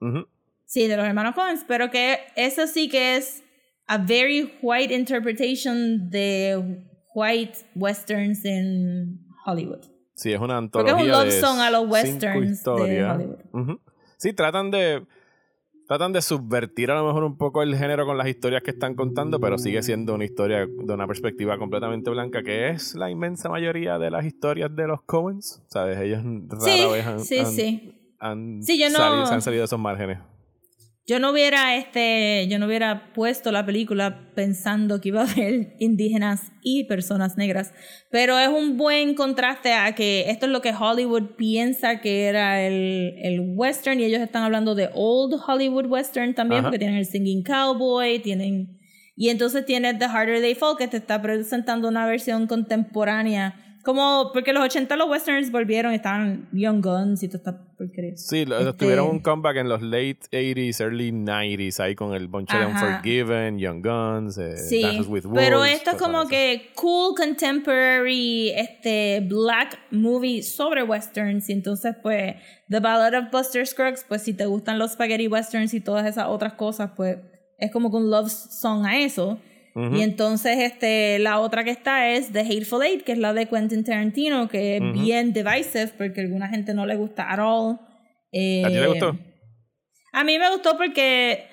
Ujú. 0.00 0.26
sí, 0.64 0.86
de 0.88 0.96
los 0.96 1.04
hermanos 1.04 1.34
Coens, 1.34 1.62
pero 1.68 1.90
que 1.90 2.20
eso 2.36 2.66
sí 2.66 2.88
que 2.88 3.16
es 3.16 3.44
a 3.86 3.98
very 3.98 4.54
white 4.62 4.94
interpretation 4.94 6.08
de 6.08 6.82
white 7.14 7.58
westerns 7.74 8.46
en 8.46 9.26
Hollywood. 9.44 9.84
Sí, 10.14 10.32
es 10.32 10.40
una 10.40 10.58
Porque 10.70 10.90
antología 10.90 10.96
es 10.96 11.02
un 11.02 11.08
love 11.10 11.24
de 11.26 11.38
song 11.38 11.58
a 11.58 11.70
los 11.70 11.86
westerns 11.86 12.64
de. 12.64 12.70
Hollywood. 13.04 13.78
Sí, 14.16 14.32
tratan 14.32 14.70
de 14.70 15.04
tratan 15.90 16.12
de 16.12 16.22
subvertir 16.22 16.88
a 16.92 16.94
lo 16.94 17.04
mejor 17.04 17.24
un 17.24 17.36
poco 17.36 17.64
el 17.64 17.74
género 17.76 18.06
con 18.06 18.16
las 18.16 18.28
historias 18.28 18.62
que 18.62 18.70
están 18.70 18.94
contando, 18.94 19.40
pero 19.40 19.58
sigue 19.58 19.82
siendo 19.82 20.14
una 20.14 20.24
historia 20.24 20.64
de 20.64 20.94
una 20.94 21.04
perspectiva 21.08 21.58
completamente 21.58 22.08
blanca, 22.10 22.44
que 22.44 22.68
es 22.68 22.94
la 22.94 23.10
inmensa 23.10 23.48
mayoría 23.48 23.98
de 23.98 24.08
las 24.08 24.24
historias 24.24 24.72
de 24.76 24.86
los 24.86 25.02
Coens. 25.02 25.60
¿Sabes? 25.66 25.98
Ellos 25.98 26.22
rara 26.48 26.60
Sí, 26.64 26.88
vez 26.92 27.06
han, 27.06 27.18
sí, 27.20 27.38
han- 27.40 27.46
sí. 27.46 27.94
han 28.20 28.62
Sí, 28.62 28.78
yo 28.78 28.88
no- 28.88 28.98
salido- 28.98 29.26
se 29.26 29.34
han 29.34 29.42
salido 29.42 29.62
de 29.62 29.64
esos 29.64 29.80
márgenes. 29.80 30.18
Yo 31.10 31.18
no 31.18 31.32
hubiera 31.32 31.74
este, 31.74 32.46
yo 32.48 32.60
no 32.60 32.66
hubiera 32.66 33.12
puesto 33.14 33.50
la 33.50 33.66
película 33.66 34.30
pensando 34.36 35.00
que 35.00 35.08
iba 35.08 35.22
a 35.22 35.24
haber 35.24 35.74
indígenas 35.80 36.52
y 36.62 36.84
personas 36.84 37.36
negras, 37.36 37.74
pero 38.12 38.38
es 38.38 38.46
un 38.46 38.76
buen 38.76 39.16
contraste 39.16 39.72
a 39.72 39.92
que 39.96 40.30
esto 40.30 40.46
es 40.46 40.52
lo 40.52 40.60
que 40.60 40.72
Hollywood 40.72 41.34
piensa 41.36 42.00
que 42.00 42.26
era 42.26 42.64
el, 42.64 43.16
el 43.24 43.40
western 43.56 43.98
y 43.98 44.04
ellos 44.04 44.20
están 44.20 44.44
hablando 44.44 44.76
de 44.76 44.88
old 44.94 45.34
Hollywood 45.44 45.86
western 45.86 46.32
también 46.32 46.60
Ajá. 46.60 46.68
porque 46.68 46.78
tienen 46.78 46.98
el 46.98 47.06
singing 47.06 47.42
cowboy, 47.42 48.20
tienen 48.20 48.78
y 49.16 49.30
entonces 49.30 49.66
tienes 49.66 49.98
The 49.98 50.04
Harder 50.04 50.40
They 50.40 50.54
Fall 50.54 50.76
que 50.76 50.86
te 50.86 50.98
está 50.98 51.20
presentando 51.20 51.88
una 51.88 52.06
versión 52.06 52.46
contemporánea 52.46 53.69
como 53.82 54.30
porque 54.32 54.52
los 54.52 54.62
80 54.64 54.94
los 54.96 55.08
westerns 55.08 55.50
volvieron, 55.50 55.92
estaban 55.92 56.48
Young 56.52 56.82
Guns 56.84 57.22
y 57.22 57.28
toda 57.28 57.38
esta 57.38 57.74
porquería. 57.76 58.16
Sí, 58.16 58.40
Este- 58.42 58.72
tuvieron 58.74 59.08
un 59.08 59.20
comeback 59.20 59.56
en 59.56 59.68
los 59.68 59.80
late 59.82 60.18
80s, 60.30 60.80
early 60.80 61.12
90s, 61.12 61.80
ahí 61.80 61.94
con 61.94 62.12
el 62.14 62.28
bonche 62.28 62.56
de. 62.56 62.66
Unforgiven, 62.66 63.58
Young 63.58 63.82
Guns, 63.82 64.36
eh, 64.38 64.56
Sí, 64.56 64.82
Dances 64.82 65.06
with 65.06 65.22
Wolves. 65.24 65.42
pero 65.44 65.64
esto 65.64 65.92
es 65.92 65.96
como 65.96 66.18
así. 66.20 66.30
que 66.30 66.70
cool 66.74 67.14
contemporary 67.16 68.50
este 68.50 69.20
black 69.28 69.78
movie 69.90 70.42
sobre 70.42 70.82
westerns 70.82 71.48
y 71.48 71.52
entonces 71.52 71.94
pues 72.02 72.34
The 72.68 72.80
Ballad 72.80 73.14
of 73.14 73.30
Buster 73.30 73.66
Scruggs 73.66 74.04
pues 74.08 74.22
si 74.22 74.34
te 74.34 74.46
gustan 74.46 74.78
los 74.78 74.92
spaghetti 74.92 75.28
westerns 75.28 75.74
y 75.74 75.80
todas 75.80 76.06
esas 76.06 76.26
otras 76.28 76.54
cosas 76.54 76.90
pues 76.96 77.18
es 77.58 77.70
como 77.70 77.90
que 77.90 77.96
un 77.96 78.10
love 78.10 78.30
song 78.30 78.86
a 78.86 78.98
eso 78.98 79.38
Y 79.96 80.02
entonces 80.02 80.58
este 80.58 81.18
la 81.18 81.40
otra 81.40 81.64
que 81.64 81.70
está 81.70 82.08
es 82.10 82.32
The 82.32 82.40
Hateful 82.40 82.82
Eight 82.82 83.02
que 83.04 83.12
es 83.12 83.18
la 83.18 83.32
de 83.32 83.46
Quentin 83.46 83.82
Tarantino 83.84 84.48
que 84.48 84.76
es 84.76 84.82
bien 84.92 85.32
divisive 85.32 85.88
porque 85.96 86.20
a 86.20 86.24
alguna 86.24 86.48
gente 86.48 86.74
no 86.74 86.86
le 86.86 86.96
gusta 86.96 87.30
at 87.32 87.38
all 87.40 87.78
Eh, 88.32 88.62
¿A 88.64 88.68
ti 88.68 88.74
te 88.78 88.86
gustó? 88.86 89.16
a 90.12 90.24
mí 90.24 90.38
me 90.38 90.50
gustó 90.50 90.76
porque, 90.76 91.46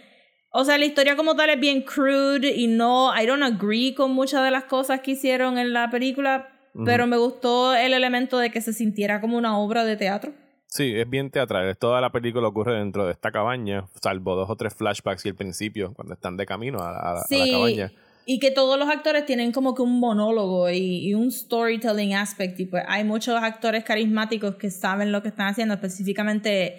o 0.51 0.63
sea, 0.65 0.77
la 0.77 0.85
historia 0.85 1.15
como 1.15 1.35
tal 1.35 1.49
es 1.51 1.59
bien 1.59 1.81
crude 1.81 2.51
y 2.55 2.67
no, 2.67 3.11
I 3.15 3.25
don't 3.25 3.43
agree 3.43 3.93
con 3.95 4.11
muchas 4.13 4.43
de 4.43 4.51
las 4.51 4.63
cosas 4.65 5.01
que 5.01 5.11
hicieron 5.11 5.57
en 5.57 5.73
la 5.73 5.89
película, 5.89 6.49
pero 6.85 7.05
me 7.07 7.17
gustó 7.17 7.75
el 7.75 7.93
elemento 7.93 8.37
de 8.39 8.49
que 8.51 8.61
se 8.61 8.73
sintiera 8.73 9.21
como 9.21 9.37
una 9.37 9.57
obra 9.57 9.83
de 9.85 9.95
teatro. 9.97 10.33
Sí, 10.69 10.93
es 10.95 11.09
bien 11.09 11.31
teatral. 11.31 11.77
Toda 11.77 12.01
la 12.01 12.11
película 12.11 12.47
ocurre 12.47 12.77
dentro 12.77 13.05
de 13.05 13.13
esta 13.13 13.31
cabaña, 13.31 13.85
salvo 14.01 14.35
dos 14.35 14.49
o 14.49 14.55
tres 14.55 14.75
flashbacks 14.75 15.25
y 15.25 15.29
el 15.29 15.35
principio, 15.35 15.93
cuando 15.95 16.13
están 16.13 16.35
de 16.37 16.45
camino 16.45 16.79
a, 16.79 16.89
a- 16.91 17.11
a 17.21 17.23
Sí, 17.27 17.37
la 17.39 17.47
cabaña. 17.51 17.91
Y 18.27 18.39
que 18.39 18.51
todos 18.51 18.77
los 18.77 18.89
actores 18.89 19.25
tienen 19.25 19.51
como 19.51 19.73
que 19.73 19.81
un 19.81 19.99
monólogo 19.99 20.69
y, 20.69 21.07
y 21.07 21.13
un 21.15 21.31
storytelling 21.31 22.13
aspect, 22.13 22.59
y 22.59 22.65
pues 22.65 22.83
hay 22.87 23.03
muchos 23.03 23.41
actores 23.41 23.83
carismáticos 23.83 24.55
que 24.55 24.69
saben 24.69 25.11
lo 25.11 25.23
que 25.23 25.29
están 25.29 25.47
haciendo, 25.47 25.73
específicamente... 25.73 26.75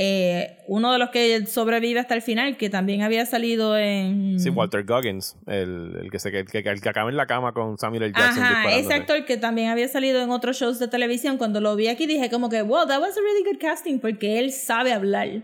eh, 0.00 0.58
uno 0.68 0.92
de 0.92 0.98
los 1.00 1.10
que 1.10 1.44
sobrevive 1.46 1.98
hasta 1.98 2.14
el 2.14 2.22
final, 2.22 2.56
que 2.56 2.70
también 2.70 3.02
había 3.02 3.26
salido 3.26 3.76
en... 3.76 4.38
Sí, 4.38 4.48
Walter 4.48 4.84
Goggins, 4.84 5.36
el, 5.46 5.96
el 6.00 6.10
que 6.12 6.20
se 6.20 6.28
el 6.28 6.46
que, 6.46 6.58
el 6.58 6.80
que 6.80 6.88
acaba 6.88 7.10
en 7.10 7.16
la 7.16 7.26
cama 7.26 7.52
con 7.52 7.76
Samuel 7.78 8.04
L. 8.04 8.12
Jackson 8.16 8.44
Ajá, 8.44 8.76
ese 8.76 8.94
actor 8.94 9.24
que 9.24 9.36
también 9.38 9.70
había 9.70 9.88
salido 9.88 10.22
en 10.22 10.30
otros 10.30 10.56
shows 10.56 10.78
de 10.78 10.86
televisión, 10.86 11.36
cuando 11.36 11.60
lo 11.60 11.74
vi 11.74 11.88
aquí 11.88 12.06
dije 12.06 12.30
como 12.30 12.48
que, 12.48 12.62
wow, 12.62 12.86
that 12.86 13.00
was 13.00 13.16
a 13.16 13.20
really 13.20 13.42
good 13.44 13.60
casting, 13.60 13.98
porque 13.98 14.38
él 14.38 14.52
sabe 14.52 14.92
hablar. 14.92 15.42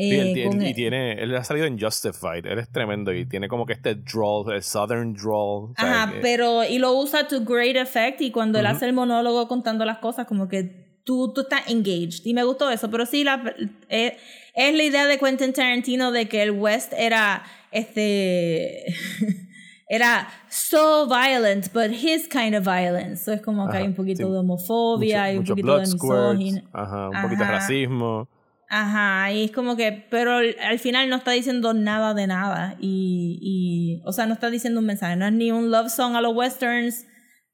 Sí, 0.00 0.14
él 0.14 0.28
eh, 0.28 0.32
tiene- 0.34 0.50
con 0.50 0.66
y 0.66 0.74
tiene, 0.74 1.12
él 1.14 1.34
ha 1.34 1.42
salido 1.42 1.66
en 1.66 1.78
Justified, 1.78 2.46
él 2.46 2.58
es 2.60 2.70
tremendo 2.70 3.12
y 3.12 3.26
tiene 3.26 3.48
como 3.48 3.66
que 3.66 3.72
este 3.72 3.96
drawl, 3.96 4.52
el 4.54 4.62
southern 4.62 5.12
drawl. 5.12 5.72
Ajá, 5.76 6.12
Que- 6.12 6.20
pero 6.20 6.62
y 6.64 6.78
lo 6.78 6.92
usa 6.96 7.26
to 7.26 7.40
great 7.44 7.74
effect 7.76 8.20
y 8.20 8.30
cuando 8.30 8.58
él 8.60 8.66
Ujú. 8.66 8.76
hace 8.76 8.86
el 8.86 8.92
monólogo 8.92 9.48
contando 9.48 9.84
las 9.84 9.98
cosas 9.98 10.26
como 10.26 10.46
que 10.46 10.86
tú, 11.04 11.32
tú 11.34 11.40
estás 11.40 11.68
engaged 11.68 12.24
y 12.24 12.32
me 12.34 12.44
gustó 12.44 12.70
eso, 12.70 12.88
pero 12.90 13.06
sí 13.06 13.24
la, 13.24 13.42
eh, 13.88 14.16
es 14.54 14.74
la 14.76 14.82
idea 14.84 15.06
de 15.06 15.18
Quentin 15.18 15.52
Tarantino 15.52 16.12
de 16.12 16.28
que 16.28 16.42
el 16.42 16.52
West 16.52 16.92
era 16.96 17.42
este 17.72 18.84
era 19.88 20.28
so 20.48 21.06
violent 21.08 21.72
but 21.72 21.90
his 21.90 22.28
kind 22.28 22.54
of 22.54 22.62
violence, 22.64 23.24
so 23.24 23.32
es 23.32 23.40
como 23.40 23.64
que 23.66 23.70
Ajá, 23.70 23.78
hay 23.78 23.86
un 23.86 23.94
poquito 23.94 24.26
sí. 24.26 24.32
de 24.32 24.38
homofobia, 24.38 25.22
hay 25.24 25.32
un 25.36 25.40
mucho 25.42 25.52
poquito 25.54 25.74
de 25.76 25.80
misógino. 25.80 26.62
ajá, 26.72 27.08
un 27.08 27.22
poquito 27.22 27.38
de 27.40 27.44
Ajá. 27.48 27.52
racismo. 27.58 28.28
Ajá, 28.70 29.32
y 29.32 29.44
es 29.44 29.50
como 29.52 29.76
que, 29.76 30.06
pero 30.10 30.34
al 30.36 30.54
al 30.62 30.78
final 30.78 31.08
no 31.08 31.16
está 31.16 31.30
diciendo 31.30 31.72
nada 31.72 32.12
de 32.14 32.26
nada. 32.26 32.76
Y, 32.80 33.38
y, 33.40 34.02
o 34.06 34.12
sea, 34.12 34.26
no 34.26 34.34
está 34.34 34.50
diciendo 34.50 34.80
un 34.80 34.86
mensaje. 34.86 35.16
No 35.16 35.26
es 35.26 35.32
ni 35.32 35.50
un 35.50 35.70
love 35.70 35.88
song 35.90 36.16
a 36.16 36.20
los 36.20 36.34
westerns, 36.36 37.06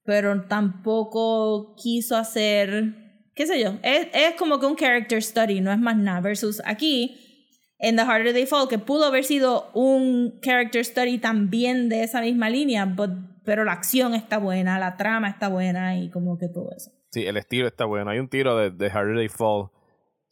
pero 0.04 0.42
tampoco 0.48 1.74
quiso 1.76 2.16
hacer, 2.16 2.94
qué 3.34 3.46
sé 3.46 3.62
yo, 3.62 3.78
es, 3.82 4.08
es 4.12 4.34
como 4.36 4.58
que 4.60 4.66
un 4.66 4.76
character 4.76 5.22
study, 5.22 5.60
no 5.60 5.72
es 5.72 5.78
más 5.78 5.96
nada. 5.96 6.20
Versus 6.20 6.60
aquí, 6.64 7.16
en 7.78 7.96
The 7.96 8.02
Harder 8.02 8.32
They 8.32 8.46
Fall, 8.46 8.68
que 8.68 8.78
pudo 8.78 9.04
haber 9.04 9.24
sido 9.24 9.70
un 9.74 10.40
character 10.42 10.84
study 10.84 11.18
también 11.18 11.88
de 11.88 12.02
esa 12.02 12.20
misma 12.20 12.50
línea, 12.50 12.86
but- 12.86 13.42
pero 13.44 13.64
la 13.64 13.72
acción 13.72 14.14
está 14.14 14.38
buena, 14.38 14.78
la 14.78 14.96
trama 14.96 15.28
está 15.28 15.48
buena 15.48 15.98
y 15.98 16.10
como 16.10 16.38
que 16.38 16.48
todo 16.48 16.70
eso. 16.76 16.90
Sí, 17.10 17.24
el 17.26 17.36
estilo 17.36 17.68
está 17.68 17.84
bueno. 17.84 18.10
Hay 18.10 18.18
un 18.18 18.28
tiro 18.28 18.56
de, 18.56 18.70
de 18.70 18.90
Harder 18.90 19.16
They 19.16 19.28
Fall 19.28 19.68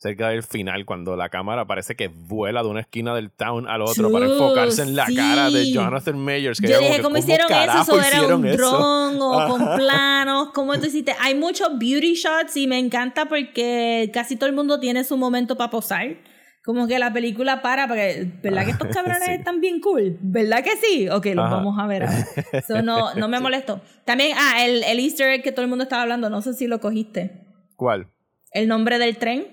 cerca 0.02 0.30
del 0.30 0.42
final 0.42 0.84
cuando 0.84 1.14
la 1.14 1.28
cámara 1.28 1.64
parece 1.64 1.94
que 1.94 2.08
vuela 2.08 2.64
de 2.64 2.68
una 2.68 2.80
esquina 2.80 3.14
del 3.14 3.30
town 3.30 3.68
al 3.68 3.82
otro 3.82 4.10
para 4.10 4.26
enfocarse 4.26 4.82
en 4.82 4.96
la 4.96 5.06
sí. 5.06 5.14
cara 5.14 5.48
de 5.48 5.70
Jonathan 5.70 6.18
Mayers. 6.18 6.60
Que 6.60 6.66
Yo 6.68 6.80
dije, 6.80 6.96
que, 6.96 7.02
¿cómo 7.02 7.16
hicieron 7.18 7.46
eso? 7.52 8.00
¿Eso 8.00 8.00
era 8.02 8.36
un 8.36 8.44
eso? 8.44 8.56
dron 8.56 9.18
o 9.20 9.46
con 9.48 9.76
planos? 9.76 10.48
¿Cómo 10.52 10.76
tú 10.80 10.86
hiciste? 10.86 11.14
Hay 11.20 11.36
muchos 11.36 11.78
beauty 11.78 12.14
shots 12.14 12.56
y 12.56 12.66
me 12.66 12.80
encanta 12.80 13.26
porque 13.26 14.10
casi 14.12 14.34
todo 14.34 14.48
el 14.50 14.56
mundo 14.56 14.80
tiene 14.80 15.04
su 15.04 15.16
momento 15.16 15.56
para 15.56 15.70
posar. 15.70 16.16
Como 16.64 16.88
que 16.88 16.98
la 16.98 17.12
película 17.12 17.62
para, 17.62 17.86
porque, 17.86 18.28
¿verdad 18.42 18.64
que 18.64 18.70
estos 18.72 18.88
cabrones 18.92 19.24
Sí. 19.24 19.32
están 19.32 19.60
bien 19.60 19.80
cool? 19.80 20.16
¿Verdad 20.20 20.64
que 20.64 20.76
sí? 20.76 21.08
Ok, 21.08 21.26
los 21.26 21.46
Ajá. 21.46 21.56
vamos 21.56 21.78
a 21.78 21.86
ver 21.86 22.04
ahora. 22.04 22.26
So, 22.66 22.82
no, 22.82 23.14
no 23.14 23.28
me 23.28 23.38
molesto. 23.38 23.80
También, 24.04 24.36
ah, 24.36 24.64
el, 24.64 24.82
el 24.82 24.98
easter 24.98 25.28
egg 25.28 25.42
que 25.44 25.52
todo 25.52 25.62
el 25.62 25.68
mundo 25.68 25.84
estaba 25.84 26.02
hablando, 26.02 26.28
no 26.28 26.42
sé 26.42 26.54
si 26.54 26.66
lo 26.66 26.80
cogiste. 26.80 27.46
¿Cuál? 27.76 28.08
El 28.52 28.66
nombre 28.68 28.98
del 28.98 29.16
tren, 29.16 29.46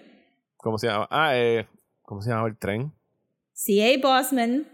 ¿Cómo 0.62 0.78
se 0.78 0.88
llama? 0.88 1.07
Ah, 1.10 1.32
eh, 1.38 1.66
¿cómo 2.03 2.22
se 2.22 2.30
llama 2.30 2.47
el 2.47 2.57
tren? 2.57 2.91
C.A. 3.53 3.97
Bossman, 4.01 4.68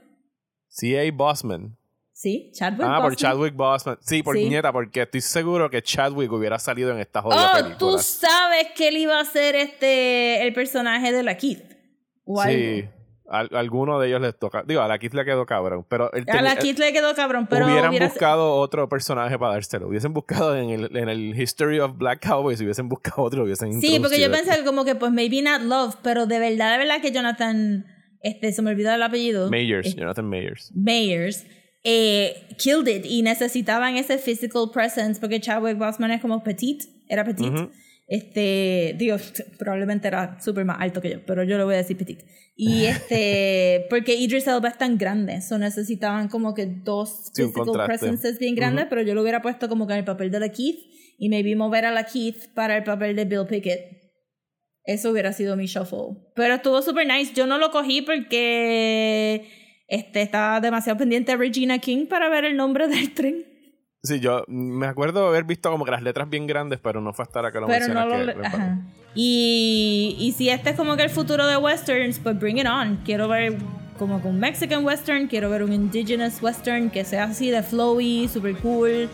C.A. 0.68 1.12
Bossman. 1.14 1.78
¿sí? 2.12 2.50
Chadwick 2.54 2.88
Ah, 2.90 3.00
por. 3.02 3.16
Chadwick 3.16 3.54
Boseman. 3.56 3.98
Sí, 4.02 4.24
por 4.24 4.36
Sí. 4.38 4.48
nieta, 4.50 4.72
porque 4.72 5.02
estoy 5.04 5.22
seguro 5.22 5.70
que 5.70 5.82
Chadwick 5.84 6.32
hubiera 6.32 6.58
salido 6.60 6.92
en 6.92 7.00
esta 7.00 7.22
jodida 7.22 7.50
Oh, 7.52 7.54
película. 7.54 7.78
tú 7.78 7.98
sabes 8.00 8.68
que 8.76 8.88
él 8.88 8.98
iba 8.98 9.20
a 9.20 9.26
ser 9.26 9.56
este 9.56 10.46
el 10.48 10.54
personaje 10.54 11.12
de 11.12 11.24
la 11.24 11.36
Keith. 11.38 11.64
O 12.26 12.42
Sí. 12.42 12.50
algo. 12.50 12.95
Al- 13.28 13.50
alguno 13.54 14.00
de 14.00 14.08
ellos 14.10 14.22
les 14.22 14.38
toca. 14.38 14.64
Digo, 14.68 14.82
a 14.82 14.88
la 14.88 15.00
Keith 15.00 15.14
le 15.14 15.26
quedó 15.26 15.46
cabrón. 15.46 15.86
Pero 15.90 16.12
él 16.14 16.26
A 16.28 16.42
la 16.44 16.56
Keith 16.58 16.78
le 16.78 16.94
quedó 16.94 17.16
cabrón, 17.16 17.48
pero 17.50 17.66
hubieran 17.66 17.90
hubiera- 17.90 18.08
buscado 18.08 18.54
otro 18.56 18.88
personaje 18.88 19.38
para 19.40 19.54
dárselo. 19.54 19.88
Hubiesen 19.88 20.14
buscado 20.14 20.56
en 20.56 20.70
el, 20.70 20.96
en 20.98 21.10
el 21.10 21.40
History 21.40 21.80
of 21.80 21.98
Black 21.98 22.24
Cowboys, 22.28 22.62
hubiesen 22.62 22.88
buscado 22.88 23.24
otro, 23.24 23.44
hubiesen 23.44 23.82
Sí, 23.82 24.00
porque 24.00 24.22
yo 24.22 24.30
pensé 24.32 24.56
que 24.58 24.64
como 24.64 24.86
que 24.86 24.94
pues 24.96 25.12
maybe 25.12 25.42
not 25.42 25.62
love, 25.62 25.96
pero 26.04 26.28
de 26.28 26.38
verdad, 26.40 26.74
de 26.74 26.78
verdad 26.78 27.02
que 27.02 27.12
Jonathan, 27.12 27.86
este, 28.22 28.52
se 28.54 28.62
me 28.62 28.72
olvidó 28.72 28.94
el 28.94 29.02
apellido. 29.02 29.50
Mayers, 29.50 29.88
Eh, 29.88 29.96
Jonathan 29.98 30.30
Mayers. 30.30 30.72
Mayers. 30.76 31.46
eh, 31.88 32.48
killed 32.58 32.88
it 32.88 33.06
y 33.06 33.22
necesitaban 33.22 33.96
ese 33.96 34.18
physical 34.18 34.70
presence 34.74 35.20
porque 35.20 35.40
Chadwick 35.40 35.78
Boseman 35.78 36.10
es 36.12 36.22
como 36.22 36.44
petite, 36.44 36.86
era 37.08 37.24
petite. 37.24 37.50
Ujú. 37.50 37.72
Este, 38.08 38.95
digo, 38.97 39.18
probablemente 39.58 40.08
era 40.08 40.39
súper 40.39 40.66
más 40.66 40.78
alto 40.80 41.01
que 41.01 41.10
yo, 41.12 41.26
pero 41.26 41.43
yo 41.43 41.58
le 41.58 41.64
voy 41.64 41.76
a 41.76 41.78
decir 41.78 41.97
petite. 41.97 42.26
Y 42.56 42.86
este, 42.86 43.86
porque 43.89 44.16
Idris 44.16 44.47
Elba 44.47 44.70
es 44.70 44.78
tan 44.78 44.97
grande, 44.97 45.41
so 45.41 45.58
necesitaban 45.58 46.28
como 46.28 46.53
que 46.53 46.66
dos 46.66 47.32
Sí, 47.34 47.43
physical 47.43 47.86
presences 47.86 48.39
bien 48.39 48.56
grandes, 48.56 48.88
pero 48.89 49.01
yo 49.01 49.14
lo 49.14 49.22
hubiera 49.22 49.41
puesto 49.41 49.68
como 49.68 49.88
que 49.88 49.93
en 49.93 49.99
el 49.99 50.06
papel 50.06 50.32
de 50.32 50.39
la 50.39 50.49
Keith 50.49 50.80
y 51.18 51.30
maybe 51.30 51.56
mover 51.56 51.86
a 51.86 51.91
la 51.91 52.06
Keith 52.06 52.53
para 52.53 52.78
el 52.78 52.84
papel 52.84 53.16
de 53.16 53.26
Bill 53.26 53.45
Pickett. 53.47 54.06
Eso 54.84 55.10
hubiera 55.10 55.34
sido 55.34 55.56
mi 55.56 55.66
shuffle. 55.66 56.16
Pero 56.36 56.56
estuvo 56.56 56.82
súper 56.82 57.08
nice. 57.08 57.34
Yo 57.34 57.47
no 57.47 57.58
lo 57.58 57.72
cogí 57.72 58.03
porque 58.03 59.47
este, 59.88 60.22
estaba 60.22 60.62
demasiado 60.62 60.99
pendiente 60.99 61.32
de 61.32 61.38
Regina 61.38 61.80
King 61.80 62.06
para 62.06 62.30
ver 62.30 62.45
el 62.45 62.56
nombre 62.56 62.88
del 62.88 63.14
tren. 63.14 63.55
Sí, 64.06 64.20
yo 64.20 64.43
me 64.47 64.88
acuerdo 64.88 65.28
haber 65.28 65.43
visto 65.43 65.72
como 65.72 65.84
que 65.84 65.91
las 65.91 66.03
letras 66.03 66.30
bien 66.30 66.47
grandes, 66.47 66.80
pero 66.82 67.01
no 67.01 67.14
fue 67.14 67.24
hasta 67.24 67.39
ahora 67.39 67.51
que 67.51 67.60
lo 67.60 67.68
pero 67.68 67.88
no 67.88 68.06
mencionas 68.06 68.36
lo... 68.36 68.41
que 68.41 68.47
ajá. 68.47 68.80
Y, 69.16 70.16
y 70.20 70.34
si 70.34 70.49
este 70.49 70.72
es 70.72 70.76
como 70.76 70.97
que 70.97 71.03
el 71.03 71.10
futuro 71.10 71.47
de 71.47 71.58
westerns, 71.58 72.20
pues 72.20 72.38
bring 72.38 72.58
it 72.58 72.68
on. 72.68 72.97
Quiero 73.06 73.28
ver 73.28 73.58
como 73.97 74.22
que 74.22 74.28
un 74.28 74.39
Mexican 74.39 74.86
western, 74.86 75.28
quiero 75.28 75.49
ver 75.49 75.64
un 75.64 75.74
indigenous 75.74 76.41
western 76.41 76.89
que 76.89 77.06
sea 77.06 77.24
así 77.24 77.49
de 77.49 77.64
flowy, 77.64 78.28
super 78.28 78.56
cool. 78.58 79.10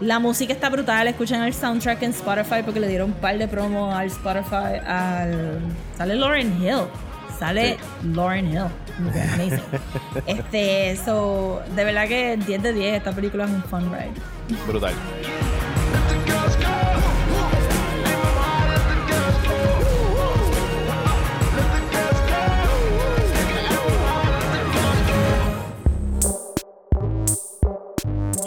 La 0.00 0.18
música 0.18 0.52
está 0.52 0.68
brutal, 0.68 1.08
escuchen 1.08 1.42
el 1.42 1.54
soundtrack 1.54 2.02
en 2.02 2.10
Spotify 2.10 2.62
porque 2.62 2.80
le 2.80 2.88
dieron 2.88 3.12
un 3.12 3.16
par 3.16 3.38
de 3.38 3.48
promo 3.48 3.94
al 3.94 4.08
Spotify. 4.08 4.78
Al, 4.86 5.58
sale 5.96 6.16
Lauren 6.16 6.62
Hill. 6.62 6.82
Sale 7.38 7.78
Lauren 8.14 8.46
Hill. 8.46 8.66
Amazing. 8.98 9.60
este, 10.26 10.96
so, 11.04 11.62
de 11.74 11.84
verdad 11.84 12.08
que 12.08 12.36
10 12.36 12.62
de 12.62 12.72
10, 12.72 12.96
esta 12.96 13.12
película 13.12 13.44
es 13.44 13.50
un 13.50 13.62
fun 13.64 13.92
ride. 13.92 14.12
Brutal. 14.66 14.94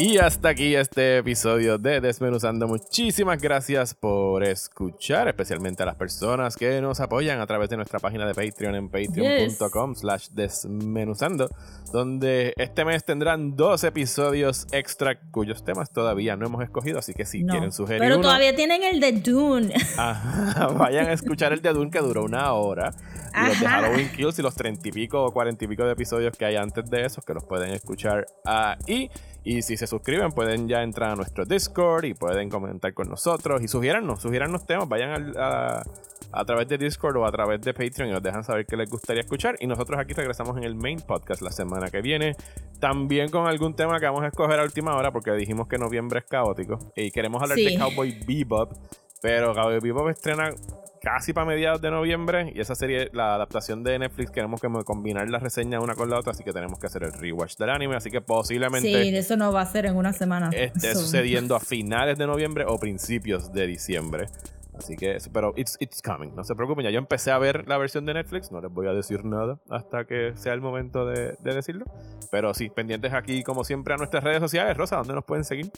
Y 0.02 0.18
hasta 0.18 0.48
aquí 0.48 0.76
este 0.76 1.18
episodio 1.18 1.78
de 1.78 2.00
Desmenuzando. 2.00 2.70
Muchísimas 2.70 3.42
gracias 3.42 3.94
por 3.94 4.46
escuchar, 4.46 5.28
especialmente 5.28 5.84
a 5.84 5.88
las 5.88 5.96
personas 5.96 6.56
que 6.56 6.80
nos 6.80 7.02
apoyan 7.02 7.42
a 7.42 7.46
través 7.46 7.70
de 7.70 7.76
nuestra 7.76 8.00
página 8.00 8.26
de 8.26 8.34
Patreon 8.34 8.76
en 8.76 8.88
patreon.com 8.90 9.96
slash 9.96 10.30
desmenuzando, 10.30 11.50
donde 11.92 12.54
este 12.56 12.86
mes 12.86 13.04
tendrán 13.04 13.58
dos 13.58 13.84
episodios 13.84 14.68
extra 14.72 15.20
cuyos 15.32 15.66
temas 15.66 15.92
todavía 15.92 16.38
no 16.38 16.46
hemos 16.46 16.64
escogido, 16.64 17.00
así 17.00 17.14
que 17.14 17.26
si 17.26 17.44
No. 17.44 17.52
quieren 17.52 17.74
sugerir 17.74 18.00
Pero 18.00 18.16
uno, 18.16 18.24
todavía 18.24 18.56
tienen 18.56 18.84
el 18.84 19.02
de 19.02 19.12
Dune. 19.12 19.74
Ajá, 19.98 20.68
vayan 20.68 21.08
a 21.08 21.12
escuchar 21.12 21.52
el 21.52 21.62
de 21.62 21.74
Dune 21.74 21.92
que 21.92 22.00
duró 22.00 22.24
una 22.24 22.54
hora. 22.54 22.94
Y 23.36 23.48
los 23.50 23.60
de. 23.60 23.68
Halloween 23.68 24.10
Kills 24.16 24.40
y 24.40 24.42
los 24.44 24.56
treinta 24.56 24.88
y 24.88 24.92
pico 24.94 25.26
o 25.26 25.34
cuarenta 25.34 25.66
y 25.66 25.68
pico 25.68 25.84
de 25.84 25.92
episodios 25.92 26.38
que 26.38 26.46
hay 26.46 26.56
antes 26.56 26.90
de 26.90 27.06
esos 27.06 27.26
que 27.26 27.34
los 27.34 27.44
pueden 27.44 27.72
escuchar 27.72 28.26
ahí. 28.46 29.12
Y 29.52 29.64
si 29.64 29.78
se 29.78 29.88
suscriben, 29.88 30.30
pueden 30.32 30.68
ya 30.68 30.84
entrar 30.84 31.10
a 31.12 31.16
nuestro 31.16 31.44
Discord 31.44 32.06
y 32.06 32.14
pueden 32.14 32.50
comentar 32.50 32.94
con 32.94 33.10
nosotros 33.10 33.64
y 33.64 33.68
sugiérarnos, 33.68 34.22
sugiérarnos 34.22 34.66
temas. 34.68 34.88
Vayan 34.88 35.10
al- 35.10 35.38
a, 35.40 35.82
a 36.32 36.46
través 36.46 36.68
de 36.68 36.78
Discord 36.78 37.18
o 37.18 37.26
a 37.26 37.32
través 37.32 37.60
de 37.62 37.74
Patreon 37.74 38.10
y 38.10 38.14
nos 38.14 38.22
dejan 38.22 38.44
saber 38.44 38.68
qué 38.68 38.78
les 38.78 38.88
gustaría 38.88 39.22
escuchar. 39.22 39.56
Y 39.60 39.66
nosotros 39.66 40.00
aquí 40.00 40.14
regresamos 40.14 40.56
en 40.58 40.66
el 40.66 40.76
main 40.76 41.00
podcast 41.00 41.42
la 41.42 41.50
semana 41.52 41.88
que 41.90 42.02
viene. 42.02 42.36
También 42.80 43.30
con 43.32 43.48
algún 43.48 43.74
tema 43.74 44.00
que 44.00 44.06
vamos 44.06 44.22
a 44.22 44.28
escoger 44.28 44.60
a 44.60 44.64
última 44.64 44.96
hora 44.96 45.12
porque 45.12 45.32
dijimos 45.32 45.68
que 45.68 45.80
noviembre 45.80 46.20
es 46.20 46.26
caótico. 46.26 46.78
Y 46.96 47.10
queremos 47.10 47.42
hablar 47.42 47.58
Sí. 47.58 47.66
de 47.74 47.80
Cowboy 47.80 48.20
Bebop. 48.28 48.74
Pero 49.22 49.56
Cowboy 49.56 49.80
Bebop 49.82 50.10
estrena 50.10 50.52
casi 51.14 51.34
para 51.34 51.46
mediados 51.46 51.82
de 51.82 51.90
noviembre 51.92 52.52
y 52.56 52.60
esa 52.62 52.76
serie, 52.76 53.10
la 53.14 53.34
adaptación 53.36 53.84
de 53.84 53.98
Netflix, 53.98 54.32
queremos 54.32 54.62
que 54.62 54.68
combinar 54.86 55.28
la 55.30 55.40
reseña 55.40 55.80
una 55.80 55.96
con 55.96 56.10
la 56.10 56.20
otra, 56.20 56.32
así 56.34 56.44
que 56.44 56.52
tenemos 56.54 56.78
que 56.80 56.86
hacer 56.88 57.04
el 57.04 57.14
rewatch 57.14 57.56
del 57.58 57.70
anime, 57.72 57.96
así 57.96 58.12
que 58.12 58.22
posiblemente 58.22 58.88
Sí, 59.04 59.16
eso 59.16 59.36
no 59.36 59.52
va 59.52 59.62
a 59.62 59.66
ser 59.66 59.86
en 59.88 59.96
una 59.96 60.14
semana. 60.14 60.50
esté 60.54 60.94
So- 60.94 61.00
sucediendo 61.02 61.56
a 61.56 61.60
finales 61.62 62.18
de 62.18 62.28
noviembre 62.28 62.66
o 62.68 62.78
principios 62.78 63.52
de 63.52 63.66
diciembre. 63.68 64.28
Así 64.78 64.96
que, 64.96 65.18
pero 65.34 65.52
it's, 65.58 65.76
it's 65.82 66.02
coming, 66.02 66.30
no 66.36 66.44
se 66.46 66.56
preocupen, 66.56 66.86
ya 66.86 66.90
yo 66.90 67.00
empecé 67.00 67.32
a 67.32 67.38
ver 67.38 67.68
la 67.68 67.78
versión 67.78 68.06
de 68.06 68.14
Netflix, 68.14 68.50
no 68.50 68.62
les 68.62 68.72
voy 68.72 68.88
a 68.88 68.94
decir 68.94 69.26
nada 69.26 69.60
hasta 69.70 70.06
que 70.06 70.32
sea 70.36 70.54
el 70.54 70.62
momento 70.62 71.06
de, 71.06 71.36
de 71.42 71.54
decirlo. 71.54 71.84
Pero 72.32 72.54
sí, 72.54 72.70
pendientes 72.70 73.14
aquí 73.14 73.44
como 73.44 73.66
siempre 73.66 73.94
a 73.94 73.98
nuestras 73.98 74.24
redes 74.24 74.40
sociales. 74.40 74.78
Rosa, 74.78 74.96
¿dónde 74.98 75.16
nos 75.16 75.26
pueden 75.26 75.44
seguir? 75.44 75.70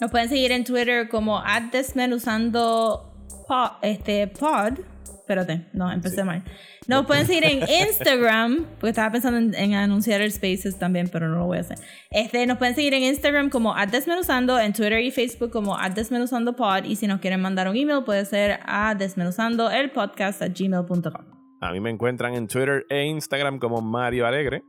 Nos 0.00 0.10
pueden 0.12 0.28
seguir 0.28 0.52
en 0.52 0.62
Twitter 0.62 1.08
como 1.08 1.42
desmenuzando 1.72 3.15
pod, 3.46 3.72
este, 3.82 4.26
pod 4.28 4.78
espérate, 5.26 5.66
no, 5.72 5.90
empecé 5.90 6.22
mal. 6.22 6.44
Nos 6.86 7.04
pueden 7.04 7.26
seguir 7.26 7.44
en 7.44 7.58
Instagram, 7.88 8.64
porque 8.78 8.90
estaba 8.90 9.10
pensando 9.10 9.56
en, 9.58 9.74
anunciar 9.74 10.22
el 10.22 10.30
Spaces 10.30 10.78
también, 10.78 11.08
pero 11.10 11.28
no 11.28 11.38
lo 11.38 11.46
voy 11.46 11.58
a 11.58 11.62
hacer. 11.62 11.78
Este, 12.12 12.46
nos 12.46 12.58
pueden 12.58 12.76
seguir 12.76 12.94
en 12.94 13.02
Instagram 13.02 13.50
como 13.50 13.74
Desmenuzando, 13.90 14.60
en 14.60 14.72
Twitter 14.72 15.00
y 15.00 15.10
Facebook 15.10 15.50
como 15.50 15.76
Desmenuzando 15.92 16.54
Pod, 16.54 16.84
y 16.84 16.94
si 16.94 17.08
nos 17.08 17.20
quieren 17.20 17.40
mandar 17.40 17.68
un 17.68 17.76
email 17.76 18.04
puede 18.04 18.24
ser 18.24 18.60
a 18.64 18.94
Desmenuzando 18.94 19.68
el 19.68 19.90
podcast 19.90 20.42
a 20.42 20.48
gmail.com. 20.48 21.24
A 21.60 21.72
mí 21.72 21.80
me 21.80 21.90
encuentran 21.90 22.34
en 22.34 22.46
Twitter 22.46 22.86
e 22.88 23.04
Instagram 23.06 23.58
como 23.58 23.80
Mario 23.80 24.28
Alegre. 24.28 24.62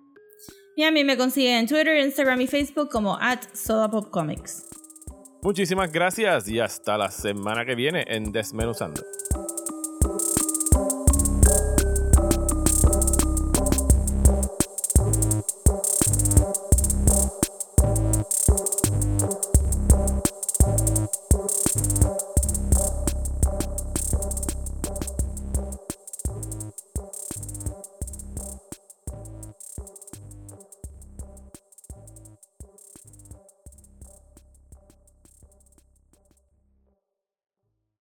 Y 0.76 0.84
a 0.84 0.92
mí 0.92 1.04
me 1.04 1.18
consiguen 1.18 1.60
en 1.60 1.68
Twitter, 1.68 1.98
Instagram 2.04 2.42
y 2.42 2.48
Facebook 2.48 2.90
como 2.90 3.16
at 3.20 3.40
Sodapopcomics. 3.54 4.77
Muchísimas 5.42 5.92
gracias 5.92 6.48
y 6.48 6.60
hasta 6.60 6.98
la 6.98 7.12
semana 7.12 7.66
que 7.66 7.76
viene 7.76 8.04
en 8.08 8.32
Desmenuzando. 8.32 9.02